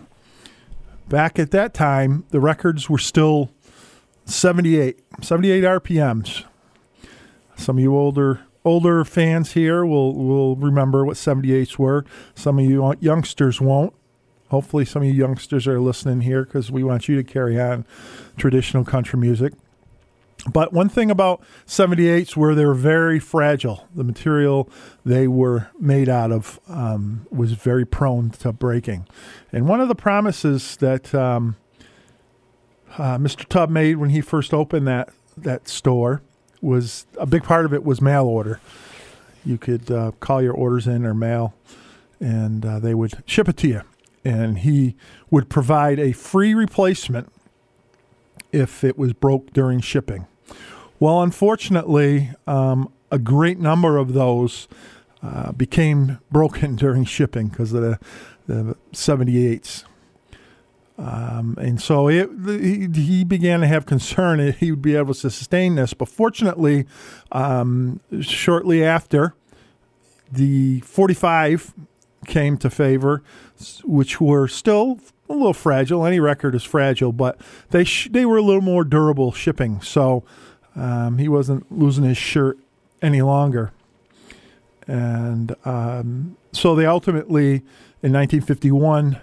back 1.09 1.37
at 1.39 1.51
that 1.51 1.73
time, 1.73 2.25
the 2.29 2.39
records 2.39 2.89
were 2.89 2.97
still 2.97 3.51
78, 4.25 4.99
78 5.21 5.63
RPMs. 5.63 6.45
Some 7.55 7.77
of 7.77 7.83
you 7.83 7.95
older 7.95 8.41
older 8.67 9.05
fans 9.05 9.53
here 9.53 9.85
will 9.85 10.13
will 10.13 10.55
remember 10.57 11.05
what 11.05 11.15
78s 11.15 11.77
were. 11.77 12.05
Some 12.35 12.59
of 12.59 12.65
you 12.65 12.95
youngsters 12.99 13.61
won't. 13.61 13.93
Hopefully, 14.49 14.85
some 14.85 15.01
of 15.01 15.07
you 15.07 15.13
youngsters 15.13 15.67
are 15.67 15.79
listening 15.79 16.21
here 16.21 16.43
because 16.43 16.71
we 16.71 16.83
want 16.83 17.07
you 17.07 17.15
to 17.15 17.23
carry 17.23 17.59
on 17.59 17.85
traditional 18.37 18.83
country 18.83 19.19
music. 19.19 19.53
But 20.51 20.71
one 20.71 20.89
thing 20.89 21.11
about 21.11 21.41
78s 21.65 22.35
were 22.35 22.55
they 22.55 22.65
were 22.65 22.73
very 22.73 23.19
fragile. 23.19 23.87
The 23.93 24.03
material 24.03 24.69
they 25.05 25.27
were 25.27 25.69
made 25.79 26.09
out 26.09 26.31
of 26.31 26.59
um, 26.67 27.25
was 27.29 27.53
very 27.53 27.85
prone 27.85 28.29
to 28.31 28.53
breaking. 28.53 29.07
And 29.51 29.67
one 29.67 29.81
of 29.81 29.87
the 29.87 29.95
promises 29.95 30.77
that 30.77 31.13
um, 31.13 31.57
uh, 32.97 33.17
Mr. 33.17 33.45
Tubb 33.45 33.69
made 33.69 33.97
when 33.97 34.09
he 34.09 34.21
first 34.21 34.53
opened 34.53 34.87
that 34.87 35.09
that 35.35 35.67
store 35.67 36.21
was 36.61 37.05
a 37.17 37.25
big 37.25 37.43
part 37.43 37.65
of 37.65 37.73
it 37.73 37.83
was 37.83 38.01
mail 38.01 38.25
order. 38.25 38.59
You 39.45 39.57
could 39.57 39.91
uh, 39.91 40.11
call 40.19 40.41
your 40.41 40.53
orders 40.53 40.87
in 40.87 41.05
or 41.05 41.13
mail, 41.13 41.53
and 42.19 42.65
uh, 42.65 42.79
they 42.79 42.93
would 42.93 43.23
ship 43.25 43.47
it 43.47 43.57
to 43.57 43.67
you. 43.67 43.81
And 44.25 44.59
he 44.59 44.95
would 45.29 45.49
provide 45.49 45.99
a 45.99 46.11
free 46.11 46.53
replacement 46.53 47.31
if 48.51 48.83
it 48.83 48.97
was 48.97 49.13
broke 49.13 49.53
during 49.53 49.79
shipping. 49.79 50.27
Well, 50.99 51.21
unfortunately, 51.21 52.31
um, 52.47 52.91
a 53.11 53.19
great 53.19 53.59
number 53.59 53.97
of 53.97 54.13
those 54.13 54.67
uh, 55.21 55.51
became 55.51 56.19
broken 56.31 56.75
during 56.77 57.05
shipping 57.05 57.47
because 57.49 57.73
of 57.73 57.81
the, 57.81 57.99
the 58.47 58.75
78s. 58.93 59.83
Um, 60.99 61.55
and 61.61 61.79
so 61.79 62.07
it, 62.07 62.27
he, 62.95 63.23
began 63.23 63.59
to 63.59 63.67
have 63.67 63.85
concern 63.85 64.39
that 64.39 64.55
he 64.55 64.71
would 64.71 64.81
be 64.81 64.95
able 64.95 65.13
to 65.13 65.29
sustain 65.29 65.75
this. 65.75 65.93
But 65.93 66.09
fortunately, 66.09 66.87
um, 67.31 67.99
shortly 68.21 68.83
after, 68.83 69.35
the 70.31 70.79
45 70.79 71.75
came 72.25 72.57
to 72.57 72.69
favor, 72.71 73.21
which 73.83 74.19
were 74.19 74.47
still 74.47 74.99
a 75.29 75.33
little 75.33 75.53
fragile. 75.53 76.03
Any 76.03 76.19
record 76.19 76.55
is 76.55 76.63
fragile, 76.63 77.11
but 77.11 77.39
they 77.69 77.83
sh- 77.83 78.09
they 78.11 78.25
were 78.25 78.37
a 78.37 78.41
little 78.41 78.61
more 78.61 78.83
durable 78.83 79.31
shipping. 79.31 79.81
So 79.81 80.23
um, 80.77 81.17
he 81.17 81.27
wasn't 81.27 81.69
losing 81.71 82.03
his 82.03 82.17
shirt 82.17 82.57
any 83.01 83.21
longer. 83.21 83.71
And 84.87 85.55
um, 85.65 86.37
so 86.53 86.75
they 86.75 86.85
ultimately, 86.85 87.55
in 88.01 88.13
1951, 88.13 89.19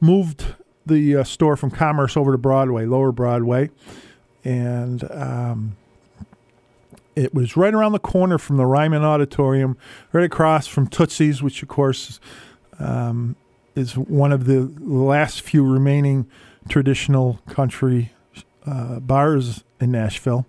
moved 0.00 0.54
the 0.86 1.16
uh, 1.16 1.24
store 1.24 1.56
from 1.56 1.70
Commerce 1.70 2.16
over 2.16 2.32
to 2.32 2.38
Broadway, 2.38 2.86
Lower 2.86 3.10
Broadway, 3.10 3.70
and 4.44 5.10
um, 5.10 5.76
it 7.16 7.34
was 7.34 7.56
right 7.56 7.74
around 7.74 7.92
the 7.92 7.98
corner 7.98 8.38
from 8.38 8.58
the 8.58 8.64
Ryman 8.66 9.02
Auditorium, 9.02 9.76
right 10.12 10.24
across 10.24 10.66
from 10.66 10.86
Tootsie's, 10.86 11.42
which 11.42 11.62
of 11.62 11.68
course 11.68 12.20
um, 12.78 13.34
is 13.74 13.96
one 13.96 14.32
of 14.32 14.44
the 14.44 14.72
last 14.78 15.42
few 15.42 15.66
remaining 15.66 16.28
traditional 16.68 17.40
country 17.48 18.12
uh, 18.66 19.00
bars 19.00 19.64
in 19.80 19.90
Nashville, 19.90 20.46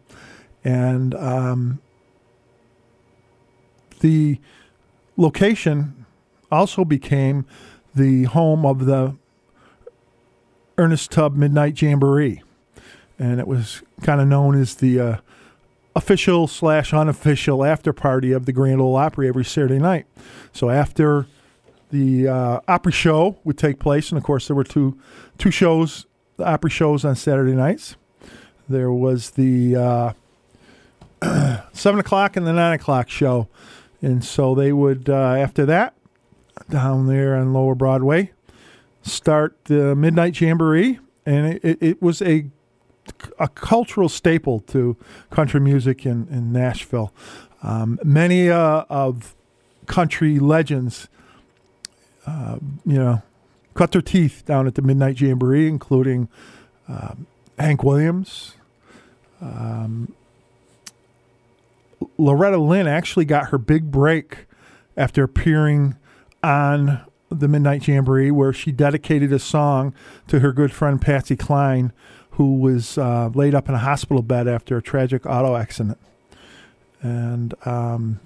and 0.64 1.16
um, 1.16 1.80
the 4.00 4.40
location 5.18 6.06
also 6.52 6.84
became 6.86 7.46
the 7.94 8.24
home 8.24 8.66
of 8.66 8.86
the 8.86 9.16
Ernest 10.78 11.12
Tubb 11.12 11.36
Midnight 11.36 11.82
Jamboree, 11.82 12.42
and 13.18 13.40
it 13.40 13.48
was 13.48 13.84
kind 14.02 14.22
of 14.22 14.28
known 14.28 14.60
as 14.60 14.76
the 14.76 15.00
uh, 15.00 15.18
official 15.96 16.48
slash 16.48 16.94
unofficial 16.94 17.66
after 17.66 17.92
party 17.92 18.32
of 18.32 18.46
the 18.46 18.54
Grand 18.54 18.80
Ole 18.80 18.96
Opry 18.96 19.28
every 19.28 19.44
Saturday 19.44 19.80
night. 19.80 20.06
So 20.54 20.70
after 20.70 21.28
the 21.92 22.28
uh, 22.28 22.60
Opry 22.68 22.94
show 22.94 23.38
would 23.44 23.58
take 23.58 23.80
place, 23.80 24.10
and 24.10 24.18
of 24.18 24.24
course 24.24 24.48
there 24.48 24.56
were 24.56 24.64
two 24.64 24.98
two 25.38 25.52
shows, 25.52 26.06
the 26.38 26.46
Opry 26.46 26.70
shows 26.70 27.04
on 27.04 27.16
Saturday 27.16 27.54
nights. 27.54 27.96
There 28.70 28.92
was 28.92 29.32
the 29.32 29.76
uh, 29.76 30.14
seven 31.74 32.00
o'clock 32.00 32.36
and 32.36 32.46
the 32.46 32.54
nine 32.54 32.74
o'clock 32.74 33.10
show, 33.10 33.48
and 34.02 34.24
so 34.24 34.56
they 34.56 34.72
would 34.72 35.10
uh, 35.10 35.14
after 35.14 35.66
that 35.66 35.94
down 36.70 37.08
there 37.08 37.36
on 37.36 37.54
Lower 37.54 37.76
Broadway 37.76 38.32
start 39.02 39.56
the 39.66 39.96
Midnight 39.96 40.40
Jamboree, 40.40 41.00
and 41.26 41.60
it, 41.64 41.78
it, 41.82 42.02
was 42.02 42.22
a 42.22 42.46
a 43.40 43.48
cultural 43.48 44.08
staple 44.08 44.60
to 44.60 44.96
country 45.32 45.60
music 45.60 46.06
in, 46.06 46.28
in 46.30 46.52
Nashville. 46.52 47.12
Um, 47.64 48.00
many 48.04 48.50
uh, 48.50 48.86
of 48.90 49.36
country 49.88 50.38
legends, 50.38 51.08
uh, 52.28 52.58
you 52.86 53.00
know, 53.00 53.24
cut 53.74 53.92
their 53.92 54.02
teeth 54.02 54.44
down 54.46 54.68
at 54.68 54.76
the 54.76 54.82
Midnight 54.82 55.20
Jamboree, 55.20 55.68
including 55.68 56.30
um, 56.88 57.26
Hank 57.58 57.84
Williams. 57.84 58.54
Um, 59.42 60.14
Loretta 62.18 62.58
Lynn 62.58 62.88
actually 62.88 63.26
got 63.26 63.50
her 63.50 63.58
big 63.58 63.92
break 63.92 64.48
after 64.96 65.24
appearing 65.24 65.96
on 66.44 67.02
the 67.30 67.48
Midnight 67.48 67.88
Jamboree, 67.88 68.32
where 68.32 68.54
she 68.54 68.72
dedicated 68.72 69.32
a 69.32 69.40
song 69.40 69.94
to 70.28 70.40
her 70.40 70.52
good 70.52 70.72
friend 70.72 71.00
Patsy 71.02 71.36
Cline, 71.36 71.94
who 72.32 72.56
was 72.56 72.98
uh, 72.98 73.30
laid 73.34 73.54
up 73.54 73.70
in 73.70 73.76
a 73.76 73.80
hospital 73.80 74.24
bed 74.24 74.48
after 74.48 74.78
a 74.78 74.82
tragic 74.82 75.26
auto 75.26 75.56
accident. 75.56 75.98
And 77.02 77.54
um, 77.66 78.20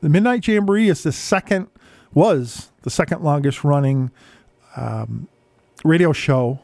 the 0.00 0.08
Midnight 0.08 0.46
Jamboree 0.46 0.88
is 0.88 1.02
the 1.02 1.12
second, 1.12 1.68
was 2.14 2.70
the 2.82 2.90
second 2.90 3.22
longest 3.22 3.64
running 3.64 4.10
um, 4.76 5.28
radio 5.84 6.12
show 6.12 6.60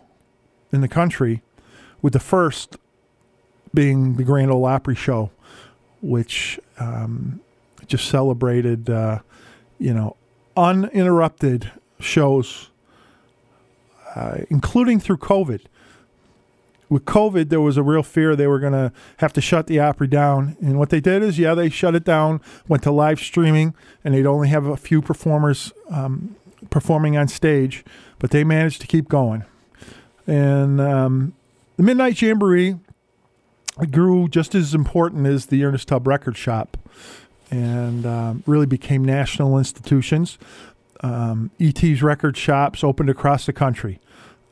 in 0.73 0.81
the 0.81 0.89
country, 0.89 1.43
with 2.03 2.13
the 2.13 2.21
first 2.21 2.77
being 3.75 4.17
the 4.17 4.25
Grand 4.25 4.51
Ole 4.51 4.65
Opry 4.65 4.95
show, 4.95 5.31
which 6.01 6.61
um, 6.79 7.41
just 7.87 8.09
celebrated, 8.09 8.91
uh, 8.91 9.21
you 9.79 9.95
know, 9.95 10.17
uninterrupted 10.57 11.73
shows, 12.01 12.71
uh, 14.15 14.39
including 14.51 15.01
through 15.01 15.19
COVID. 15.19 15.63
With 16.89 17.05
COVID, 17.05 17.51
there 17.51 17.61
was 17.61 17.77
a 17.77 17.83
real 17.83 18.03
fear 18.03 18.35
they 18.35 18.47
were 18.47 18.59
going 18.59 18.73
to 18.73 18.93
have 19.19 19.33
to 19.35 19.41
shut 19.43 19.67
the 19.67 19.79
Opry 19.79 20.09
down. 20.09 20.57
And 20.61 20.79
what 20.79 20.89
they 20.89 21.01
did 21.01 21.23
is, 21.23 21.39
yeah, 21.39 21.55
they 21.55 21.69
shut 21.69 21.95
it 21.95 22.05
down, 22.05 22.41
went 22.67 22.83
to 22.85 22.91
live 22.91 23.21
streaming, 23.21 23.75
and 24.03 24.15
they'd 24.15 24.27
only 24.27 24.49
have 24.49 24.65
a 24.65 24.77
few 24.77 25.03
performers 25.03 25.73
um, 25.91 26.35
performing 26.71 27.17
on 27.17 27.29
stage, 27.29 27.85
but 28.19 28.31
they 28.31 28.43
managed 28.43 28.81
to 28.81 28.87
keep 28.87 29.09
going. 29.09 29.45
And 30.27 30.81
um, 30.81 31.35
the 31.77 31.83
Midnight 31.83 32.21
Jamboree 32.21 32.79
grew 33.87 34.29
just 34.29 34.55
as 34.55 34.75
important 34.75 35.27
as 35.27 35.47
the 35.47 35.65
Ernest 35.65 35.89
Tubb 35.89 36.07
Record 36.07 36.37
Shop 36.37 36.77
and 37.51 38.05
um, 38.07 38.43
really 38.47 38.67
became 38.67 39.05
national 39.05 39.59
institutions. 39.59 40.39
Um, 41.01 41.51
ET's 41.61 42.03
record 42.03 42.37
shops 42.37 42.83
opened 42.83 43.09
across 43.09 43.47
the 43.47 43.53
country. 43.53 44.01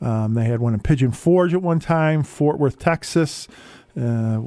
Um, 0.01 0.33
they 0.33 0.45
had 0.45 0.59
one 0.59 0.73
in 0.73 0.79
Pigeon 0.79 1.11
Forge 1.11 1.53
at 1.53 1.61
one 1.61 1.79
time, 1.79 2.23
Fort 2.23 2.59
Worth, 2.59 2.79
Texas. 2.79 3.47
Uh, 3.99 4.43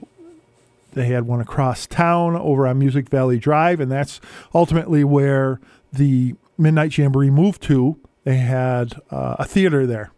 they 0.93 1.07
had 1.07 1.27
one 1.27 1.41
across 1.41 1.87
town 1.87 2.37
over 2.37 2.67
on 2.67 2.79
Music 2.79 3.09
Valley 3.09 3.39
Drive, 3.39 3.81
and 3.81 3.91
that's 3.91 4.21
ultimately 4.55 5.05
where 5.05 5.61
the 5.93 6.35
Midnight 6.59 6.97
Jamboree 6.97 7.31
moved 7.31 7.63
to. 7.63 7.99
They 8.25 8.37
had 8.37 8.95
uh, 9.11 9.37
a 9.39 9.45
theater 9.45 9.87
there. 9.87 10.13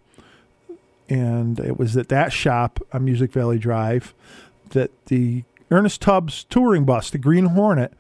And 1.09 1.61
it 1.61 1.79
was 1.79 1.97
at 1.97 2.09
that 2.09 2.33
shop 2.33 2.81
on 2.93 3.05
Music 3.05 3.33
Valley 3.33 3.59
Drive 3.59 4.15
that 4.73 4.91
the 5.07 5.45
Ernest 5.71 6.01
Tubbs 6.03 6.45
touring 6.45 6.85
bus, 6.85 7.11
the 7.11 7.19
Green 7.19 7.47
Hornet, 7.47 7.93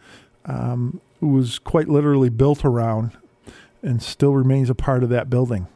um, 0.44 1.00
was 1.20 1.58
quite 1.58 1.88
literally 1.88 2.28
built 2.28 2.64
around. 2.64 3.12
and 3.82 4.00
still 4.00 4.32
remains 4.32 4.70
a 4.70 4.74
part 4.76 5.02
of 5.02 5.08
that 5.08 5.28
building. 5.28 5.66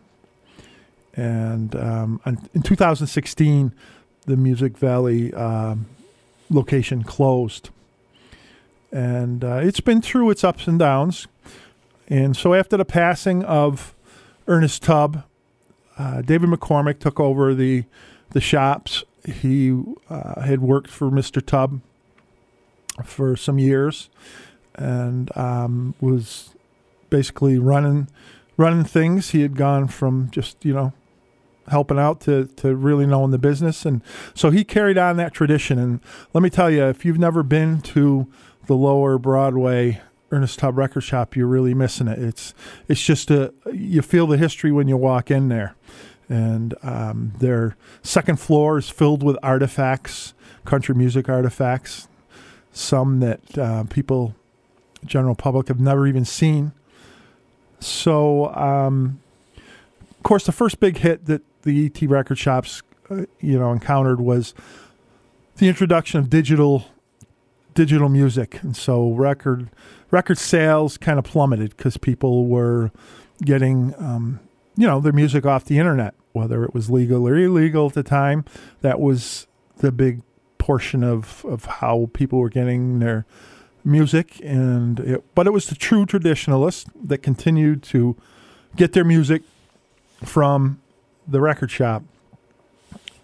And 1.17 1.75
um, 1.75 2.21
in 2.55 2.63
2016, 2.63 3.73
the 4.27 4.37
Music 4.37 4.79
Valley 4.79 5.33
um, 5.35 5.87
location 6.51 7.03
closed. 7.03 7.71
And 8.93 9.43
uh, 9.43 9.61
it's 9.63 9.81
been 9.81 10.01
through 10.01 10.31
its 10.31 10.45
ups 10.45 10.69
and 10.69 10.79
downs. 10.79 11.27
And 12.09 12.37
so 12.37 12.55
after 12.55 12.77
the 12.77 12.85
passing 12.85 13.43
of 13.45 13.95
Ernest 14.47 14.83
Tubb, 14.83 15.25
uh, 15.99 16.23
David 16.23 16.51
McCormick 16.51 17.01
took 17.01 17.19
over 17.19 17.55
the 17.55 17.85
the 18.31 18.41
shops. 18.41 19.05
He 19.27 19.83
uh, 20.09 20.41
had 20.41 20.61
worked 20.61 20.91
for 20.91 21.11
Mr. 21.11 21.45
Tubb 21.45 21.81
for 23.05 23.37
some 23.37 23.59
years, 23.59 24.09
and 24.75 25.37
um, 25.37 25.95
was 26.01 26.55
basically 27.11 27.59
running 27.59 28.09
running 28.57 28.85
things. 28.85 29.31
He 29.31 29.43
had 29.43 29.57
gone 29.57 29.89
from 29.89 30.31
just 30.31 30.65
you 30.65 30.73
know 30.73 30.93
helping 31.69 31.99
out 31.99 32.21
to 32.23 32.47
to 32.57 32.75
really 32.75 33.07
knowing 33.07 33.31
the 33.31 33.39
business, 33.39 33.85
and 33.85 34.03
so 34.35 34.51
he 34.51 34.65
carried 34.65 34.99
on 34.99 35.17
that 35.17 35.33
tradition. 35.33 35.79
And 35.79 36.01
let 36.33 36.43
me 36.43 36.51
tell 36.51 36.71
you, 36.71 36.85
if 36.85 37.05
you've 37.05 37.19
never 37.19 37.43
been 37.43 37.81
to 37.83 38.27
the 38.67 38.75
Lower 38.75 39.19
Broadway 39.19 40.01
Ernest 40.31 40.59
Tubb 40.59 40.77
Record 40.77 41.03
Shop, 41.03 41.37
you're 41.37 41.47
really 41.47 41.75
missing 41.75 42.09
it. 42.09 42.19
It's 42.19 42.55
it's 42.89 43.03
just 43.03 43.31
a 43.31 43.53
you 43.73 44.03
feel 44.03 44.27
the 44.27 44.39
history 44.39 44.73
when 44.73 44.89
you 44.89 44.97
walk 44.97 45.31
in 45.31 45.49
there, 45.49 45.75
and 46.29 46.75
um, 46.83 47.33
their 47.39 47.77
second 48.03 48.41
floor 48.41 48.79
is 48.79 48.89
filled 48.89 49.23
with 49.23 49.37
artifacts, 49.43 50.35
country 50.65 50.95
music 50.95 51.29
artifacts, 51.29 52.09
some 52.73 53.21
that 53.21 53.59
uh, 53.59 53.85
people, 53.85 54.35
general 55.05 55.35
public, 55.35 55.69
have 55.69 55.81
never 55.81 56.07
even 56.07 56.25
seen. 56.25 56.73
So, 57.81 58.55
um, 58.55 59.21
of 59.57 60.23
course, 60.23 60.45
the 60.45 60.53
first 60.53 60.81
big 60.81 60.99
hit 60.99 61.27
that 61.27 61.43
the 61.63 61.87
ET 61.87 62.03
record 62.03 62.39
shops, 62.39 62.83
uh, 63.11 63.25
you 63.41 63.59
know, 63.59 63.73
encountered 63.73 64.21
was 64.21 64.55
the 65.57 65.69
introduction 65.69 66.21
of 66.21 66.31
digital 66.31 66.87
digital 67.75 68.09
music, 68.09 68.63
and 68.63 68.75
so 68.75 69.13
record 69.13 69.69
record 70.11 70.39
sales 70.39 70.97
kind 70.97 71.19
of 71.19 71.25
plummeted 71.25 71.77
because 71.77 71.97
people 71.97 72.47
were 72.47 72.91
getting, 73.43 73.95
um, 73.99 74.41
you 74.77 74.87
know, 74.87 75.01
their 75.01 75.13
music 75.13 75.47
off 75.47 75.65
the 75.65 75.79
internet, 75.79 76.15
whether 76.33 76.65
it 76.65 76.75
was 76.75 76.91
legal 76.91 77.27
or 77.27 77.37
illegal 77.37 77.87
at 77.87 77.95
the 77.95 78.03
time. 78.03 78.45
That 78.83 79.01
was 79.01 79.47
the 79.79 79.91
big 79.91 80.23
portion 80.59 81.03
of 81.03 81.45
of 81.47 81.65
how 81.65 82.11
people 82.13 82.39
were 82.39 82.49
getting 82.49 82.99
their 82.99 83.25
music, 83.85 84.41
and 84.43 85.01
it, 85.01 85.35
but 85.35 85.47
it 85.47 85.51
was 85.51 85.67
the 85.67 85.75
true 85.75 86.05
traditionalists 86.05 86.91
that 87.03 87.19
continued 87.19 87.83
to 87.85 88.17
get 88.75 88.93
their 88.93 89.05
music 89.05 89.43
from 90.25 90.81
the 91.27 91.41
record 91.41 91.71
shop, 91.71 92.03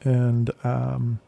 and 0.03 0.51
um, 0.65 1.20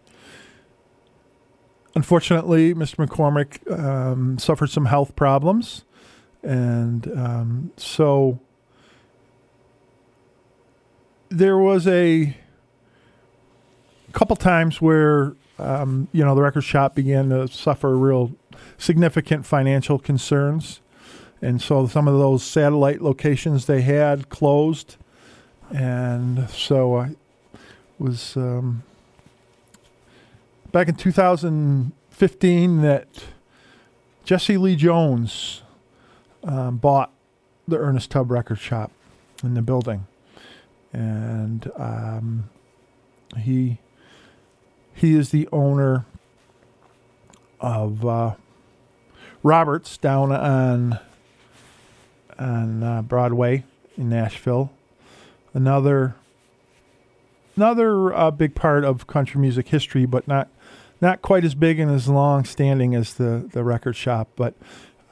unfortunately, 1.94 2.74
Mr. 2.74 3.06
McCormick 3.06 3.70
um, 3.78 4.38
suffered 4.38 4.70
some 4.70 4.86
health 4.86 5.16
problems, 5.16 5.84
and 6.42 7.06
um, 7.16 7.72
so 7.76 8.40
there 11.34 11.58
was 11.58 11.86
a 11.86 12.36
couple 14.12 14.36
times 14.36 14.80
where 14.80 15.34
um, 15.58 16.08
you 16.12 16.24
know 16.24 16.34
the 16.34 16.42
record 16.42 16.62
shop 16.62 16.94
began 16.94 17.30
to 17.30 17.48
suffer 17.48 17.96
real 17.96 18.32
significant 18.78 19.44
financial 19.44 19.98
concerns, 19.98 20.80
and 21.42 21.60
so 21.60 21.86
some 21.86 22.08
of 22.08 22.18
those 22.18 22.42
satellite 22.42 23.02
locations 23.02 23.66
they 23.66 23.82
had 23.82 24.28
closed, 24.28 24.96
and 25.70 26.48
so 26.50 26.96
I 26.96 27.10
was. 27.98 28.36
Um, 28.36 28.82
back 30.74 30.88
in 30.88 30.96
2015 30.96 32.82
that 32.82 33.06
Jesse 34.24 34.56
Lee 34.56 34.74
Jones 34.74 35.62
um, 36.42 36.78
bought 36.78 37.12
the 37.68 37.78
Ernest 37.78 38.10
Tubb 38.10 38.32
Record 38.32 38.58
Shop 38.58 38.90
in 39.44 39.54
the 39.54 39.62
building, 39.62 40.08
and 40.94 41.70
um, 41.76 42.48
he 43.36 43.78
he 44.94 45.16
is 45.16 45.30
the 45.30 45.48
owner 45.52 46.06
of 47.60 48.06
uh, 48.06 48.34
Roberts 49.42 49.98
down 49.98 50.30
on 50.32 51.00
on 52.38 52.82
uh, 52.82 53.02
Broadway 53.02 53.64
in 53.98 54.08
Nashville. 54.08 54.70
Another 55.52 56.14
another 57.56 58.14
uh, 58.14 58.30
big 58.30 58.54
part 58.54 58.84
of 58.84 59.08
country 59.08 59.40
music 59.40 59.68
history, 59.68 60.06
but 60.06 60.28
not 60.28 60.48
not 61.00 61.22
quite 61.22 61.44
as 61.44 61.56
big 61.56 61.80
and 61.80 61.90
as 61.90 62.08
long 62.08 62.44
standing 62.44 62.94
as 62.94 63.14
the 63.14 63.48
the 63.52 63.64
record 63.64 63.96
shop. 63.96 64.28
But 64.36 64.54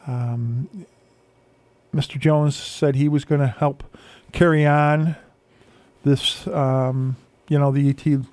um, 0.06 0.86
Mr. 1.92 2.20
Jones 2.20 2.54
said 2.54 2.94
he 2.94 3.09
was 3.09 3.24
going 3.24 3.40
to 3.40 3.48
help 3.48 3.82
carry 4.30 4.64
on 4.64 5.16
this, 6.04 6.46
um, 6.48 7.16
you 7.48 7.58
know, 7.58 7.70
the 7.70 7.88
ET 7.90 8.24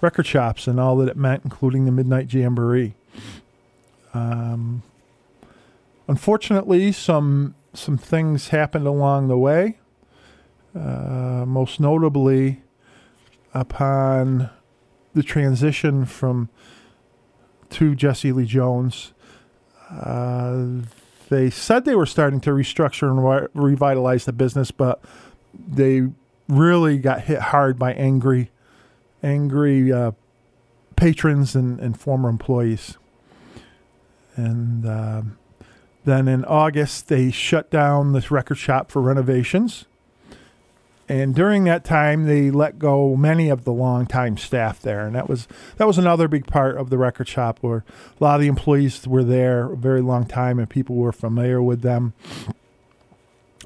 record 0.00 0.26
shops 0.26 0.66
and 0.66 0.78
all 0.78 0.96
that 0.98 1.08
it 1.08 1.16
meant, 1.16 1.42
including 1.44 1.84
the 1.84 1.92
Midnight 1.92 2.32
Jamboree. 2.32 2.94
Um, 4.12 4.82
unfortunately, 6.06 6.92
some 6.92 7.54
some 7.72 7.98
things 7.98 8.48
happened 8.48 8.86
along 8.86 9.28
the 9.28 9.38
way. 9.38 9.78
Uh, 10.74 11.44
most 11.46 11.80
notably, 11.80 12.62
upon 13.52 14.50
the 15.14 15.22
transition 15.22 16.04
from 16.04 16.48
to 17.70 17.94
Jesse 17.94 18.32
Lee 18.32 18.44
Jones, 18.44 19.12
uh, 19.90 20.66
they 21.28 21.50
said 21.50 21.84
they 21.84 21.94
were 21.94 22.06
starting 22.06 22.40
to 22.42 22.50
restructure 22.50 23.08
and 23.08 23.24
re- 23.24 23.48
revitalize 23.54 24.24
the 24.24 24.32
business, 24.32 24.70
but 24.70 25.02
they 25.52 26.08
really 26.48 26.98
got 26.98 27.22
hit 27.22 27.40
hard 27.40 27.78
by 27.78 27.92
angry, 27.94 28.50
angry 29.22 29.92
uh, 29.92 30.12
patrons 30.96 31.54
and, 31.54 31.80
and 31.80 31.98
former 31.98 32.28
employees. 32.28 32.98
And 34.36 34.86
um 34.86 35.38
then 36.04 36.28
in 36.28 36.44
August, 36.44 37.08
they 37.08 37.30
shut 37.30 37.70
down 37.70 38.12
this 38.12 38.30
record 38.30 38.56
shop 38.56 38.90
for 38.90 39.00
renovations. 39.00 39.86
And 41.08 41.34
during 41.34 41.64
that 41.64 41.84
time, 41.84 42.24
they 42.26 42.50
let 42.50 42.78
go 42.78 43.14
many 43.14 43.50
of 43.50 43.64
the 43.64 43.72
longtime 43.72 44.38
staff 44.38 44.80
there, 44.80 45.06
and 45.06 45.14
that 45.14 45.28
was 45.28 45.46
that 45.76 45.86
was 45.86 45.98
another 45.98 46.28
big 46.28 46.46
part 46.46 46.78
of 46.78 46.88
the 46.88 46.96
record 46.96 47.28
shop, 47.28 47.58
where 47.60 47.84
a 48.18 48.24
lot 48.24 48.36
of 48.36 48.40
the 48.40 48.48
employees 48.48 49.06
were 49.06 49.24
there 49.24 49.72
a 49.72 49.76
very 49.76 50.00
long 50.00 50.24
time, 50.24 50.58
and 50.58 50.68
people 50.68 50.96
were 50.96 51.12
familiar 51.12 51.60
with 51.60 51.82
them. 51.82 52.14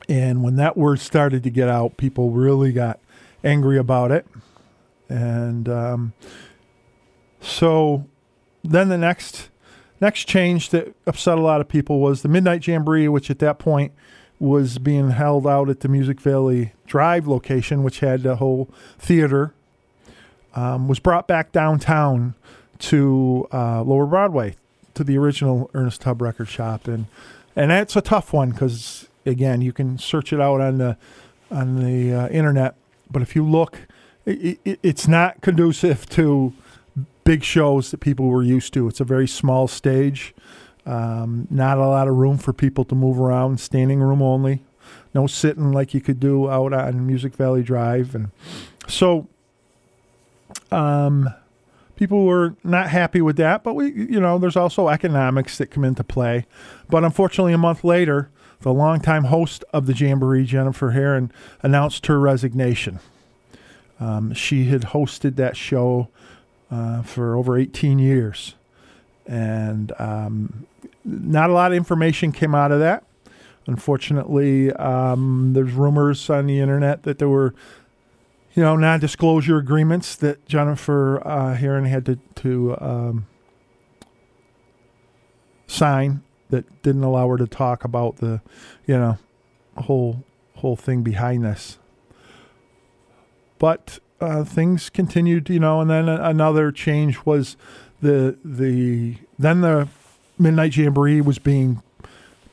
And 0.09 0.43
when 0.43 0.57
that 0.57 0.77
word 0.77 1.01
started 1.01 1.43
to 1.43 1.51
get 1.51 1.69
out, 1.69 1.97
people 1.97 2.31
really 2.31 2.73
got 2.73 2.99
angry 3.45 3.77
about 3.77 4.11
it, 4.11 4.27
and 5.09 5.69
um, 5.69 6.13
so 7.41 8.07
then 8.65 8.89
the 8.89 8.99
next 8.99 9.51
next 10.01 10.25
change 10.25 10.71
that 10.71 10.95
upset 11.07 11.39
a 11.39 11.41
lot 11.41 11.61
of 11.61 11.69
people 11.69 12.01
was 12.01 12.23
the 12.23 12.29
Midnight 12.29 12.67
Jamboree, 12.67 13.09
which 13.09 13.31
at 13.31 13.39
that 13.41 13.59
point 13.59 13.93
was 14.39 14.79
being 14.79 15.11
held 15.11 15.47
out 15.47 15.69
at 15.69 15.81
the 15.81 15.89
Music 15.89 16.21
Valley 16.21 16.73
Drive 16.87 17.27
location, 17.27 17.83
which 17.83 18.01
had 18.01 18.25
a 18.25 18.37
whole 18.37 18.69
theater, 18.99 19.53
um, 20.55 20.89
was 20.89 21.01
brought 21.01 21.27
back 21.27 21.51
downtown 21.53 22.35
to 22.79 23.49
uh, 23.53 23.83
Lower 23.83 24.07
Broadway 24.07 24.57
to 24.95 25.03
the 25.03 25.19
original 25.19 25.71
Ernest 25.75 26.01
Tubb 26.03 26.23
record 26.23 26.49
shop, 26.49 26.87
and 26.87 27.07
and 27.57 27.71
that's 27.71 27.97
a 27.97 28.01
tough 28.01 28.33
one 28.33 28.51
because 28.51 29.09
again, 29.29 29.61
you 29.61 29.73
can 29.73 29.99
search 29.99 30.33
it 30.33 30.41
out 30.41 30.61
on 30.61 30.79
the 30.79 30.97
on 31.51 31.77
the 31.83 32.13
uh, 32.13 32.29
internet, 32.29 32.75
but 33.11 33.23
if 33.23 33.35
you 33.35 33.43
look, 33.43 33.87
it, 34.27 34.59
it, 34.65 34.79
it's 34.83 35.09
not 35.09 35.41
conducive 35.41 36.07
to 36.11 36.53
big 37.25 37.43
shows 37.43 37.91
that 37.91 37.99
people 37.99 38.27
were 38.27 38.43
used 38.43 38.73
to. 38.75 38.89
It's 38.89 39.01
a 39.01 39.05
very 39.05 39.29
small 39.29 39.69
stage. 39.69 40.35
Um, 40.85 41.47
not 41.51 41.79
a 41.79 41.87
lot 41.87 42.09
of 42.09 42.17
room 42.17 42.39
for 42.39 42.53
people 42.53 42.85
to 42.87 42.95
move 42.95 43.21
around, 43.21 43.61
standing 43.61 44.01
room 44.01 44.23
only. 44.23 44.63
No 45.15 45.27
sitting 45.27 45.73
like 45.73 45.93
you 45.93 46.01
could 46.01 46.21
do 46.21 46.49
out 46.51 46.73
on 46.73 47.07
Music 47.07 47.35
Valley 47.35 47.63
Drive. 47.63 48.15
And 48.15 48.31
so 48.87 49.29
um, 50.71 51.29
people 51.97 52.25
were 52.25 52.55
not 52.65 52.89
happy 52.89 53.21
with 53.21 53.37
that, 53.37 53.63
but 53.63 53.75
we, 53.75 53.93
you 53.93 54.21
know, 54.21 54.39
there's 54.39 54.57
also 54.57 54.89
economics 54.89 55.59
that 55.59 55.67
come 55.71 55.85
into 55.85 56.05
play. 56.05 56.47
But 56.89 57.05
unfortunately, 57.05 57.53
a 57.53 57.59
month 57.59 57.85
later, 57.85 58.31
the 58.61 58.73
longtime 58.73 59.25
host 59.25 59.65
of 59.73 59.87
the 59.87 59.95
Jamboree, 59.95 60.45
Jennifer 60.45 60.91
Herron, 60.91 61.33
announced 61.63 62.07
her 62.07 62.19
resignation. 62.19 62.99
Um, 64.01 64.33
she 64.33 64.65
had 64.65 64.83
hosted 64.83 65.37
that 65.37 65.57
show 65.57 66.09
uh, 66.71 67.03
for 67.03 67.37
over 67.37 67.57
18 67.57 67.99
years. 67.99 68.55
And 69.27 69.93
um, 69.99 70.67
not 71.05 71.51
a 71.51 71.53
lot 71.53 71.73
of 71.73 71.77
information 71.77 72.33
came 72.33 72.55
out 72.55 72.73
of 72.73 72.81
that. 72.81 73.05
Unfortunately, 73.67 74.73
um, 74.73 75.53
there's 75.53 75.73
rumors 75.73 76.31
on 76.31 76.47
the 76.47 76.59
internet 76.59 77.03
that 77.03 77.19
there 77.19 77.29
were, 77.29 77.55
you 78.55 78.63
know, 78.63 78.77
non-disclosure 78.77 79.59
agreements 79.59 80.17
that 80.17 80.47
Jennifer 80.47 81.27
uh, 81.27 81.55
Herron 81.55 81.85
had 81.85 82.07
to 82.07 82.19
to 82.37 82.77
um, 82.81 83.27
sign 85.67 86.23
that 86.51 86.83
didn't 86.83 87.03
allow 87.03 87.29
her 87.29 87.37
to 87.37 87.47
talk 87.47 87.85
about 87.85 88.17
the, 88.17 88.41
you 88.87 88.97
know, 88.97 89.19
whole 89.77 90.25
whole 90.57 90.77
thing 90.77 91.03
behind 91.03 91.45
this. 91.45 91.79
But 93.59 93.99
uh, 94.21 94.45
things 94.45 94.91
continued, 94.91 95.49
you 95.49 95.61
know, 95.61 95.81
and 95.81 95.91
then 95.91 96.09
another 96.09 96.73
change 96.73 97.25
was 97.25 97.57
the 98.01 98.37
the 98.45 99.17
then 99.39 99.61
the 99.61 99.89
midnight 100.39 100.77
jamboree 100.77 101.21
was 101.21 101.39
being 101.39 101.83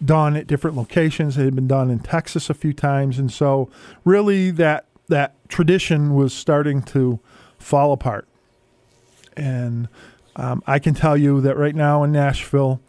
done 0.04 0.36
at 0.36 0.48
different 0.48 0.76
locations. 0.76 1.38
It 1.38 1.46
had 1.46 1.56
been 1.56 1.68
done 1.68 1.90
in 1.90 2.00
Texas 2.00 2.50
a 2.50 2.54
few 2.54 2.74
times, 2.74 3.18
and 3.18 3.32
so 3.32 3.70
really 4.04 4.52
that 4.52 4.86
that 5.08 5.36
tradition 5.50 6.16
was 6.16 6.34
starting 6.34 6.82
to 6.82 7.20
fall 7.60 7.94
apart. 7.94 8.28
And 9.38 9.88
um, 10.36 10.64
I 10.66 10.80
can 10.80 10.94
tell 10.94 11.18
you 11.18 11.42
that 11.42 11.58
right 11.58 11.76
now 11.76 12.04
in 12.04 12.12
Nashville, 12.12 12.80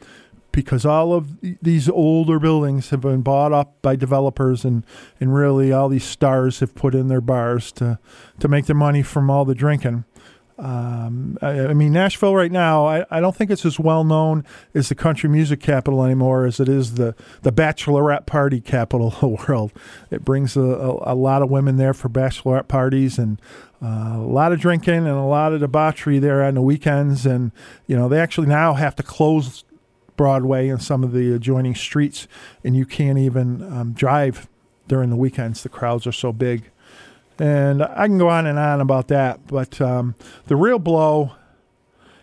because 0.57 0.87
all 0.87 1.13
of 1.13 1.39
these 1.61 1.87
older 1.87 2.39
buildings 2.39 2.89
have 2.89 3.03
been 3.03 3.21
bought 3.21 3.53
up 3.53 3.81
by 3.83 3.95
developers, 3.95 4.65
and, 4.65 4.85
and 5.21 5.35
really 5.35 5.71
all 5.71 5.91
these 5.91 6.03
stars 6.03 6.61
have 6.61 6.75
put 6.75 6.95
in 6.95 7.09
their 7.09 7.21
bars 7.21 7.71
to 7.73 7.99
to 8.41 8.49
make 8.49 8.65
their 8.65 8.75
money 8.75 9.03
from 9.03 9.31
all 9.31 9.45
the 9.45 9.55
drinking. 9.55 10.05
Um, 10.59 11.37
I, 11.43 11.67
I 11.67 11.75
mean, 11.75 11.93
Nashville 11.93 12.35
right 12.35 12.51
now, 12.51 12.87
I, 12.87 13.05
I 13.11 13.21
don't 13.21 13.37
think 13.37 13.51
it's 13.51 13.67
as 13.67 13.79
well 13.79 14.05
known 14.05 14.47
as 14.75 14.89
the 14.89 14.95
country 14.95 15.29
music 15.29 15.61
capital 15.61 16.03
anymore 16.03 16.47
as 16.47 16.59
it 16.59 16.71
is 16.71 16.95
the, 16.95 17.15
the 17.43 17.53
bachelorette 17.53 18.25
party 18.25 18.63
capital 18.63 19.09
of 19.09 19.21
the 19.21 19.29
world. 19.29 19.73
It 20.11 20.25
brings 20.25 20.57
a, 20.57 20.63
a, 20.63 21.13
a 21.13 21.15
lot 21.15 21.43
of 21.43 21.51
women 21.51 21.77
there 21.77 21.93
for 21.93 22.09
bachelorette 22.09 22.69
parties 22.69 23.19
and 23.19 23.39
uh, 23.83 24.15
a 24.17 24.27
lot 24.27 24.53
of 24.53 24.59
drinking 24.59 24.95
and 24.95 25.09
a 25.09 25.25
lot 25.25 25.53
of 25.53 25.61
debauchery 25.61 26.19
there 26.19 26.43
on 26.43 26.55
the 26.55 26.63
weekends. 26.63 27.27
And, 27.27 27.53
you 27.87 27.95
know, 27.95 28.09
they 28.09 28.19
actually 28.19 28.47
now 28.47 28.73
have 28.73 28.97
to 28.97 29.03
close 29.03 29.63
Broadway 30.17 30.69
and 30.69 30.83
some 30.83 31.05
of 31.05 31.13
the 31.13 31.33
adjoining 31.33 31.75
streets, 31.75 32.27
and 32.65 32.77
you 32.77 32.87
can't 32.87 33.19
even 33.19 33.63
um, 33.63 33.93
drive 33.93 34.49
during 34.89 35.11
the 35.11 35.17
weekends. 35.17 35.63
The 35.63 35.69
crowds 35.69 36.07
are 36.07 36.13
so 36.13 36.33
big. 36.33 36.71
And 37.39 37.83
I 37.83 38.07
can 38.07 38.19
go 38.19 38.29
on 38.29 38.47
and 38.47 38.59
on 38.59 38.81
about 38.81 39.09
that, 39.09 39.47
but 39.47 39.81
um, 39.81 40.15
the 40.47 40.57
real 40.57 40.79
blow 40.79 41.33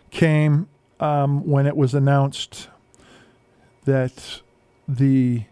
came 0.10 0.68
um, 1.00 1.48
when 1.48 1.68
it 1.68 1.78
was 1.78 1.94
announced 1.94 2.70
that 3.86 4.42
the 4.88 5.44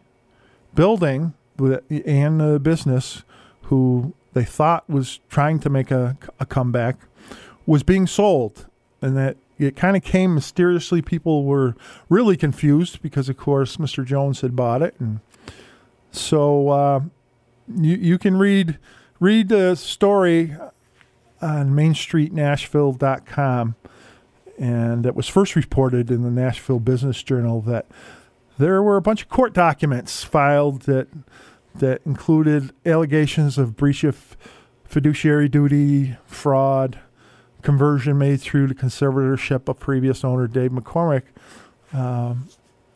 building 0.73 1.33
and 1.59 2.39
the 2.41 2.59
business 2.59 3.23
who 3.63 4.13
they 4.33 4.45
thought 4.45 4.89
was 4.89 5.19
trying 5.29 5.59
to 5.59 5.69
make 5.69 5.91
a, 5.91 6.17
a 6.39 6.45
comeback 6.45 6.95
was 7.65 7.83
being 7.83 8.07
sold, 8.07 8.65
and 9.01 9.15
that 9.15 9.37
it 9.61 9.75
kind 9.75 9.95
of 9.95 10.03
came 10.03 10.33
mysteriously. 10.33 11.01
People 11.01 11.45
were 11.45 11.75
really 12.09 12.35
confused 12.35 13.01
because, 13.01 13.29
of 13.29 13.37
course, 13.37 13.77
Mr. 13.77 14.05
Jones 14.05 14.41
had 14.41 14.55
bought 14.55 14.81
it, 14.81 14.95
and 14.99 15.19
so 16.11 16.69
uh, 16.69 17.01
you 17.73 17.95
you 17.95 18.17
can 18.17 18.37
read 18.37 18.77
read 19.19 19.49
the 19.49 19.75
story 19.75 20.55
on 21.41 21.71
MainStreetNashville.com, 21.71 23.75
and 24.59 25.05
it 25.05 25.15
was 25.15 25.27
first 25.27 25.55
reported 25.55 26.11
in 26.11 26.23
the 26.23 26.31
Nashville 26.31 26.79
Business 26.79 27.21
Journal 27.23 27.61
that 27.61 27.85
there 28.57 28.81
were 28.81 28.97
a 28.97 29.01
bunch 29.01 29.23
of 29.23 29.29
court 29.29 29.53
documents 29.53 30.23
filed 30.23 30.83
that 30.83 31.07
that 31.73 32.01
included 32.05 32.73
allegations 32.85 33.57
of 33.57 33.75
breach 33.75 34.03
of 34.03 34.35
fiduciary 34.83 35.47
duty, 35.47 36.17
fraud, 36.25 36.99
conversion 37.61 38.17
made 38.17 38.41
through 38.41 38.67
the 38.67 38.75
conservatorship 38.75 39.67
of 39.67 39.79
previous 39.79 40.23
owner 40.23 40.47
Dave 40.47 40.71
McCormick. 40.71 41.23
Um, 41.93 42.47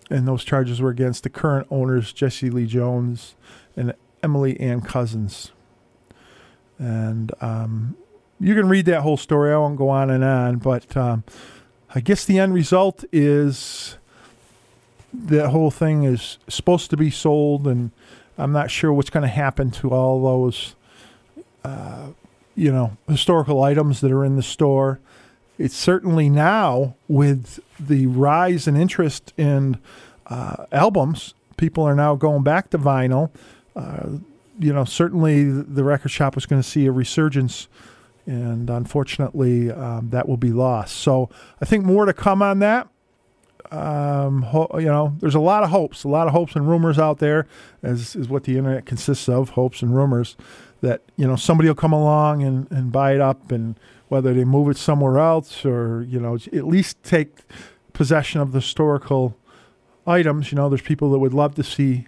and 0.10 0.28
those 0.28 0.44
charges 0.44 0.82
were 0.82 0.90
against 0.90 1.24
the 1.24 1.30
current 1.30 1.68
owners, 1.72 2.14
Jesse 2.14 2.50
Lee 2.50 2.66
Jones 2.66 3.36
and 3.76 3.94
Emily 4.22 4.60
Ann 4.60 4.82
Cousins. 4.82 5.52
And 6.78 7.32
um, 7.42 7.96
you 8.40 8.54
can 8.54 8.68
read 8.68 8.86
that 8.86 9.02
whole 9.02 9.18
story. 9.18 9.54
I 9.54 9.58
won't 9.58 9.78
go 9.78 9.90
on 9.90 10.10
and 10.10 10.24
on, 10.24 10.58
but 10.58 10.96
um, 10.96 11.24
I 11.94 12.02
guess 12.02 12.26
the 12.26 12.40
end 12.40 12.54
result 12.54 13.04
is 13.12 13.98
that 15.14 15.50
whole 15.50 15.72
thing 15.72 16.04
is 16.04 16.38
supposed 16.48 16.90
to 16.90 16.98
be 16.98 17.10
sold, 17.10 17.68
and 17.68 17.92
I'm 18.38 18.52
not 18.52 18.70
sure 18.70 18.92
what's 18.92 19.10
going 19.10 19.22
to 19.22 19.30
happen 19.30 19.72
to 19.72 19.92
all 19.92 20.22
those, 20.22 20.76
uh, 21.64 22.08
you 22.56 22.72
know, 22.72 22.98
historical 23.08 23.62
items 23.64 24.02
that 24.02 24.12
are 24.12 24.26
in 24.26 24.36
the 24.36 24.44
store. 24.44 25.00
It's 25.58 25.76
certainly 25.76 26.30
now 26.30 26.96
with 27.08 27.60
the 27.80 28.08
rise 28.08 28.68
in 28.68 28.76
interest 28.76 29.34
in 29.38 29.80
uh, 30.28 30.66
albums, 30.72 31.34
people 31.58 31.84
are 31.84 31.96
now 31.96 32.16
going 32.16 32.44
back 32.44 32.70
to 32.72 32.78
vinyl. 32.78 33.30
Uh, 33.76 34.18
you 34.60 34.74
know, 34.74 34.86
certainly 34.86 35.44
the 35.44 35.84
record 35.84 36.10
shop 36.10 36.38
is 36.38 36.46
going 36.46 36.62
to 36.62 36.68
see 36.68 36.86
a 36.86 36.92
resurgence, 36.92 37.68
and 38.26 38.70
unfortunately, 38.70 39.72
um, 39.72 40.10
that 40.10 40.28
will 40.28 40.38
be 40.38 40.52
lost. 40.52 40.96
So 40.98 41.30
I 41.62 41.66
think 41.66 41.86
more 41.86 42.06
to 42.06 42.14
come 42.14 42.42
on 42.42 42.60
that 42.60 42.88
um, 43.72 44.44
ho- 44.44 44.70
you 44.76 44.86
know, 44.86 45.16
there's 45.20 45.36
a 45.36 45.40
lot 45.40 45.64
of 45.64 45.70
hopes, 45.70 46.04
a 46.04 46.08
lot 46.08 46.28
of 46.28 46.34
hopes 46.34 46.56
and 46.56 46.68
rumors 46.68 47.00
out 47.00 47.20
there, 47.20 47.48
as 47.84 48.16
is 48.16 48.30
what 48.30 48.44
the 48.44 48.58
internet 48.58 48.86
consists 48.86 49.28
of, 49.28 49.50
hopes 49.50 49.82
and 49.82 49.96
rumors 49.96 50.36
that 50.86 51.02
you 51.18 51.28
know 51.28 51.36
somebody 51.36 51.68
will 51.68 51.76
come 51.76 51.94
along 51.94 52.44
and, 52.44 52.72
and 52.72 52.92
buy 52.92 53.14
it 53.14 53.22
up, 53.22 53.52
and 53.52 53.78
whether 54.08 54.34
they 54.34 54.44
move 54.44 54.70
it 54.70 54.78
somewhere 54.78 55.18
else 55.18 55.66
or 55.66 56.06
you 56.08 56.20
know 56.20 56.36
at 56.36 56.68
least 56.68 57.02
take 57.04 57.40
possession 57.94 58.40
of 58.40 58.52
the 58.52 58.60
historical 58.60 59.36
items. 60.06 60.52
You 60.52 60.58
know, 60.58 60.70
there's 60.70 60.82
people 60.82 61.12
that 61.12 61.20
would 61.20 61.34
love 61.34 61.56
to 61.56 61.64
see 61.64 62.08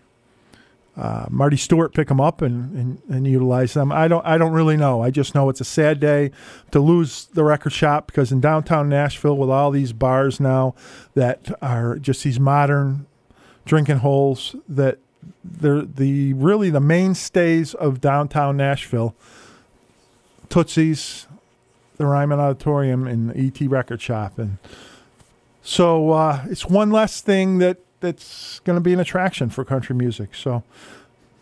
uh, 0.95 1.28
Marty 1.30 1.58
Stuart 1.58 1.94
pick 1.94 2.08
them 2.08 2.20
up 2.20 2.41
and, 2.41 2.76
and, 2.76 3.02
and 3.10 3.28
utilize 3.28 3.74
them. 3.74 3.91
I 3.91 4.08
don't 4.08 4.26
I 4.26 4.38
don't 4.38 4.54
really 4.54 4.78
know. 4.78 5.02
I 5.02 5.12
just 5.12 5.36
know 5.36 5.49
it's 5.49 5.62
a 5.62 5.66
sad 5.66 5.99
day 5.99 6.32
to 6.72 6.80
lose 6.80 7.26
the 7.34 7.44
record 7.44 7.74
shop 7.74 8.08
because 8.08 8.32
in 8.32 8.41
downtown 8.41 8.90
Nashville 8.90 9.38
with 9.38 9.49
all 9.49 9.72
these 9.72 9.94
bars 9.94 10.40
now 10.40 10.76
that 11.14 11.52
are 11.62 11.98
just 11.98 12.24
these 12.24 12.40
modern 12.40 13.06
drinking 13.66 13.98
holes 13.98 14.56
that 14.68 14.99
they're 15.44 15.82
the 15.82 16.34
really 16.34 16.70
the 16.70 16.80
mainstays 16.80 17.74
of 17.74 18.02
downtown 18.02 18.58
Nashville. 18.58 19.16
Tootsie's, 20.49 21.28
the 21.98 22.06
Ryman 22.06 22.40
Auditorium, 22.40 23.06
and 23.06 23.30
the 23.30 23.38
ET 23.48 23.68
Record 23.70 24.02
Shop, 24.02 24.40
and 24.40 24.58
so 25.62 26.12
uh, 26.12 26.45
it's 26.49 26.66
one 26.66 26.91
less 26.91 27.20
thing 27.22 27.58
that 27.58 27.80
that's 27.99 28.60
going 28.60 28.78
to 28.78 28.82
be 28.82 28.94
an 28.94 28.99
attraction 28.99 29.49
for 29.49 29.66
country 29.66 29.95
music. 29.95 30.36
So 30.36 30.64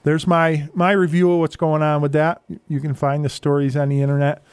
there's 0.03 0.26
my 0.26 0.70
my 0.74 0.91
review 0.91 1.32
of 1.32 1.40
what's 1.40 1.56
going 1.56 1.82
on 1.82 2.02
with 2.02 2.14
that. 2.14 2.41
You 2.68 2.80
can 2.80 2.94
find 2.94 3.24
the 3.24 3.30
stories 3.30 3.76
on 3.76 3.90
the 3.90 4.02
internet. 4.02 4.44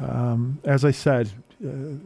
Um, 0.00 0.60
as 0.64 0.84
I 0.84 0.90
said, 0.90 1.30
uh, 1.64 1.96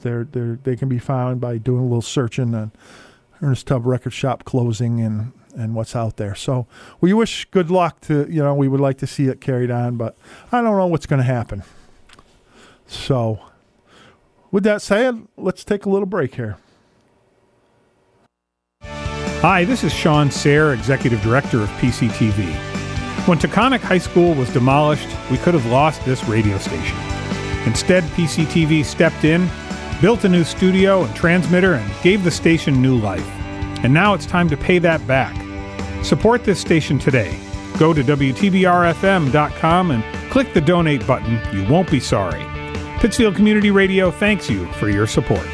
they're 0.00 0.24
they're 0.24 0.58
they 0.62 0.76
can 0.76 0.88
be 0.88 0.98
found 0.98 1.40
by 1.40 1.58
doing 1.58 1.80
a 1.80 1.84
little 1.84 2.02
searching 2.02 2.54
on 2.54 2.72
Ernest 3.42 3.66
Tubb 3.66 3.86
Record 3.86 4.12
Shop 4.12 4.44
closing 4.44 5.00
and 5.00 5.32
and 5.56 5.74
what's 5.74 5.96
out 5.96 6.16
there. 6.16 6.34
So 6.34 6.66
we 7.00 7.12
wish 7.14 7.46
good 7.46 7.70
luck 7.70 8.00
to 8.02 8.26
you 8.30 8.42
know 8.42 8.54
we 8.54 8.68
would 8.68 8.80
like 8.80 8.98
to 8.98 9.06
see 9.06 9.26
it 9.26 9.40
carried 9.40 9.70
on, 9.70 9.96
but 9.96 10.16
I 10.52 10.60
don't 10.60 10.76
know 10.76 10.86
what's 10.86 11.06
going 11.06 11.18
to 11.18 11.24
happen. 11.24 11.62
So 12.86 13.40
with 14.50 14.64
that 14.64 14.82
said, 14.82 15.26
let's 15.36 15.64
take 15.64 15.86
a 15.86 15.90
little 15.90 16.06
break 16.06 16.34
here. 16.34 16.56
Hi, 19.42 19.64
this 19.64 19.84
is 19.84 19.92
Shawn 19.92 20.30
Serre, 20.30 20.72
Executive 20.72 21.20
Director 21.22 21.62
of 21.62 21.68
PCTV. 21.70 22.54
When 23.26 23.38
Taconic 23.38 23.80
High 23.80 23.98
School 23.98 24.34
was 24.34 24.50
demolished, 24.52 25.08
we 25.30 25.36
could 25.36 25.54
have 25.54 25.66
lost 25.66 26.04
this 26.04 26.24
radio 26.24 26.58
station. 26.58 26.96
Instead, 27.66 28.04
PCTV 28.14 28.84
stepped 28.84 29.24
in, 29.24 29.48
built 30.00 30.24
a 30.24 30.28
new 30.28 30.44
studio 30.44 31.04
and 31.04 31.14
transmitter, 31.14 31.74
and 31.74 32.02
gave 32.02 32.24
the 32.24 32.30
station 32.30 32.80
new 32.80 32.96
life. 32.96 33.26
And 33.82 33.92
now 33.92 34.14
it's 34.14 34.26
time 34.26 34.48
to 34.50 34.56
pay 34.56 34.78
that 34.78 35.06
back. 35.06 35.34
Support 36.04 36.44
this 36.44 36.60
station 36.60 36.98
today. 36.98 37.38
Go 37.78 37.92
to 37.92 38.02
WTBRFM.com 38.02 39.90
and 39.90 40.30
click 40.30 40.52
the 40.54 40.60
donate 40.60 41.06
button. 41.06 41.40
You 41.52 41.66
won't 41.68 41.90
be 41.90 42.00
sorry. 42.00 42.44
Pittsfield 42.98 43.36
Community 43.36 43.70
Radio 43.70 44.10
thanks 44.10 44.48
you 44.48 44.66
for 44.72 44.88
your 44.88 45.06
support. 45.06 45.46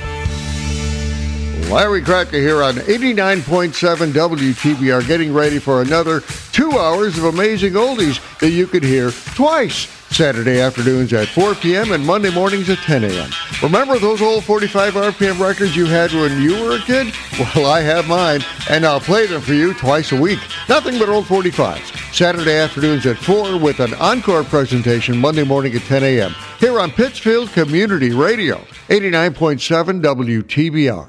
Larry 1.71 2.03
Kracker 2.03 2.33
here 2.33 2.63
on 2.63 2.75
89.7 2.75 4.13
WTBR, 4.13 5.07
getting 5.07 5.33
ready 5.33 5.59
for 5.59 5.81
another 5.81 6.21
two 6.53 6.73
hours 6.73 7.17
of 7.17 7.25
amazing 7.25 7.73
oldies 7.73 8.21
that 8.41 8.51
you 8.51 8.67
could 8.67 8.83
hear 8.83 9.11
twice. 9.11 10.02
Saturday 10.13 10.61
afternoons 10.61 11.13
at 11.13 11.29
4 11.29 11.55
p.m. 11.55 11.93
and 11.93 12.05
Monday 12.05 12.31
mornings 12.31 12.69
at 12.69 12.79
10 12.79 13.05
a.m. 13.05 13.31
Remember 13.63 13.99
those 13.99 14.21
old 14.21 14.45
45 14.45 14.95
RPM 14.95 15.41
records 15.41 15.75
you 15.75 15.87
had 15.87 16.13
when 16.13 16.41
you 16.43 16.63
were 16.63 16.77
a 16.77 16.81
kid? 16.81 17.15
Well, 17.39 17.67
I 17.67 17.81
have 17.81 18.07
mine, 18.07 18.43
and 18.69 18.85
I'll 18.85 19.01
play 19.01 19.27
them 19.27 19.41
for 19.41 19.55
you 19.55 19.73
twice 19.75 20.13
a 20.13 20.21
week. 20.21 20.39
Nothing 20.69 20.99
but 20.99 21.09
old 21.09 21.25
45s. 21.25 22.15
Saturday 22.15 22.57
afternoons 22.57 23.07
at 23.07 23.17
4 23.17 23.59
with 23.59 23.81
an 23.81 23.95
encore 23.95 24.45
presentation 24.45 25.19
Monday 25.19 25.45
morning 25.45 25.75
at 25.75 25.83
10 25.83 26.03
a.m. 26.03 26.35
Here 26.61 26.79
on 26.79 26.91
Pittsfield 26.91 27.51
Community 27.53 28.11
Radio, 28.11 28.59
89.7 28.89 30.03
WTBR. 30.03 31.09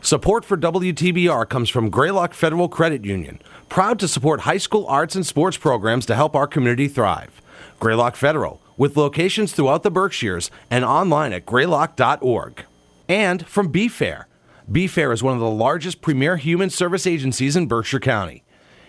Support 0.00 0.44
for 0.44 0.56
WTBR 0.56 1.48
comes 1.48 1.68
from 1.68 1.90
Greylock 1.90 2.32
Federal 2.32 2.68
Credit 2.68 3.04
Union, 3.04 3.42
proud 3.68 3.98
to 3.98 4.08
support 4.08 4.42
high 4.42 4.58
school 4.58 4.86
arts 4.86 5.16
and 5.16 5.26
sports 5.26 5.56
programs 5.56 6.06
to 6.06 6.14
help 6.14 6.34
our 6.36 6.46
community 6.46 6.88
thrive. 6.88 7.42
Greylock 7.78 8.16
Federal, 8.16 8.60
with 8.76 8.96
locations 8.96 9.52
throughout 9.52 9.82
the 9.82 9.90
Berkshires 9.90 10.50
and 10.70 10.84
online 10.84 11.32
at 11.32 11.46
greylock.org. 11.46 12.64
And 13.08 13.46
from 13.46 13.72
BFAIR. 13.72 14.24
BFAIR 14.70 15.12
is 15.12 15.22
one 15.22 15.34
of 15.34 15.40
the 15.40 15.50
largest 15.50 16.00
premier 16.00 16.36
human 16.36 16.70
service 16.70 17.06
agencies 17.06 17.54
in 17.54 17.66
Berkshire 17.66 18.00
County. 18.00 18.42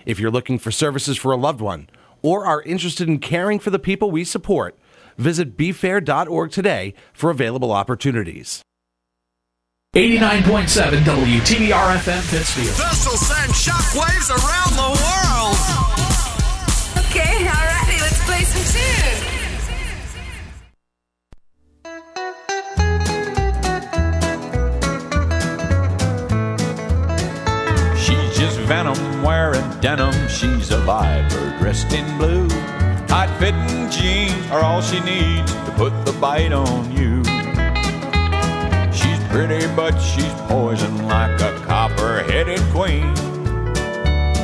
If 0.05 0.19
you're 0.19 0.31
looking 0.31 0.57
for 0.57 0.71
services 0.71 1.17
for 1.17 1.31
a 1.31 1.37
loved 1.37 1.61
one 1.61 1.89
or 2.21 2.45
are 2.45 2.61
interested 2.63 3.07
in 3.07 3.19
caring 3.19 3.59
for 3.59 3.69
the 3.69 3.79
people 3.79 4.09
we 4.09 4.23
support, 4.23 4.77
visit 5.17 5.57
bfair.org 5.57 6.51
today 6.51 6.93
for 7.13 7.29
available 7.29 7.71
opportunities. 7.71 8.63
89.7 9.95 11.03
WTBR 11.03 11.97
FM 11.97 12.29
Pittsfield. 12.29 12.75
This'll 12.75 13.17
send 13.17 13.51
shockwaves 13.51 14.29
around 14.29 14.75
the 14.75 15.01
world. 15.01 16.06
Venom 28.67 29.23
wearing 29.23 29.69
denim. 29.79 30.11
She's 30.27 30.71
a 30.71 30.77
viper 30.79 31.57
dressed 31.57 31.93
in 31.93 32.05
blue. 32.17 32.49
Tight 33.07 33.33
fitting 33.39 33.89
jeans 33.89 34.51
are 34.51 34.59
all 34.59 34.81
she 34.81 34.99
needs 34.99 35.53
to 35.53 35.73
put 35.77 35.93
the 36.05 36.11
bite 36.19 36.51
on 36.51 36.91
you. 36.91 37.23
She's 38.91 39.23
pretty, 39.29 39.65
but 39.73 39.97
she's 39.99 40.33
poison 40.49 41.07
like 41.07 41.39
a 41.39 41.57
copper 41.65 42.23
headed 42.23 42.59
queen. 42.73 43.15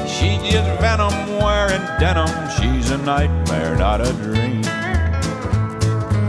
She's 0.07 0.41
just 0.49 0.79
venom 0.79 1.39
wearing 1.39 1.85
denim. 1.99 2.29
She's 2.57 2.91
a 2.91 2.97
nightmare, 2.99 3.75
not 3.75 3.99
a 3.99 4.13
dream. 4.13 4.63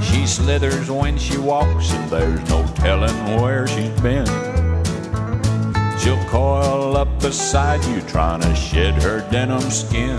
She 0.02 0.26
slithers 0.26 0.90
when 0.90 1.16
she 1.16 1.38
walks, 1.38 1.92
and 1.92 2.10
there's 2.10 2.48
no 2.48 2.66
telling 2.74 3.40
where 3.40 3.68
she's 3.68 4.00
been. 4.00 4.53
She'll 6.04 6.22
coil 6.26 6.98
up 6.98 7.08
beside 7.18 7.82
you, 7.86 8.02
trying 8.02 8.42
to 8.42 8.54
shed 8.54 8.92
her 9.02 9.26
denim 9.30 9.62
skin. 9.70 10.18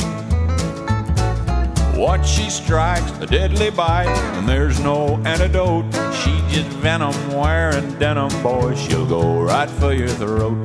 Once 1.95 2.27
she 2.27 2.49
strikes 2.49 3.11
a 3.19 3.27
deadly 3.27 3.69
bite, 3.69 4.07
and 4.07 4.49
there's 4.49 4.79
no 4.79 5.21
antidote. 5.25 5.85
She 6.15 6.31
just 6.49 6.69
venom 6.81 7.13
wearing 7.31 7.99
denim, 7.99 8.31
boy. 8.41 8.73
She'll 8.73 9.05
go 9.05 9.39
right 9.39 9.69
for 9.69 9.93
your 9.93 10.07
throat. 10.07 10.57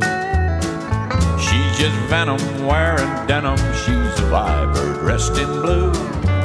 She's 1.38 1.76
just 1.76 1.96
venom 2.08 2.40
wearing 2.64 3.26
denim. 3.26 3.58
She's 3.84 4.20
a 4.20 4.28
viper 4.30 4.94
dressed 5.00 5.36
in 5.36 5.48
blue. 5.60 5.92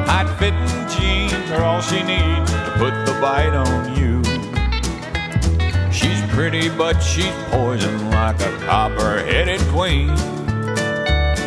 Tight 0.06 0.28
fitting 0.38 0.90
jeans 0.90 1.50
are 1.52 1.64
all 1.64 1.80
she 1.80 2.04
needs 2.04 2.52
to 2.52 2.74
put 2.76 2.94
the 3.06 3.18
bite 3.22 3.56
on 3.56 3.96
you. 3.98 4.05
Pretty, 6.36 6.68
but 6.68 7.00
she's 7.00 7.32
poison 7.50 8.10
like 8.10 8.42
a 8.42 8.58
copper 8.66 9.20
headed 9.20 9.62
queen. 9.70 10.10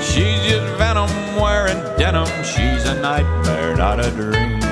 She's 0.00 0.40
just 0.48 0.78
venom 0.78 1.10
wearing 1.36 1.76
denim. 1.98 2.26
She's 2.42 2.86
a 2.86 2.98
nightmare, 2.98 3.76
not 3.76 4.00
a 4.00 4.10
dream. 4.10 4.67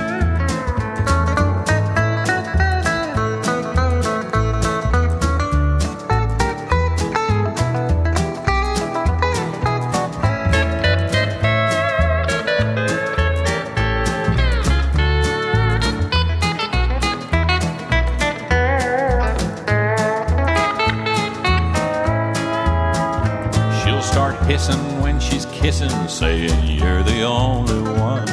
Kissing, 25.67 26.07
saying 26.07 26.79
you're 26.79 27.03
the 27.03 27.23
only 27.25 27.81
one. 27.99 28.25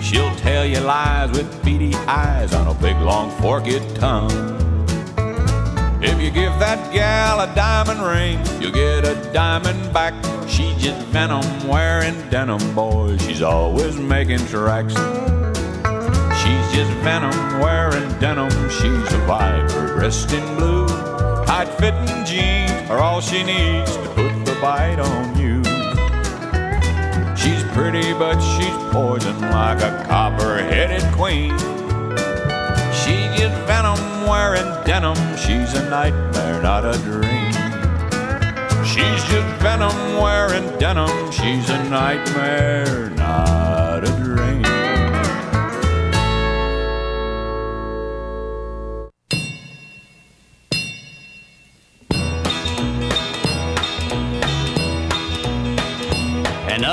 She'll 0.00 0.34
tell 0.36 0.64
you 0.64 0.80
lies 0.80 1.30
with 1.32 1.62
beady 1.62 1.94
eyes 2.06 2.54
on 2.54 2.66
a 2.66 2.72
big 2.80 2.96
long 3.02 3.30
forked 3.42 3.94
tongue. 3.94 4.30
If 6.02 6.18
you 6.18 6.30
give 6.30 6.58
that 6.60 6.80
gal 6.94 7.40
a 7.40 7.54
diamond 7.54 8.00
ring, 8.00 8.38
you'll 8.58 8.72
get 8.72 9.04
a 9.04 9.30
diamond 9.34 9.92
back. 9.92 10.14
She's 10.48 10.74
just 10.82 11.06
venom 11.08 11.44
wearing 11.68 12.16
denim, 12.30 12.74
boy. 12.74 13.18
She's 13.18 13.42
always 13.42 13.98
making 13.98 14.46
tracks. 14.46 14.94
She's 16.40 16.66
just 16.72 16.92
venom 17.04 17.60
wearing 17.60 18.08
denim. 18.18 18.48
She's 18.70 19.12
a 19.12 19.22
viper 19.26 19.88
dressed 19.88 20.32
in 20.32 20.56
blue. 20.56 20.86
Tight 21.44 21.68
fitting 21.78 22.24
jeans 22.24 22.90
are 22.90 23.00
all 23.00 23.20
she 23.20 23.42
needs 23.44 23.94
to 23.94 24.08
put 24.14 24.32
the 24.46 24.56
bite 24.62 24.98
on 24.98 25.38
you. 25.38 25.55
Pretty, 27.76 28.14
but 28.14 28.40
she's 28.40 28.74
poison 28.90 29.38
like 29.38 29.82
a 29.82 30.02
copper 30.08 30.56
headed 30.56 31.02
queen. 31.12 31.50
She's 32.90 33.38
just 33.38 33.54
venom 33.66 34.26
wearing 34.26 34.64
denim. 34.86 35.14
She's 35.36 35.74
a 35.74 35.86
nightmare, 35.90 36.62
not 36.62 36.86
a 36.86 36.96
dream. 37.00 37.52
She's 38.82 39.22
just 39.24 39.60
venom 39.60 40.16
wearing 40.16 40.78
denim. 40.78 41.30
She's 41.30 41.68
a 41.68 41.84
nightmare, 41.90 43.10
not 43.10 43.75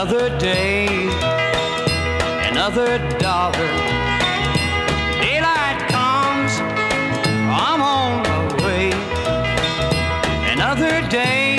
Another 0.03 0.38
day, 0.38 0.85
another 2.49 2.97
dollar. 3.19 3.71
Daylight 5.23 5.80
comes, 5.88 6.59
I'm 7.47 7.81
on 7.81 8.21
my 8.21 8.65
way. 8.65 8.91
Another 10.51 11.07
day, 11.07 11.55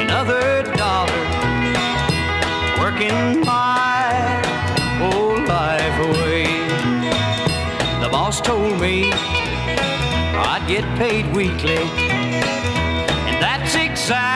another 0.00 0.62
dollar. 0.76 1.24
Working 2.78 3.40
my 3.40 4.40
whole 5.00 5.40
life 5.42 5.98
away. 6.08 6.46
The 8.00 8.08
boss 8.08 8.40
told 8.40 8.80
me 8.80 9.10
I'd 9.10 10.64
get 10.68 10.84
paid 10.96 11.34
weekly, 11.34 11.82
and 13.26 13.42
that's 13.42 13.74
exactly 13.74 14.35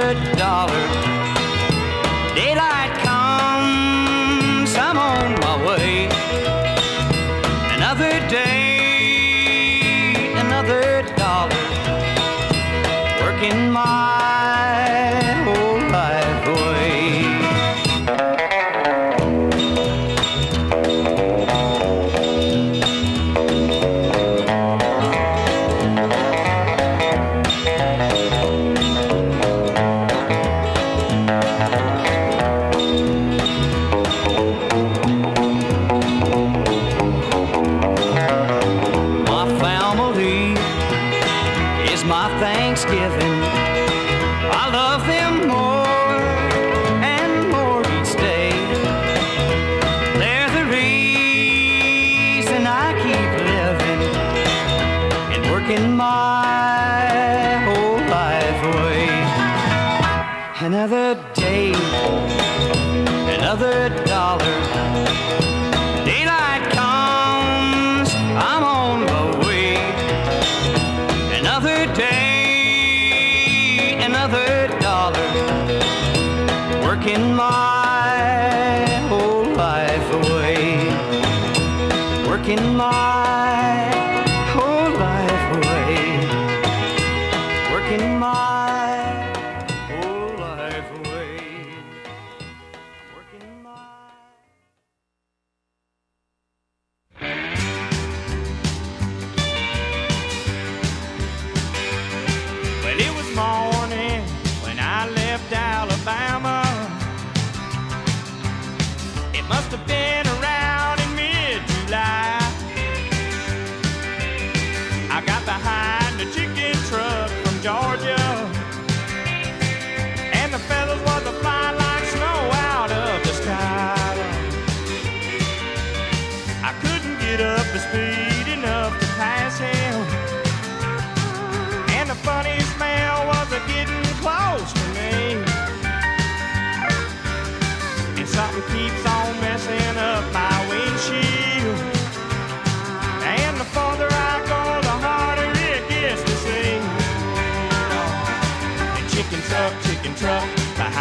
dollar. 0.00 1.17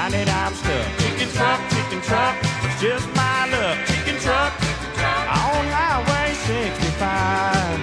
Behind 0.09 0.27
it 0.27 0.33
I'm 0.33 0.53
stuck. 0.53 0.87
Chicken 0.99 1.29
truck, 1.33 1.59
chicken 1.69 2.01
truck, 2.01 2.35
it's 2.63 2.81
just 2.81 3.07
my 3.15 3.49
luck. 3.51 3.77
Chicken 3.87 4.19
truck, 4.19 4.53
on 5.27 5.65
Highway 5.67 6.33
65. 6.33 7.79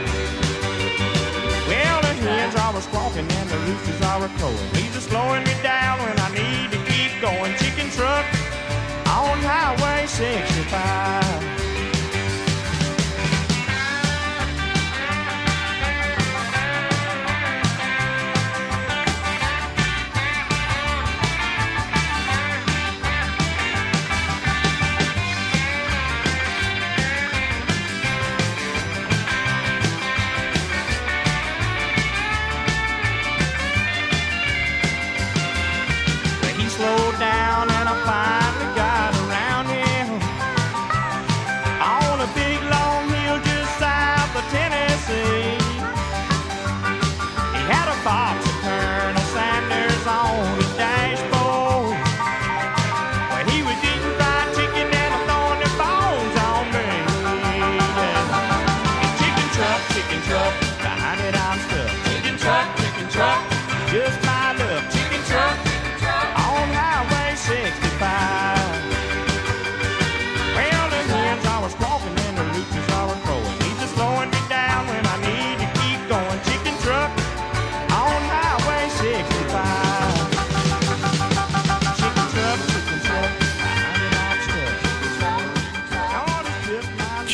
Well, 1.69 2.01
the 2.03 2.15
hens 2.25 2.55
are 2.57 2.81
squawking 2.81 3.31
and 3.31 3.49
the 3.49 3.59
roosters 3.67 4.01
are 4.03 4.29
crowing. 4.39 4.73
These 4.73 4.97
are 4.97 5.01
slowing 5.01 5.45
me 5.45 5.55
down 5.63 5.99
when 6.01 6.19
I 6.19 6.31
need 6.33 6.71
to 6.73 6.79
keep 6.91 7.21
going. 7.21 7.55
Chicken 7.57 7.91
truck 7.91 8.25
on 9.07 9.39
Highway 9.41 10.07
65. 10.07 11.64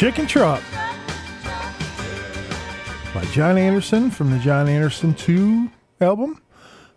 Chicken 0.01 0.27
Truck 0.27 0.63
by 3.13 3.23
John 3.33 3.59
Anderson 3.59 4.11
from 4.11 4.31
the 4.31 4.39
John 4.39 4.67
Anderson 4.67 5.13
2 5.13 5.71
album. 6.01 6.41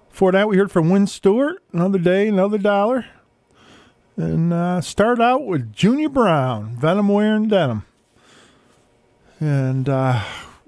Before 0.10 0.32
that, 0.32 0.48
we 0.48 0.56
heard 0.56 0.72
from 0.72 0.90
Wynn 0.90 1.08
Stewart, 1.08 1.62
Another 1.74 2.00
Day, 2.00 2.30
Another 2.30 2.58
Dollar. 2.58 3.06
And 4.16 4.54
uh, 4.54 4.80
start 4.80 5.20
out 5.20 5.46
with 5.46 5.74
Junior 5.74 6.08
Brown, 6.08 6.78
Venom 6.78 7.10
Wearing 7.10 7.50
Denim. 7.50 7.84
And 9.38 9.90
uh, 9.90 10.24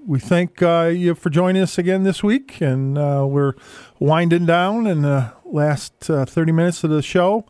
we 0.06 0.20
thank 0.20 0.60
uh, 0.60 0.92
you 0.94 1.14
for 1.14 1.30
joining 1.30 1.62
us 1.62 1.78
again 1.78 2.02
this 2.02 2.22
week. 2.22 2.60
And 2.60 2.98
uh, 2.98 3.24
we're 3.26 3.54
winding 3.98 4.44
down 4.44 4.86
in 4.86 5.00
the 5.00 5.32
last 5.46 6.10
uh, 6.10 6.26
30 6.26 6.52
minutes 6.52 6.84
of 6.84 6.90
the 6.90 7.00
show. 7.00 7.46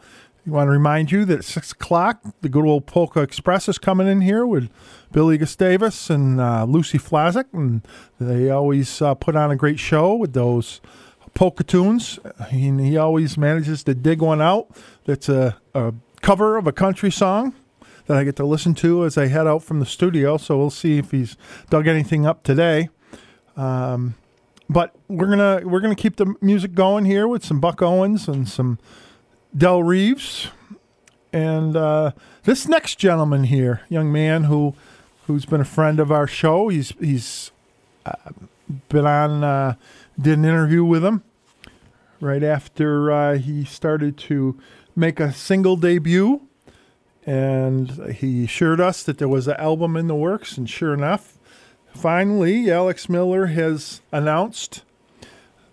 We 0.47 0.53
want 0.53 0.69
to 0.69 0.73
remind 0.73 1.11
you 1.11 1.25
that 1.25 1.41
at 1.41 1.45
6 1.45 1.73
o'clock, 1.73 2.21
the 2.41 2.49
good 2.49 2.65
old 2.65 2.87
Polka 2.87 3.21
Express 3.21 3.69
is 3.69 3.79
coming 3.79 4.07
in 4.07 4.21
here 4.21 4.47
with 4.47 4.71
Billy 5.11 5.39
Gustavus 5.39 6.09
and 6.09 6.41
uh, 6.41 6.65
Lucy 6.65 6.99
Flazik. 6.99 7.47
And 7.53 7.83
they 8.21 8.49
always 8.49 9.03
uh, 9.03 9.15
put 9.15 9.35
on 9.35 9.51
a 9.51 9.57
great 9.57 9.81
show 9.81 10.15
with 10.15 10.35
those 10.35 10.81
polka 11.35 11.65
tunes. 11.65 12.21
He, 12.51 12.71
he 12.71 12.97
always 12.97 13.37
manages 13.37 13.83
to 13.85 13.95
dig 13.95 14.23
one 14.23 14.41
out 14.41 14.69
that's 15.05 15.29
a, 15.29 15.57
a 15.75 15.93
cover 16.23 16.57
of 16.57 16.69
a 16.69 16.73
country 16.73 17.11
song 17.11 17.53
that 18.07 18.17
I 18.17 18.23
get 18.23 18.37
to 18.37 18.47
listen 18.47 18.73
to 18.77 19.05
as 19.05 19.19
I 19.19 19.27
head 19.27 19.49
out 19.49 19.65
from 19.65 19.81
the 19.81 19.87
studio. 19.87 20.37
So 20.37 20.57
we'll 20.57 20.71
see 20.71 20.99
if 20.99 21.11
he's 21.11 21.37
dug 21.71 21.89
anything 21.89 22.25
up 22.25 22.45
today. 22.45 22.89
Um, 23.57 24.15
but 24.69 24.95
we're 25.09 25.29
gonna 25.29 25.63
we're 25.65 25.81
gonna 25.81 25.97
keep 25.97 26.17
the 26.17 26.35
music 26.41 26.75
going 26.75 27.05
here 27.05 27.27
with 27.27 27.45
some 27.45 27.61
Buck 27.61 27.83
Owens 27.83 28.29
and 28.29 28.49
some 28.49 28.79
Del 29.57 29.83
Reeves, 29.83 30.49
and 31.33 31.77
uh, 31.77 32.13
this 32.45 32.69
next 32.69 32.97
gentleman 32.99 33.45
here, 33.45 33.81
young 33.89 34.13
man 34.13 34.45
who 34.45 34.75
who's 35.27 35.47
been 35.47 35.63
a 35.63 35.65
friend 35.67 35.99
of 35.99 36.13
our 36.13 36.27
show. 36.27 36.69
He's 36.69 36.91
he's 37.01 37.53
uh, 38.05 38.13
been 38.89 39.07
on 39.07 39.43
uh, 39.43 39.75
did 40.21 40.39
an 40.39 40.45
interview 40.45 40.85
with 40.85 41.05
him 41.05 41.23
right 42.21 42.43
after 42.43 43.11
uh, 43.11 43.39
he 43.39 43.65
started 43.65 44.19
to 44.19 44.61
make 44.95 45.21
a 45.21 45.33
single 45.33 45.77
debut, 45.77 46.43
and 47.25 48.15
he 48.15 48.45
assured 48.45 48.81
us 48.81 49.03
that 49.05 49.17
there 49.17 49.29
was 49.29 49.49
an 49.49 49.57
album 49.59 49.97
in 49.97 50.07
the 50.07 50.15
works, 50.15 50.59
and 50.59 50.69
sure 50.69 50.93
enough, 50.93 51.39
finally, 51.95 52.71
Alex 52.71 53.09
Miller 53.09 53.47
has 53.47 54.03
announced 54.13 54.83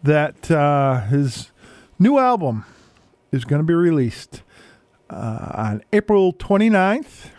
that 0.01 0.49
uh, 0.49 1.01
his 1.01 1.51
new 1.99 2.17
album 2.17 2.65
is 3.33 3.43
going 3.45 3.59
to 3.59 3.65
be 3.65 3.73
released 3.73 4.43
uh, 5.09 5.51
on 5.53 5.83
April 5.91 6.31
29th. 6.33 7.31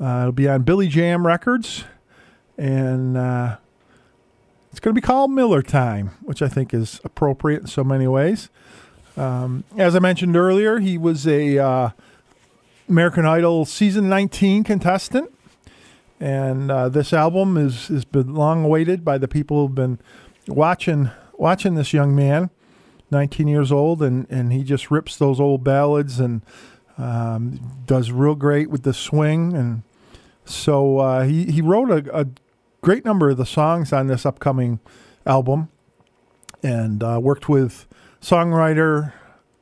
Uh, 0.00 0.20
it'll 0.20 0.32
be 0.32 0.48
on 0.48 0.62
Billy 0.62 0.88
Jam 0.88 1.26
Records, 1.26 1.84
and 2.56 3.16
uh, 3.16 3.58
it's 4.70 4.80
going 4.80 4.94
to 4.94 5.00
be 5.00 5.04
called 5.04 5.30
Miller 5.30 5.62
Time, 5.62 6.12
which 6.22 6.40
I 6.40 6.48
think 6.48 6.72
is 6.72 7.00
appropriate 7.04 7.60
in 7.60 7.66
so 7.66 7.84
many 7.84 8.08
ways. 8.08 8.48
Um, 9.16 9.64
as 9.76 9.94
I 9.94 9.98
mentioned 9.98 10.34
earlier, 10.34 10.78
he 10.78 10.96
was 10.96 11.26
a 11.26 11.58
uh, 11.58 11.90
American 12.88 13.26
Idol 13.26 13.66
season 13.66 14.08
19 14.08 14.64
contestant, 14.64 15.30
and 16.18 16.70
uh, 16.70 16.88
this 16.88 17.12
album 17.12 17.58
is 17.58 17.88
has 17.88 18.06
been 18.06 18.34
long 18.34 18.64
awaited 18.64 19.04
by 19.04 19.18
the 19.18 19.28
people 19.28 19.66
who've 19.66 19.74
been 19.74 19.98
watching 20.48 21.10
watching 21.34 21.74
this 21.74 21.92
young 21.92 22.16
man, 22.16 22.48
19 23.12 23.46
years 23.46 23.70
old, 23.70 24.02
and 24.02 24.26
and 24.30 24.52
he 24.52 24.64
just 24.64 24.90
rips 24.90 25.16
those 25.16 25.38
old 25.40 25.62
ballads 25.62 26.18
and 26.18 26.42
Um, 26.98 27.58
does 27.86 28.12
real 28.12 28.34
great 28.34 28.68
with 28.70 28.82
the 28.82 28.92
swing, 28.92 29.54
and 29.54 29.82
so 30.44 30.98
uh, 30.98 31.22
he 31.24 31.46
he 31.46 31.62
wrote 31.62 31.90
a, 31.90 32.20
a 32.20 32.26
great 32.82 33.04
number 33.04 33.30
of 33.30 33.38
the 33.38 33.46
songs 33.46 33.92
on 33.92 34.08
this 34.08 34.26
upcoming 34.26 34.78
album, 35.24 35.68
and 36.62 37.02
uh, 37.02 37.18
worked 37.20 37.48
with 37.48 37.86
songwriter 38.20 39.14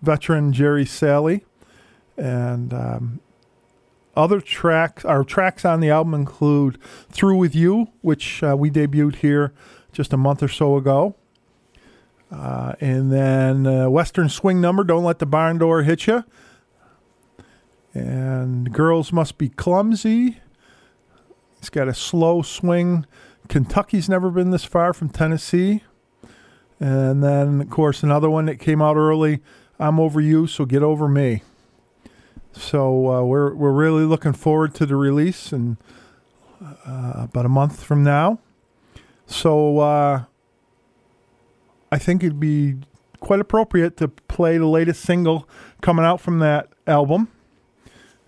veteran 0.02 0.52
Jerry 0.52 0.84
Salley, 0.84 1.42
and 2.16 2.74
um, 2.74 3.20
other 4.16 4.40
tracks. 4.40 5.04
Our 5.04 5.22
tracks 5.24 5.64
on 5.64 5.80
the 5.80 5.90
album 5.90 6.12
include 6.14 6.78
"Through 7.12 7.36
with 7.36 7.54
You," 7.54 7.86
which 8.02 8.42
uh, 8.42 8.56
we 8.58 8.70
debuted 8.70 9.16
here 9.22 9.52
just 9.92 10.12
a 10.12 10.16
month 10.16 10.42
or 10.42 10.48
so 10.48 10.76
ago. 10.76 11.14
Uh, 12.30 12.74
and 12.80 13.12
then 13.12 13.66
uh, 13.66 13.90
Western 13.90 14.28
Swing 14.28 14.60
Number, 14.60 14.84
Don't 14.84 15.04
Let 15.04 15.18
the 15.18 15.26
Barn 15.26 15.58
Door 15.58 15.82
Hit 15.82 16.06
You. 16.06 16.24
And 17.92 18.72
Girls 18.72 19.12
Must 19.12 19.36
Be 19.36 19.48
Clumsy. 19.48 20.38
It's 21.58 21.70
got 21.70 21.88
a 21.88 21.94
slow 21.94 22.42
swing. 22.42 23.04
Kentucky's 23.48 24.08
never 24.08 24.30
been 24.30 24.50
this 24.50 24.64
far 24.64 24.92
from 24.92 25.08
Tennessee. 25.08 25.82
And 26.78 27.22
then, 27.22 27.60
of 27.60 27.68
course, 27.68 28.02
another 28.02 28.30
one 28.30 28.46
that 28.46 28.60
came 28.60 28.80
out 28.80 28.96
early 28.96 29.40
I'm 29.78 29.98
Over 29.98 30.20
You, 30.20 30.46
So 30.46 30.64
Get 30.64 30.82
Over 30.82 31.08
Me. 31.08 31.42
So 32.52 33.12
uh, 33.12 33.22
we're, 33.24 33.54
we're 33.54 33.72
really 33.72 34.04
looking 34.04 34.32
forward 34.32 34.74
to 34.76 34.86
the 34.86 34.96
release 34.96 35.52
in 35.52 35.78
uh, 36.62 37.12
about 37.16 37.46
a 37.46 37.48
month 37.48 37.82
from 37.82 38.04
now. 38.04 38.38
So 39.26 39.78
uh, 39.78 40.24
I 41.92 41.98
think 41.98 42.22
it'd 42.22 42.40
be 42.40 42.76
quite 43.20 43.40
appropriate 43.40 43.96
to 43.98 44.08
play 44.08 44.58
the 44.58 44.66
latest 44.66 45.02
single 45.02 45.48
coming 45.80 46.04
out 46.04 46.20
from 46.20 46.38
that 46.38 46.68
album. 46.86 47.28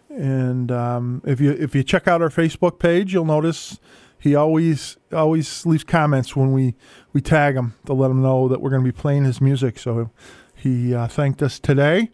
And 0.09 0.71
um, 0.71 1.23
if 1.25 1.41
you 1.41 1.53
if 1.53 1.75
you 1.75 1.83
check 1.83 2.07
out 2.07 2.21
our 2.21 2.29
Facebook 2.29 2.79
page, 2.79 3.15
you'll 3.15 3.25
notice 3.25 3.79
he 4.19 4.35
always 4.35 4.99
always 5.11 5.65
leaves 5.65 5.85
comments 5.85 6.37
when 6.37 6.53
we 6.53 6.75
we 7.13 7.21
tag 7.21 7.57
him 7.57 7.75
to 7.87 7.95
let 7.95 8.11
him 8.11 8.23
know 8.23 8.47
that 8.49 8.61
we're 8.61 8.71
going 8.71 8.85
to 8.85 8.93
be 8.93 8.97
playing 8.97 9.25
his 9.25 9.41
music. 9.41 9.79
So 9.79 10.11
he 10.55 10.95
uh, 10.95 11.09
thanked 11.09 11.43
us 11.43 11.59
today 11.59 12.11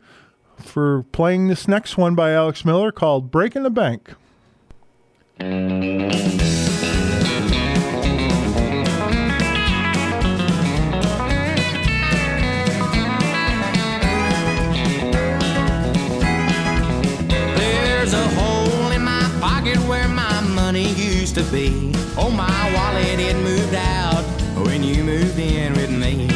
for 0.57 1.03
playing 1.13 1.49
this 1.49 1.67
next 1.67 1.97
one 1.97 2.15
by 2.15 2.33
Alex 2.33 2.65
Miller 2.65 2.93
called 2.93 3.33
"Breaking 3.33 3.65
the 3.65 3.71
Bank." 3.71 4.15
Money 20.79 20.93
used 20.95 21.35
to 21.35 21.43
be. 21.45 21.93
Oh, 22.17 22.31
my 22.31 22.73
wallet, 22.75 23.19
it 23.19 23.37
moved 23.37 23.75
out 23.75 24.23
when 24.65 24.83
you 24.83 25.03
moved 25.03 25.39
in 25.39 25.73
with 25.75 25.91
me. 25.91 26.29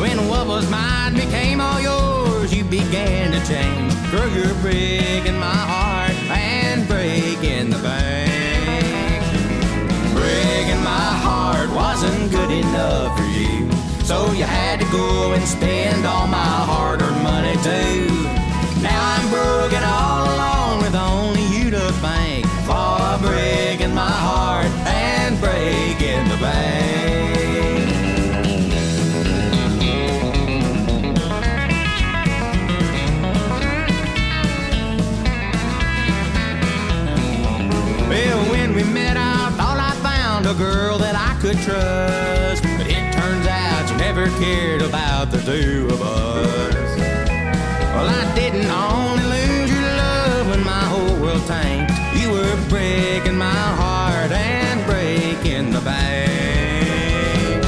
When 0.00 0.28
what 0.28 0.46
was 0.46 0.70
mine 0.70 1.14
became 1.14 1.60
all 1.60 1.80
yours, 1.80 2.54
you 2.54 2.64
began 2.64 3.32
to 3.32 3.40
change. 3.46 3.92
Girl, 4.10 4.28
you're 4.30 4.54
breaking 4.60 5.38
my 5.38 5.62
heart 5.72 6.16
and 6.30 6.86
breaking 6.86 7.70
the 7.70 7.78
bank. 7.78 9.22
Breaking 10.14 10.82
my 10.82 11.10
heart 11.26 11.70
wasn't 11.70 12.30
good 12.30 12.50
enough 12.50 13.16
for 13.16 13.24
you. 13.24 13.70
So 14.04 14.32
you 14.32 14.44
had 14.44 14.80
to 14.80 14.86
go 14.90 15.32
and 15.32 15.44
spend 15.44 16.04
all 16.06 16.26
my 16.26 16.52
hard-earned 16.70 17.22
money 17.22 17.56
too. 17.68 18.08
Now 18.82 19.00
I'm 19.14 19.30
broken 19.30 19.82
all 19.82 20.21
breaking 26.22 26.28
the 26.28 26.42
bank. 26.42 26.92
Well, 38.08 38.50
when 38.50 38.74
we 38.74 38.84
met, 38.84 39.16
I 39.16 39.50
thought 39.56 39.78
I 39.78 39.94
found 40.02 40.46
a 40.46 40.54
girl 40.54 40.98
that 40.98 41.14
I 41.14 41.40
could 41.40 41.58
trust. 41.58 42.62
But 42.62 42.86
it 42.86 43.12
turns 43.12 43.46
out 43.46 43.90
you 43.90 43.96
never 43.96 44.26
cared 44.38 44.82
about 44.82 45.30
the 45.30 45.38
two 45.38 45.88
of 45.90 46.02
us. 46.02 46.98
Well, 47.94 48.08
I 48.08 48.34
didn't 48.34 48.70
only 48.70 49.24
lose 49.24 49.70
your 49.70 49.80
love 49.80 50.48
when 50.48 50.64
my 50.64 50.84
whole 50.84 51.20
world 51.20 51.44
tanked. 51.46 51.92
You 52.20 52.30
were 52.30 52.68
breaking 52.68 53.36
my 53.36 53.50
heart 53.50 54.11
bank. 55.84 57.62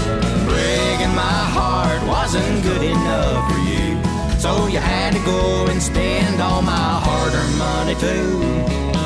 Breaking 0.48 1.14
my 1.14 1.40
heart 1.56 2.02
wasn't 2.06 2.62
good 2.62 2.82
enough 2.82 3.50
for 3.50 3.58
you. 3.70 3.98
So 4.38 4.66
you 4.66 4.78
had 4.78 5.12
to 5.14 5.20
go 5.24 5.66
and 5.70 5.82
spend 5.82 6.40
all 6.40 6.62
my 6.62 6.86
hard-earned 7.06 7.58
money 7.58 7.94
too. 7.94 8.40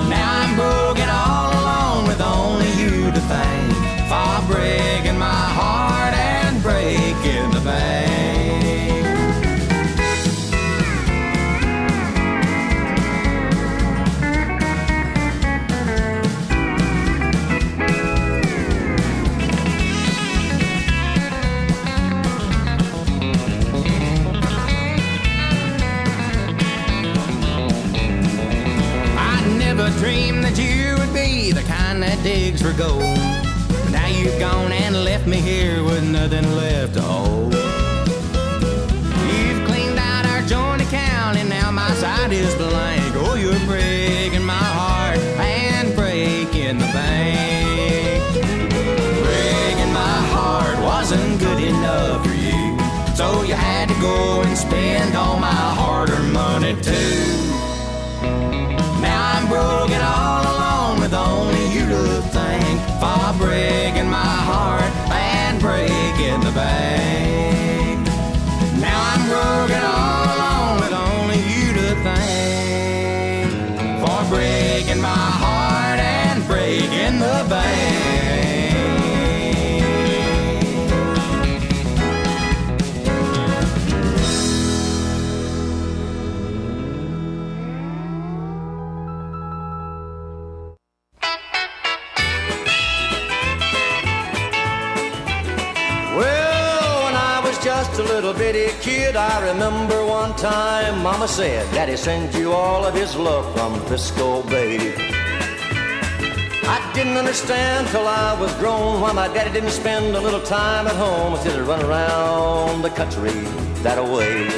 Now 0.08 0.28
I'm 0.42 0.54
broken 0.56 1.08
all 1.08 1.52
alone 1.62 2.08
with 2.08 2.20
only 2.20 2.70
you 2.80 3.10
to 3.12 3.20
thank 3.32 3.72
for 4.10 4.52
breaking 4.52 5.18
my 5.18 5.44
heart 5.58 6.14
and 6.14 6.62
breaking 6.62 7.50
the 7.52 7.60
bank. 7.60 8.17
Digs 32.28 32.60
for 32.60 32.74
gold. 32.74 33.16
Now 33.90 34.06
you've 34.06 34.38
gone 34.38 34.70
and 34.70 34.94
left 35.02 35.26
me 35.26 35.38
here 35.38 35.82
with 35.82 36.04
nothing 36.04 36.46
left 36.56 36.92
to 36.94 37.00
hold. 37.00 37.54
You've 39.32 39.62
cleaned 39.66 39.98
out 39.98 40.26
our 40.26 40.42
joint 40.42 40.82
account 40.82 41.38
and 41.38 41.48
now 41.48 41.70
my 41.70 41.90
side 42.02 42.32
is 42.32 42.54
blank. 42.56 43.12
Oh, 43.24 43.34
you're 43.34 43.64
breaking 43.66 44.44
my 44.44 44.68
heart 44.80 45.18
and 45.38 45.94
breaking 45.96 46.76
the 46.82 46.90
bank. 46.98 48.22
Breaking 49.24 49.92
my 50.04 50.18
heart 50.34 50.76
wasn't 50.90 51.40
good 51.40 51.62
enough 51.62 52.26
for 52.26 52.34
you. 52.34 52.76
So 53.16 53.42
you 53.48 53.54
had 53.54 53.88
to 53.88 53.98
go 54.02 54.42
and 54.42 54.54
spend 54.66 55.16
all 55.16 55.38
my 55.38 55.60
hard-earned 55.80 56.32
money 56.34 56.74
too. 56.82 57.24
Now 59.00 59.18
I'm 59.34 59.48
broken 59.48 60.00
all 60.02 60.42
alone 60.42 60.57
thank 62.32 62.80
for 63.00 63.38
breaking 63.38 64.10
my 64.10 64.34
heart 64.50 64.92
and 65.12 65.60
breaking 65.60 66.40
the 66.40 66.52
bank. 66.52 67.17
Time 100.40 101.02
Mama 101.02 101.26
said, 101.26 101.68
Daddy 101.74 101.96
sends 101.96 102.36
you 102.36 102.52
all 102.52 102.84
of 102.84 102.94
his 102.94 103.16
love 103.16 103.44
from 103.56 103.80
Frisco 103.86 104.42
Bay. 104.44 104.94
I 106.62 106.92
didn't 106.94 107.16
understand 107.16 107.88
till 107.88 108.06
I 108.06 108.38
was 108.38 108.54
grown 108.54 109.00
why 109.00 109.12
my 109.12 109.26
daddy 109.28 109.52
didn't 109.52 109.70
spend 109.70 110.14
a 110.14 110.20
little 110.20 110.42
time 110.42 110.86
at 110.86 110.94
home 110.94 111.34
instead 111.34 111.58
of 111.58 111.66
run 111.66 111.84
around 111.84 112.82
the 112.82 112.90
country 112.90 113.32
that 113.82 113.98
away. 113.98 114.48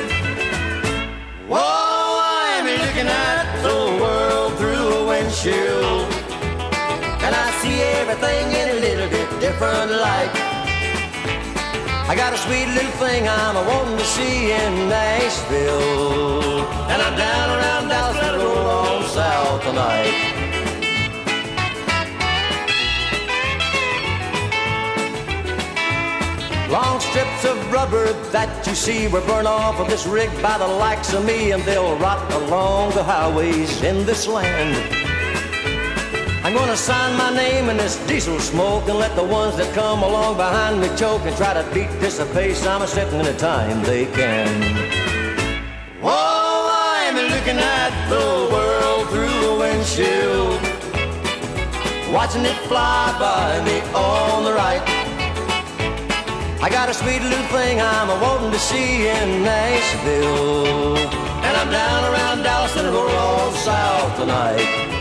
Whoa, 1.49 2.21
I'm 2.21 2.67
looking 2.67 3.09
at 3.09 3.63
the 3.63 3.79
world 4.03 4.59
through 4.59 4.87
a 5.01 5.07
windshield, 5.07 6.13
and 7.25 7.35
I 7.35 7.51
see 7.63 7.81
everything 8.01 8.53
in 8.53 8.69
a 8.77 8.81
little 8.81 9.09
bit 9.09 9.41
different 9.41 9.93
light. 9.93 10.60
I 12.09 12.15
got 12.17 12.33
a 12.33 12.39
sweet 12.39 12.67
little 12.67 12.91
thing 12.93 13.29
I'm 13.29 13.57
a 13.57 13.63
wanting 13.69 13.99
to 13.99 14.05
see 14.05 14.53
in 14.53 14.89
Nashville. 14.89 16.63
And 16.91 17.03
I'm 17.03 17.17
down 17.17 17.51
around 17.59 17.89
Dallas 17.89 18.17
and 18.17 18.37
roll 18.43 18.67
on 18.67 19.09
south 19.09 19.63
tonight. 19.63 20.41
Long 26.71 27.01
strips 27.01 27.45
of 27.45 27.73
rubber 27.73 28.13
that 28.31 28.65
you 28.67 28.75
see 28.77 29.09
were 29.09 29.23
burned 29.23 29.49
off 29.49 29.81
of 29.81 29.89
this 29.89 30.07
rig 30.07 30.31
by 30.41 30.57
the 30.59 30.69
likes 30.69 31.13
of 31.13 31.25
me, 31.25 31.51
and 31.51 31.63
they'll 31.65 31.97
rot 31.97 32.33
along 32.33 32.95
the 32.95 33.03
highways 33.03 33.83
in 33.83 34.07
this 34.07 34.29
land. 34.29 35.00
I'm 36.51 36.57
gonna 36.57 36.77
sign 36.77 37.17
my 37.17 37.33
name 37.33 37.69
in 37.69 37.77
this 37.77 37.95
diesel 38.09 38.41
smoke 38.41 38.89
and 38.89 38.99
let 38.99 39.15
the 39.15 39.23
ones 39.23 39.57
that 39.57 39.73
come 39.73 40.03
along 40.03 40.37
behind 40.37 40.81
me 40.81 40.89
choke 40.97 41.23
and 41.23 41.37
try 41.37 41.55
to 41.55 41.63
beat 41.73 41.89
this 42.01 42.19
a 42.19 42.27
pace 42.27 42.67
I'm 42.67 42.83
a 42.83 42.89
setting 42.89 43.21
in 43.21 43.27
a 43.27 43.39
time 43.39 43.85
they 43.85 44.07
can. 44.07 44.51
Whoa, 46.03 46.11
I'm 46.11 47.15
looking 47.15 47.57
at 47.57 47.93
the 48.11 48.51
world 48.51 49.09
through 49.11 49.41
a 49.47 49.59
windshield, 49.63 50.59
watching 52.13 52.45
it 52.45 52.59
fly 52.67 53.15
by 53.23 53.65
me 53.65 53.79
on 53.95 54.43
the 54.43 54.53
right. 54.53 54.83
I 56.61 56.69
got 56.69 56.89
a 56.89 56.95
sweet 56.95 57.23
little 57.23 57.47
thing 57.55 57.81
I'm 57.81 58.11
a 58.11 58.19
wanting 58.21 58.51
to 58.51 58.59
see 58.59 59.07
in 59.07 59.45
Nashville. 59.45 60.99
And 61.47 61.57
I'm 61.57 61.71
down 61.71 62.13
around 62.13 62.43
Dallas 62.43 62.77
and 62.77 62.93
we're 62.93 63.09
all 63.09 63.53
south 63.53 64.19
tonight. 64.19 65.00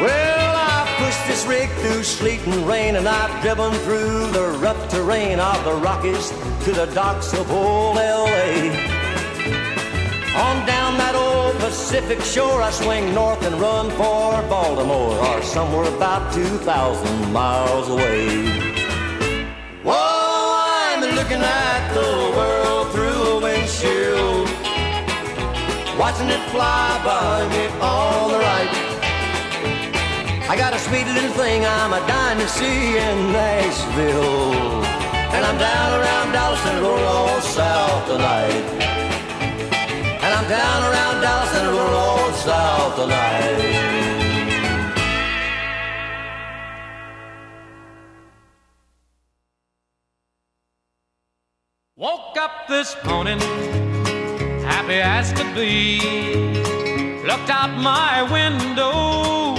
Well, 0.00 0.56
I've 0.56 0.88
pushed 0.98 1.26
this 1.26 1.46
rig 1.46 1.70
through 1.80 2.02
sleet 2.02 2.46
and 2.46 2.68
rain, 2.68 2.96
and 2.96 3.08
I've 3.08 3.40
driven 3.40 3.72
through 3.80 4.30
the 4.30 4.58
rough 4.60 4.90
terrain 4.90 5.40
of 5.40 5.64
the 5.64 5.72
Rockies 5.72 6.28
to 6.64 6.72
the 6.72 6.84
docks 6.92 7.32
of 7.32 7.50
old 7.50 7.96
LA. 7.96 8.68
On 10.36 10.66
down 10.66 10.98
that 10.98 11.14
old 11.14 11.56
Pacific 11.60 12.20
shore, 12.20 12.60
I 12.60 12.70
swing 12.72 13.14
north 13.14 13.42
and 13.46 13.58
run 13.58 13.88
for 13.92 14.42
Baltimore, 14.50 15.16
or 15.16 15.42
somewhere 15.42 15.88
about 15.88 16.30
2,000 16.34 17.32
miles 17.32 17.88
away. 17.88 18.28
Whoa, 19.82 19.96
I'm 19.96 21.00
looking 21.16 21.40
at 21.40 21.94
the 21.94 22.36
world 22.36 22.92
through 22.92 23.22
a 23.32 23.40
windshield, 23.40 24.46
watching 25.98 26.28
it 26.28 26.50
fly 26.50 27.00
by 27.02 27.48
me. 27.48 28.05
I 30.48 30.56
got 30.56 30.72
a 30.74 30.78
sweet 30.78 31.06
little 31.06 31.30
thing 31.30 31.64
I'm 31.64 31.92
a 31.92 32.00
dying 32.06 32.38
to 32.38 32.48
see 32.48 32.96
in 32.96 33.32
Nashville. 33.32 34.84
And 35.34 35.44
I'm 35.44 35.58
down 35.58 36.00
around 36.00 36.32
Dallas 36.32 36.64
and 36.66 36.80
roll 36.80 37.04
on 37.04 37.42
south 37.42 38.06
tonight. 38.06 38.66
And 40.22 40.34
I'm 40.34 40.48
down 40.48 40.80
around 40.90 41.20
Dallas 41.20 41.52
and 41.56 41.68
all 41.68 42.32
south 42.32 42.94
tonight. 42.96 43.76
Woke 51.96 52.36
up 52.38 52.68
this 52.68 52.94
morning, 53.04 53.40
happy 54.62 55.00
as 55.00 55.32
could 55.32 55.52
be. 55.54 55.98
Looked 57.26 57.50
out 57.50 57.70
my 57.78 58.22
window, 58.30 59.55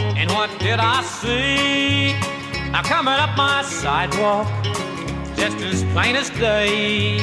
did 0.59 0.79
I 0.79 1.01
see? 1.03 2.13
Now 2.71 2.83
coming 2.83 3.13
up 3.13 3.35
my 3.37 3.61
sidewalk, 3.63 4.47
just 5.35 5.57
as 5.57 5.83
plain 5.93 6.15
as 6.15 6.29
day. 6.31 7.19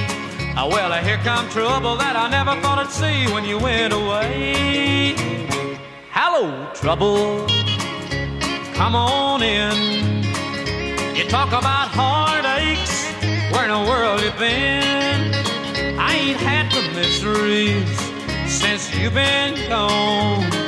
Ah, 0.57 0.69
well, 0.71 0.93
here 1.05 1.19
come 1.19 1.49
trouble 1.51 1.97
that 1.97 2.17
I 2.17 2.29
never 2.31 2.55
thought 2.63 2.79
I'd 2.79 2.91
see 2.91 3.33
when 3.33 3.45
you 3.45 3.59
went 3.59 3.93
away. 3.93 5.15
Hello, 6.11 6.71
trouble. 6.75 7.47
Come 8.75 8.95
on 8.95 9.43
in. 9.43 10.25
You 11.17 11.25
talk 11.25 11.49
about 11.49 11.89
heartaches. 11.89 13.05
Where 13.53 13.65
in 13.65 13.71
the 13.71 13.89
world 13.89 14.21
you 14.21 14.31
been? 14.39 15.35
I 15.99 16.15
ain't 16.15 16.41
had 16.41 16.71
the 16.73 16.83
miseries 16.95 17.99
since 18.51 18.95
you've 18.95 19.15
been 19.15 19.69
gone. 19.69 20.64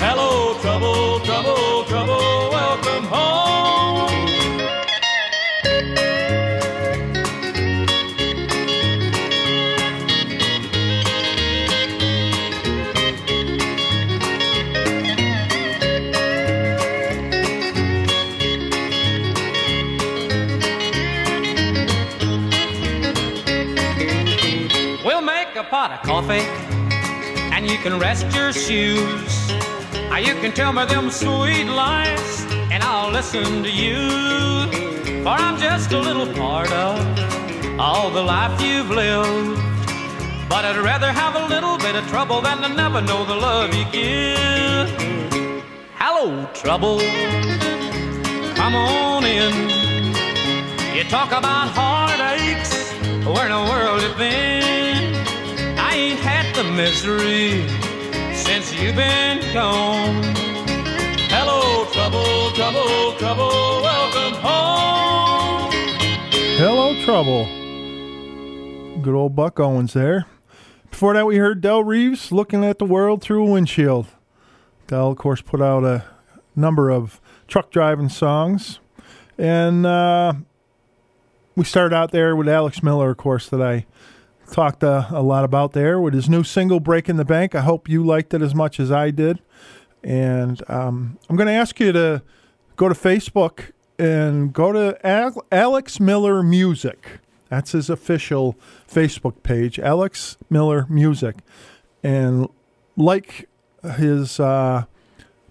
Hello, 0.00 0.54
trouble, 0.60 1.18
trouble, 1.24 1.84
trouble. 1.84 2.50
Welcome 2.52 3.04
home. 3.06 4.08
We'll 25.04 25.22
make 25.22 25.56
a 25.56 25.64
pot 25.64 25.90
of 25.90 26.02
coffee 26.06 26.46
and 27.52 27.68
you 27.68 27.78
can 27.78 27.98
rest 27.98 28.32
your 28.32 28.52
shoes. 28.52 29.57
Or 30.10 30.18
you 30.18 30.34
can 30.40 30.52
tell 30.52 30.72
me 30.72 30.84
them 30.86 31.10
sweet 31.10 31.64
lies 31.64 32.44
and 32.72 32.82
I'll 32.82 33.10
listen 33.10 33.62
to 33.62 33.70
you. 33.70 33.98
For 35.22 35.28
I'm 35.28 35.58
just 35.58 35.92
a 35.92 36.00
little 36.00 36.32
part 36.34 36.72
of 36.72 36.98
all 37.78 38.10
the 38.10 38.22
life 38.22 38.60
you've 38.60 38.90
lived. 38.90 39.60
But 40.48 40.64
I'd 40.64 40.78
rather 40.78 41.12
have 41.12 41.36
a 41.36 41.46
little 41.46 41.76
bit 41.76 41.94
of 41.94 42.06
trouble 42.08 42.40
than 42.40 42.62
to 42.62 42.68
never 42.68 43.00
know 43.02 43.24
the 43.24 43.34
love 43.34 43.74
you 43.74 43.84
give. 43.92 44.88
Hello, 45.94 46.46
trouble. 46.54 46.98
Come 48.56 48.74
on 48.74 49.24
in. 49.24 49.52
You 50.96 51.04
talk 51.04 51.28
about 51.32 51.68
heartaches. 51.78 52.92
Where 53.26 53.46
in 53.46 53.52
the 53.52 53.70
world 53.70 54.02
you 54.02 54.12
been? 54.16 55.14
I 55.78 55.94
ain't 55.94 56.20
had 56.20 56.54
the 56.56 56.64
misery 56.64 57.87
you've 58.80 58.96
been 58.96 59.40
gone. 59.52 60.22
Hello, 61.30 61.84
trouble, 61.92 62.50
trouble, 62.52 63.12
trouble. 63.18 63.82
Welcome 63.82 64.40
home. 64.40 65.70
Hello, 66.56 67.04
Trouble. 67.04 67.44
Good 69.02 69.14
old 69.14 69.34
Buck 69.36 69.58
Owens 69.60 69.92
there. 69.92 70.26
Before 70.90 71.14
that, 71.14 71.26
we 71.26 71.36
heard 71.36 71.60
Del 71.60 71.84
Reeves 71.84 72.32
looking 72.32 72.64
at 72.64 72.78
the 72.78 72.84
world 72.84 73.22
through 73.22 73.46
a 73.46 73.50
windshield. 73.50 74.06
Del, 74.86 75.10
of 75.12 75.18
course, 75.18 75.42
put 75.42 75.60
out 75.60 75.84
a 75.84 76.04
number 76.56 76.90
of 76.90 77.20
truck 77.46 77.70
driving 77.70 78.08
songs. 78.08 78.80
And 79.36 79.86
uh, 79.86 80.32
we 81.54 81.64
started 81.64 81.94
out 81.94 82.10
there 82.10 82.34
with 82.34 82.48
Alex 82.48 82.82
Miller, 82.82 83.10
of 83.10 83.16
course, 83.16 83.48
that 83.48 83.62
I 83.62 83.86
talked 84.50 84.82
uh, 84.82 85.06
a 85.10 85.22
lot 85.22 85.44
about 85.44 85.72
there 85.72 86.00
with 86.00 86.14
his 86.14 86.28
new 86.28 86.42
single, 86.42 86.80
Breaking 86.80 87.16
the 87.16 87.24
Bank. 87.24 87.54
I 87.54 87.60
hope 87.60 87.88
you 87.88 88.04
liked 88.04 88.34
it 88.34 88.42
as 88.42 88.54
much 88.54 88.80
as 88.80 88.90
I 88.90 89.10
did. 89.10 89.40
And 90.02 90.62
um, 90.68 91.18
I'm 91.28 91.36
going 91.36 91.46
to 91.48 91.52
ask 91.52 91.78
you 91.80 91.92
to 91.92 92.22
go 92.76 92.88
to 92.88 92.94
Facebook 92.94 93.72
and 93.98 94.52
go 94.52 94.72
to 94.72 95.06
Al- 95.06 95.44
Alex 95.50 96.00
Miller 96.00 96.42
Music. 96.42 97.20
That's 97.48 97.72
his 97.72 97.90
official 97.90 98.56
Facebook 98.90 99.42
page, 99.42 99.78
Alex 99.78 100.36
Miller 100.50 100.86
Music. 100.88 101.36
And 102.02 102.48
like 102.96 103.48
his 103.96 104.38
uh, 104.38 104.84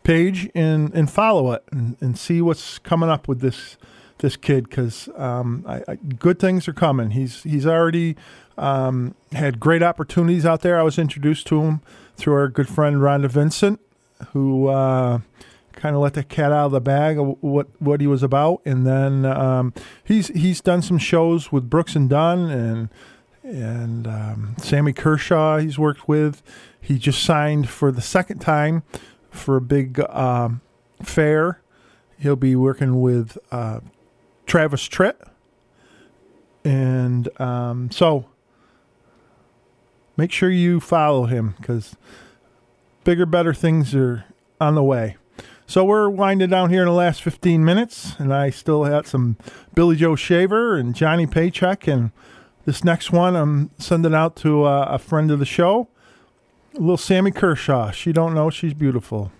page 0.03 0.49
and, 0.55 0.93
and 0.93 1.09
follow 1.11 1.51
it 1.51 1.63
and, 1.71 1.97
and 1.99 2.17
see 2.17 2.41
what's 2.41 2.79
coming 2.79 3.09
up 3.09 3.27
with 3.27 3.41
this 3.41 3.77
this 4.19 4.35
kid 4.35 4.69
because 4.69 5.09
um, 5.15 5.65
good 6.19 6.39
things 6.39 6.67
are 6.67 6.73
coming. 6.73 7.11
He's 7.11 7.43
he's 7.43 7.65
already 7.65 8.15
um, 8.57 9.15
had 9.31 9.59
great 9.59 9.83
opportunities 9.83 10.45
out 10.45 10.61
there. 10.61 10.79
I 10.79 10.83
was 10.83 10.97
introduced 10.97 11.47
to 11.47 11.61
him 11.61 11.81
through 12.15 12.33
our 12.33 12.47
good 12.47 12.67
friend 12.67 12.97
Rhonda 12.97 13.29
Vincent, 13.29 13.79
who 14.33 14.67
uh, 14.67 15.19
kind 15.73 15.95
of 15.95 16.01
let 16.01 16.15
the 16.15 16.23
cat 16.23 16.51
out 16.51 16.67
of 16.67 16.71
the 16.71 16.81
bag 16.81 17.17
of 17.17 17.37
what 17.41 17.67
what 17.79 18.01
he 18.01 18.07
was 18.07 18.23
about. 18.23 18.61
And 18.65 18.85
then 18.85 19.25
um, 19.25 19.73
he's 20.03 20.27
he's 20.29 20.61
done 20.61 20.81
some 20.81 20.97
shows 20.97 21.51
with 21.51 21.69
Brooks 21.69 21.95
and 21.95 22.09
Dunn 22.09 22.49
and 22.49 22.89
and 23.43 24.07
um, 24.07 24.55
Sammy 24.57 24.93
Kershaw. 24.93 25.57
He's 25.57 25.79
worked 25.79 26.07
with. 26.07 26.41
He 26.81 26.97
just 26.97 27.23
signed 27.23 27.69
for 27.69 27.91
the 27.91 28.01
second 28.01 28.39
time 28.39 28.83
for 29.29 29.57
a 29.57 29.61
big 29.61 29.99
um, 30.09 30.61
fair. 31.03 31.61
He'll 32.19 32.35
be 32.35 32.55
working 32.55 32.99
with 32.99 33.37
uh, 33.51 33.81
Travis 34.47 34.87
Tritt. 34.87 35.15
And 36.63 37.29
um, 37.39 37.91
so 37.91 38.25
make 40.17 40.31
sure 40.31 40.49
you 40.49 40.79
follow 40.79 41.25
him 41.25 41.55
because 41.57 41.95
bigger, 43.03 43.25
better 43.25 43.53
things 43.53 43.93
are 43.93 44.25
on 44.59 44.75
the 44.75 44.83
way. 44.83 45.17
So 45.69 45.83
we're 45.83 46.09
winding 46.09 46.49
down 46.49 46.69
here 46.69 46.81
in 46.81 46.87
the 46.87 46.93
last 46.93 47.21
15 47.21 47.63
minutes, 47.63 48.15
and 48.19 48.33
I 48.33 48.49
still 48.49 48.85
had 48.85 49.05
some 49.05 49.35
Billy 49.75 49.97
Joe 49.97 50.15
Shaver 50.15 50.77
and 50.77 50.95
Johnny 50.95 51.27
Paycheck. 51.27 51.87
And 51.87 52.11
this 52.65 52.85
next 52.85 53.11
one 53.11 53.35
I'm 53.35 53.71
sending 53.77 54.13
out 54.13 54.37
to 54.37 54.63
uh, 54.63 54.87
a 54.89 54.97
friend 54.97 55.29
of 55.29 55.39
the 55.39 55.45
show, 55.45 55.89
little 56.73 56.97
Sammy 56.97 57.31
Kershaw. 57.31 57.91
She 57.91 58.13
don't 58.13 58.33
know 58.33 58.49
she's 58.49 58.73
beautiful. 58.73 59.31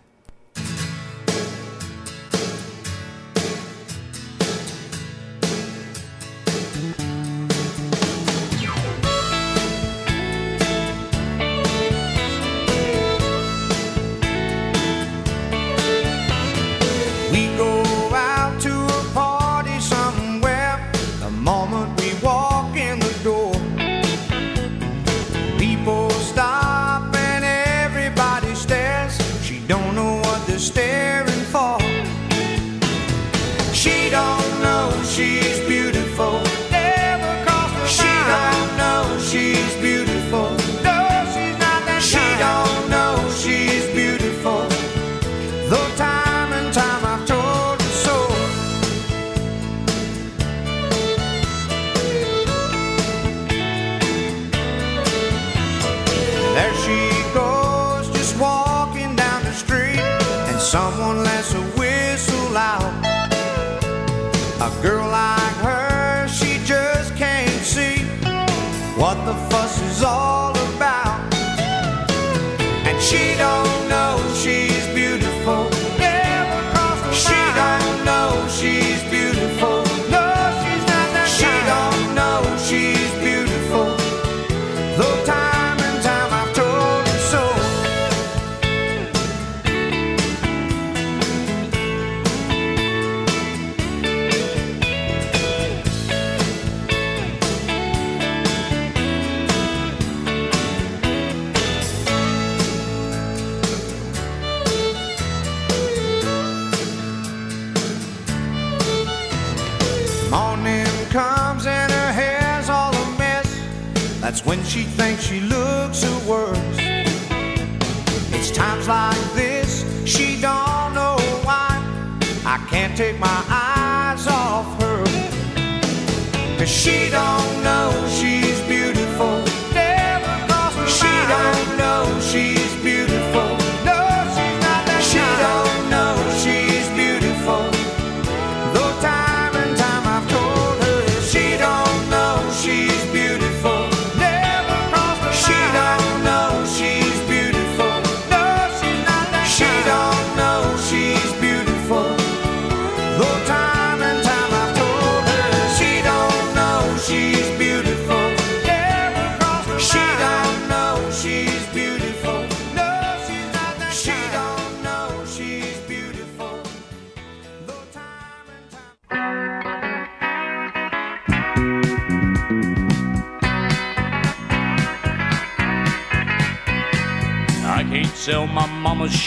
take 122.98 123.20
my 123.20 123.57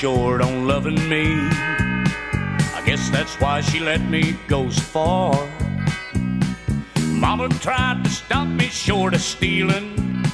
short 0.01 0.41
on 0.41 0.67
loving 0.67 1.09
me. 1.11 1.27
I 2.79 2.83
guess 2.87 3.11
that's 3.11 3.39
why 3.39 3.61
she 3.61 3.81
let 3.81 4.01
me 4.01 4.35
go 4.49 4.71
so 4.71 4.81
far. 4.81 5.49
Mama 7.09 7.51
tried 7.61 8.03
to 8.05 8.09
stop 8.09 8.49
me 8.49 8.65
short 8.69 9.13
of 9.13 9.21
stealing. 9.21 10.25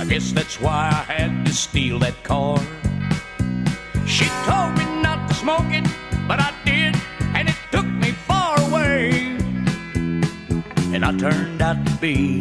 I 0.00 0.06
guess 0.08 0.32
that's 0.32 0.58
why 0.62 0.88
I 0.88 1.12
had 1.12 1.44
to 1.44 1.52
steal 1.52 1.98
that 1.98 2.24
car. 2.24 2.58
She 4.06 4.24
told 4.48 4.72
me 4.78 4.86
not 5.02 5.28
to 5.28 5.34
smoke 5.34 5.70
it, 5.80 5.86
but 6.26 6.40
I 6.40 6.54
did, 6.64 6.96
and 7.36 7.50
it 7.50 7.58
took 7.70 7.84
me 7.84 8.12
far 8.12 8.58
away. 8.68 9.10
And 10.94 11.04
I 11.04 11.14
turned 11.18 11.60
out 11.60 11.84
to 11.84 11.92
be 11.96 12.40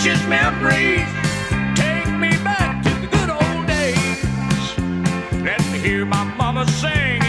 precious 0.00 0.28
memories, 0.28 1.08
take 1.74 2.06
me 2.20 2.30
back 2.44 2.84
to 2.84 2.90
the 3.00 3.08
good 3.08 3.30
old 3.30 3.66
days. 3.66 5.42
Let 5.42 5.60
me 5.72 5.78
hear 5.80 6.04
my 6.06 6.22
mama 6.36 6.64
singing. 6.70 7.20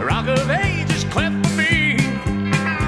Rock 0.00 0.28
of 0.28 0.48
ages 0.48 1.04
cleft 1.04 1.46
for 1.46 1.54
me. 1.54 1.98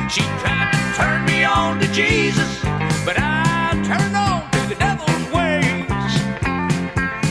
She 0.09 0.23
tried 0.41 0.71
to 0.73 0.97
turn 0.97 1.27
me 1.27 1.45
on 1.45 1.79
to 1.79 1.93
Jesus, 1.93 2.59
but 3.05 3.17
I 3.19 3.73
turned 3.85 4.17
on 4.17 4.51
to 4.53 4.61
the 4.71 4.77
devil's 4.77 5.27
ways. 5.31 6.13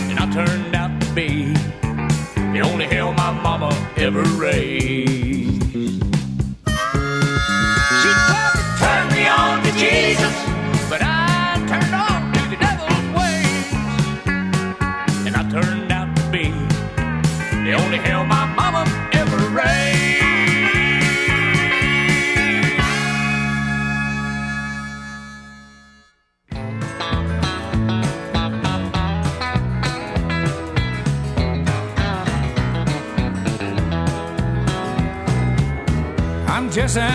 And 0.10 0.19
I 0.19 0.30
turned 0.31 0.76
out 0.76 1.01
to 1.01 1.11
be 1.14 1.51
the 2.53 2.61
only 2.61 2.85
hell 2.85 3.11
my 3.11 3.31
mama 3.31 3.72
ever 3.97 4.22
raised. 4.22 5.23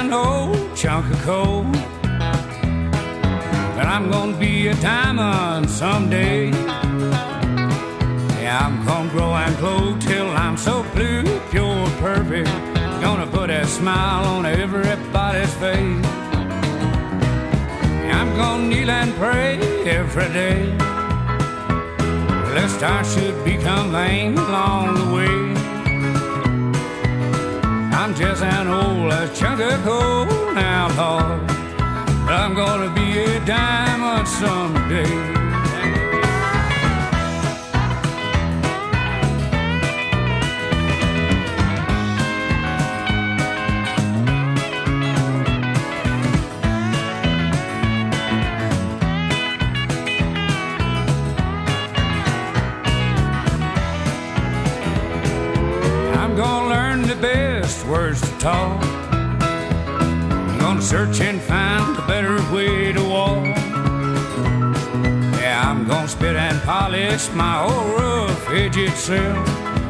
An 0.08 0.14
old 0.14 0.74
chunk 0.74 1.04
of 1.12 1.20
coal. 1.20 1.64
But 3.76 3.86
I'm 3.94 4.10
gonna 4.10 4.38
be 4.38 4.68
a 4.68 4.74
diamond 4.76 5.68
someday. 5.68 6.50
Yeah, 8.40 8.58
I'm 8.64 8.86
gonna 8.86 9.10
grow 9.10 9.34
and 9.34 9.54
glow 9.58 9.98
till 9.98 10.30
I'm 10.30 10.56
so 10.56 10.82
blue, 10.94 11.24
pure, 11.50 11.86
perfect. 12.00 12.48
Gonna 13.02 13.26
put 13.26 13.50
a 13.50 13.66
smile 13.66 14.24
on 14.36 14.46
everybody's 14.46 15.54
face. 15.54 16.06
Yeah, 18.04 18.22
I'm 18.22 18.34
gonna 18.34 18.66
kneel 18.66 18.90
and 18.90 19.12
pray 19.16 19.58
every 19.86 20.28
day. 20.32 20.74
Lest 22.56 22.82
I 22.82 23.02
should 23.02 23.44
become 23.44 23.92
vain 23.92 24.38
along 24.38 24.94
the 24.94 25.14
way. 25.14 25.57
I'm 28.00 28.14
just 28.14 28.44
an 28.44 28.68
old 28.68 29.10
chunk 29.34 29.60
of 29.60 29.82
coal 29.82 30.26
now, 30.54 30.86
Lord. 30.96 31.44
But 32.24 32.32
I'm 32.32 32.54
gonna 32.54 32.94
be 32.94 33.18
a 33.18 33.44
diamond 33.44 34.28
someday. 34.28 35.37
I'm 58.44 58.78
gonna 60.58 60.80
search 60.80 61.20
and 61.20 61.40
find 61.40 61.98
a 61.98 62.06
better 62.06 62.36
way 62.54 62.92
to 62.92 63.02
walk. 63.02 63.44
Yeah, 65.40 65.62
I'm 65.66 65.86
gonna 65.86 66.06
spit 66.06 66.36
and 66.36 66.60
polish 66.62 67.30
my 67.32 67.64
old 67.64 67.98
rough 67.98 68.50
edge 68.50 68.76
itself 68.76 69.44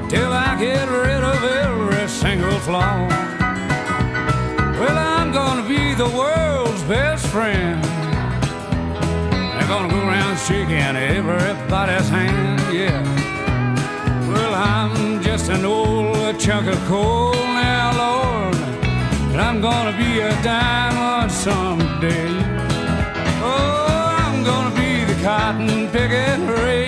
till 0.09 0.33
I 0.33 0.57
get 0.59 0.89
rid 0.89 1.23
of 1.23 1.45
every 1.45 2.09
single 2.09 2.59
flaw. 2.61 3.07
Well, 4.81 4.97
I'm 4.97 5.31
gonna 5.31 5.69
be 5.69 5.95
the 5.95 6.09
world's 6.09 6.83
best 6.85 7.27
friend. 7.27 7.85
I'm 9.59 9.69
gonna 9.69 9.93
go 9.93 10.01
around 10.09 10.39
shaking 10.39 10.97
everybody's 10.97 12.09
hand, 12.09 12.63
yeah. 12.75 13.03
Well, 14.27 14.55
I'm 14.55 15.23
just 15.23 15.51
an 15.51 15.67
old 15.67 16.41
chunk 16.41 16.67
of 16.69 16.79
coal 16.87 17.58
I'm 19.59 19.63
gonna 19.63 19.97
be 19.99 20.21
a 20.21 20.31
diamond 20.41 21.33
someday. 21.33 22.31
Oh, 23.43 24.17
I'm 24.21 24.45
gonna 24.45 24.73
be 24.77 25.05
the 25.05 25.21
cotton 25.21 25.89
picking 25.91 26.47
rage 26.47 26.88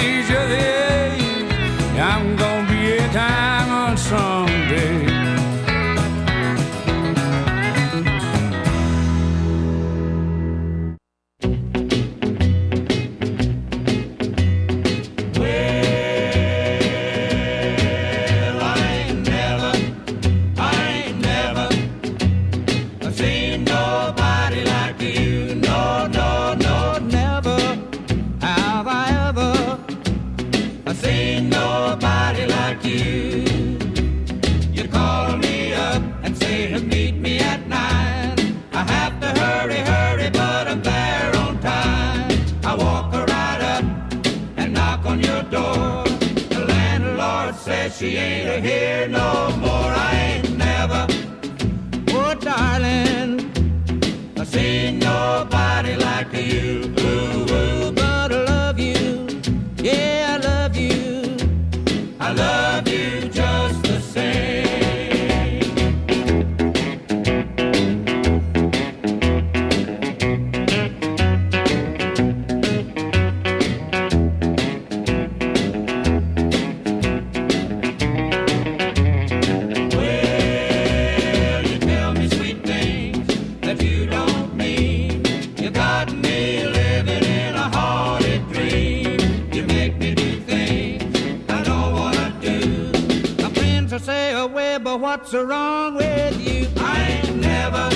what's 95.33 95.49
wrong 95.49 95.95
with 95.95 96.41
you? 96.41 96.67
I 96.77 97.21
ain't 97.23 97.37
never, 97.37 97.89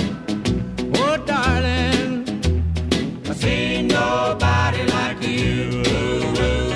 oh 0.98 1.16
darling, 1.26 2.28
I 3.28 3.34
seen 3.34 3.88
nobody 3.88 4.84
like 4.86 5.20
you. 5.20 5.82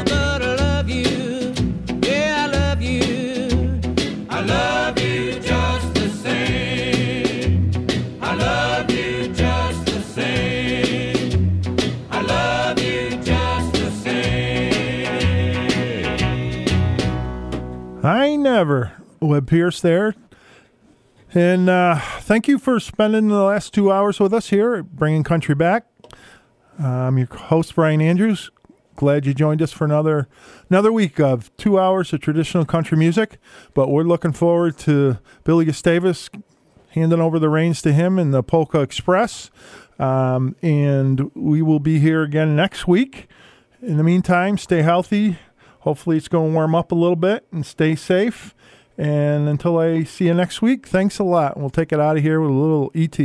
But 0.04 0.42
I 0.42 0.56
love 0.56 0.88
you, 0.88 1.54
yeah, 2.02 2.44
I 2.44 2.46
love 2.50 2.82
you. 2.82 3.80
I 4.28 4.40
love 4.40 4.98
you 4.98 5.38
just 5.38 5.94
the 5.94 6.08
same. 6.10 7.70
I 8.20 8.34
love 8.34 8.90
you 8.90 9.28
just 9.28 9.86
the 9.86 10.02
same. 10.02 11.62
I 12.10 12.20
love 12.22 12.80
you 12.80 13.10
just 13.22 13.72
the 13.74 13.90
same. 14.02 14.96
I 18.02 18.26
ain't 18.26 18.42
never. 18.42 18.92
Webb 19.20 19.46
Pierce 19.46 19.80
there. 19.80 20.14
And 21.38 21.70
uh, 21.70 22.00
thank 22.22 22.48
you 22.48 22.58
for 22.58 22.80
spending 22.80 23.28
the 23.28 23.44
last 23.44 23.72
two 23.72 23.92
hours 23.92 24.18
with 24.18 24.34
us 24.34 24.48
here 24.48 24.74
at 24.74 24.96
Bringing 24.96 25.22
Country 25.22 25.54
Back. 25.54 25.86
I'm 26.76 27.16
your 27.16 27.28
host, 27.28 27.76
Brian 27.76 28.00
Andrews. 28.00 28.50
Glad 28.96 29.24
you 29.24 29.32
joined 29.32 29.62
us 29.62 29.70
for 29.70 29.84
another 29.84 30.26
another 30.68 30.90
week 30.90 31.20
of 31.20 31.56
two 31.56 31.78
hours 31.78 32.12
of 32.12 32.20
traditional 32.22 32.64
country 32.64 32.98
music. 32.98 33.38
But 33.72 33.88
we're 33.88 34.02
looking 34.02 34.32
forward 34.32 34.78
to 34.78 35.20
Billy 35.44 35.64
Gustavus 35.64 36.28
handing 36.88 37.20
over 37.20 37.38
the 37.38 37.48
reins 37.48 37.82
to 37.82 37.92
him 37.92 38.18
in 38.18 38.32
the 38.32 38.42
Polka 38.42 38.80
Express. 38.80 39.52
Um, 40.00 40.56
and 40.60 41.30
we 41.36 41.62
will 41.62 41.78
be 41.78 42.00
here 42.00 42.24
again 42.24 42.56
next 42.56 42.88
week. 42.88 43.28
In 43.80 43.96
the 43.96 44.02
meantime, 44.02 44.58
stay 44.58 44.82
healthy. 44.82 45.38
Hopefully, 45.82 46.16
it's 46.16 46.26
going 46.26 46.50
to 46.50 46.54
warm 46.54 46.74
up 46.74 46.90
a 46.90 46.96
little 46.96 47.14
bit 47.14 47.46
and 47.52 47.64
stay 47.64 47.94
safe. 47.94 48.56
And 48.98 49.48
until 49.48 49.78
I 49.78 50.02
see 50.02 50.26
you 50.26 50.34
next 50.34 50.60
week, 50.60 50.88
thanks 50.88 51.20
a 51.20 51.24
lot. 51.24 51.56
We'll 51.56 51.70
take 51.70 51.92
it 51.92 52.00
out 52.00 52.16
of 52.16 52.22
here 52.24 52.40
with 52.40 52.50
a 52.50 52.52
little 52.52 52.90
ET. 52.96 53.16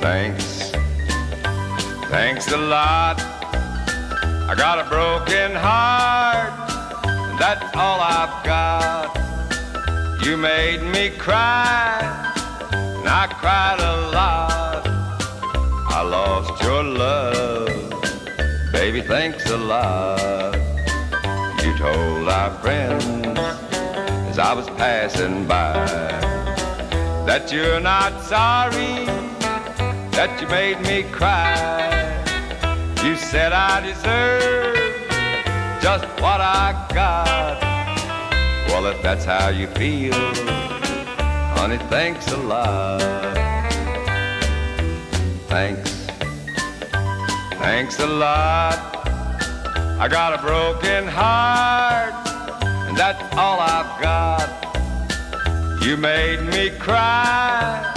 Thanks, 0.00 0.70
thanks 2.08 2.50
a 2.50 2.56
lot. 2.56 3.20
I 3.20 4.54
got 4.56 4.84
a 4.84 4.88
broken 4.88 5.54
heart, 5.54 6.68
that's 7.38 7.76
all 7.76 8.00
I've 8.00 8.42
got. 8.42 9.21
You 10.24 10.36
made 10.36 10.82
me 10.82 11.10
cry, 11.10 11.98
and 12.72 13.08
I 13.08 13.26
cried 13.40 13.80
a 13.80 14.10
lot. 14.12 14.86
I 15.90 16.02
lost 16.02 16.62
your 16.62 16.84
love, 16.84 18.72
baby, 18.72 19.00
thanks 19.00 19.50
a 19.50 19.56
lot. 19.56 20.54
You 21.64 21.76
told 21.76 22.28
our 22.28 22.50
friends 22.60 23.36
as 24.30 24.38
I 24.38 24.52
was 24.54 24.70
passing 24.70 25.44
by 25.48 25.74
that 27.26 27.50
you're 27.52 27.80
not 27.80 28.22
sorry 28.22 29.06
that 30.12 30.40
you 30.40 30.46
made 30.46 30.80
me 30.82 31.02
cry. 31.10 31.90
You 33.04 33.16
said 33.16 33.52
I 33.52 33.80
deserve 33.80 34.76
just 35.82 36.04
what 36.20 36.40
I 36.40 36.88
got. 36.94 37.81
Well, 38.72 38.86
if 38.86 39.02
that's 39.02 39.26
how 39.26 39.50
you 39.50 39.66
feel, 39.66 40.14
honey, 41.54 41.76
thanks 41.90 42.26
a 42.32 42.38
lot. 42.38 43.02
Thanks, 45.48 45.90
thanks 47.60 48.00
a 48.00 48.06
lot. 48.06 48.78
I 50.00 50.08
got 50.08 50.32
a 50.32 50.40
broken 50.40 51.06
heart, 51.06 52.14
and 52.88 52.96
that's 52.96 53.22
all 53.36 53.60
I've 53.60 54.00
got. 54.00 54.48
You 55.84 55.98
made 55.98 56.40
me 56.40 56.70
cry 56.70 57.92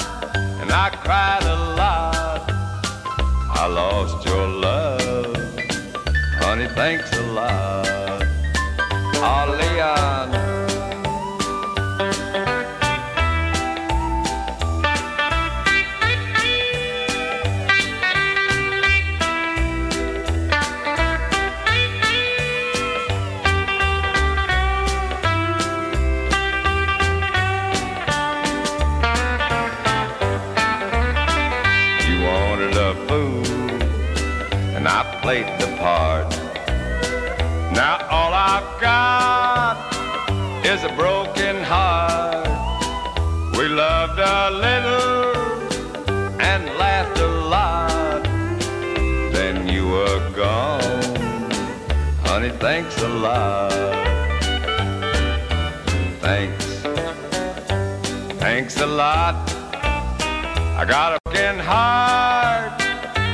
and 0.60 0.70
I 0.74 0.90
cried 0.90 1.44
a 1.44 1.56
lot. 1.80 2.44
I 3.62 3.66
lost 3.68 4.26
your 4.26 4.46
love, 4.46 5.38
honey. 6.42 6.68
Thanks 6.76 7.12
a 7.18 7.22
lot, 7.32 8.24
oh 9.16 9.58
Leon. 9.58 10.35
Got 38.86 39.78
is 40.64 40.84
a 40.84 40.94
broken 40.95 41.56
heart. 41.64 42.48
We 43.57 43.66
loved 43.68 44.20
a 44.20 44.41
little 44.66 45.26
and 46.49 46.62
laughed 46.84 47.18
a 47.18 47.32
lot. 47.56 48.24
Then 49.36 49.68
you 49.74 49.84
were 49.95 50.22
gone, 50.44 51.02
honey. 52.28 52.52
Thanks 52.68 52.95
a 53.02 53.12
lot. 53.28 53.72
Thanks, 56.26 56.66
thanks 58.45 58.76
a 58.88 58.90
lot. 59.03 59.36
I 60.80 60.84
got 60.95 61.10
a 61.16 61.20
broken 61.24 61.57
heart, 61.57 62.80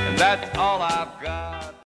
and 0.06 0.18
that's 0.18 0.58
all 0.58 0.82
I. 0.82 1.01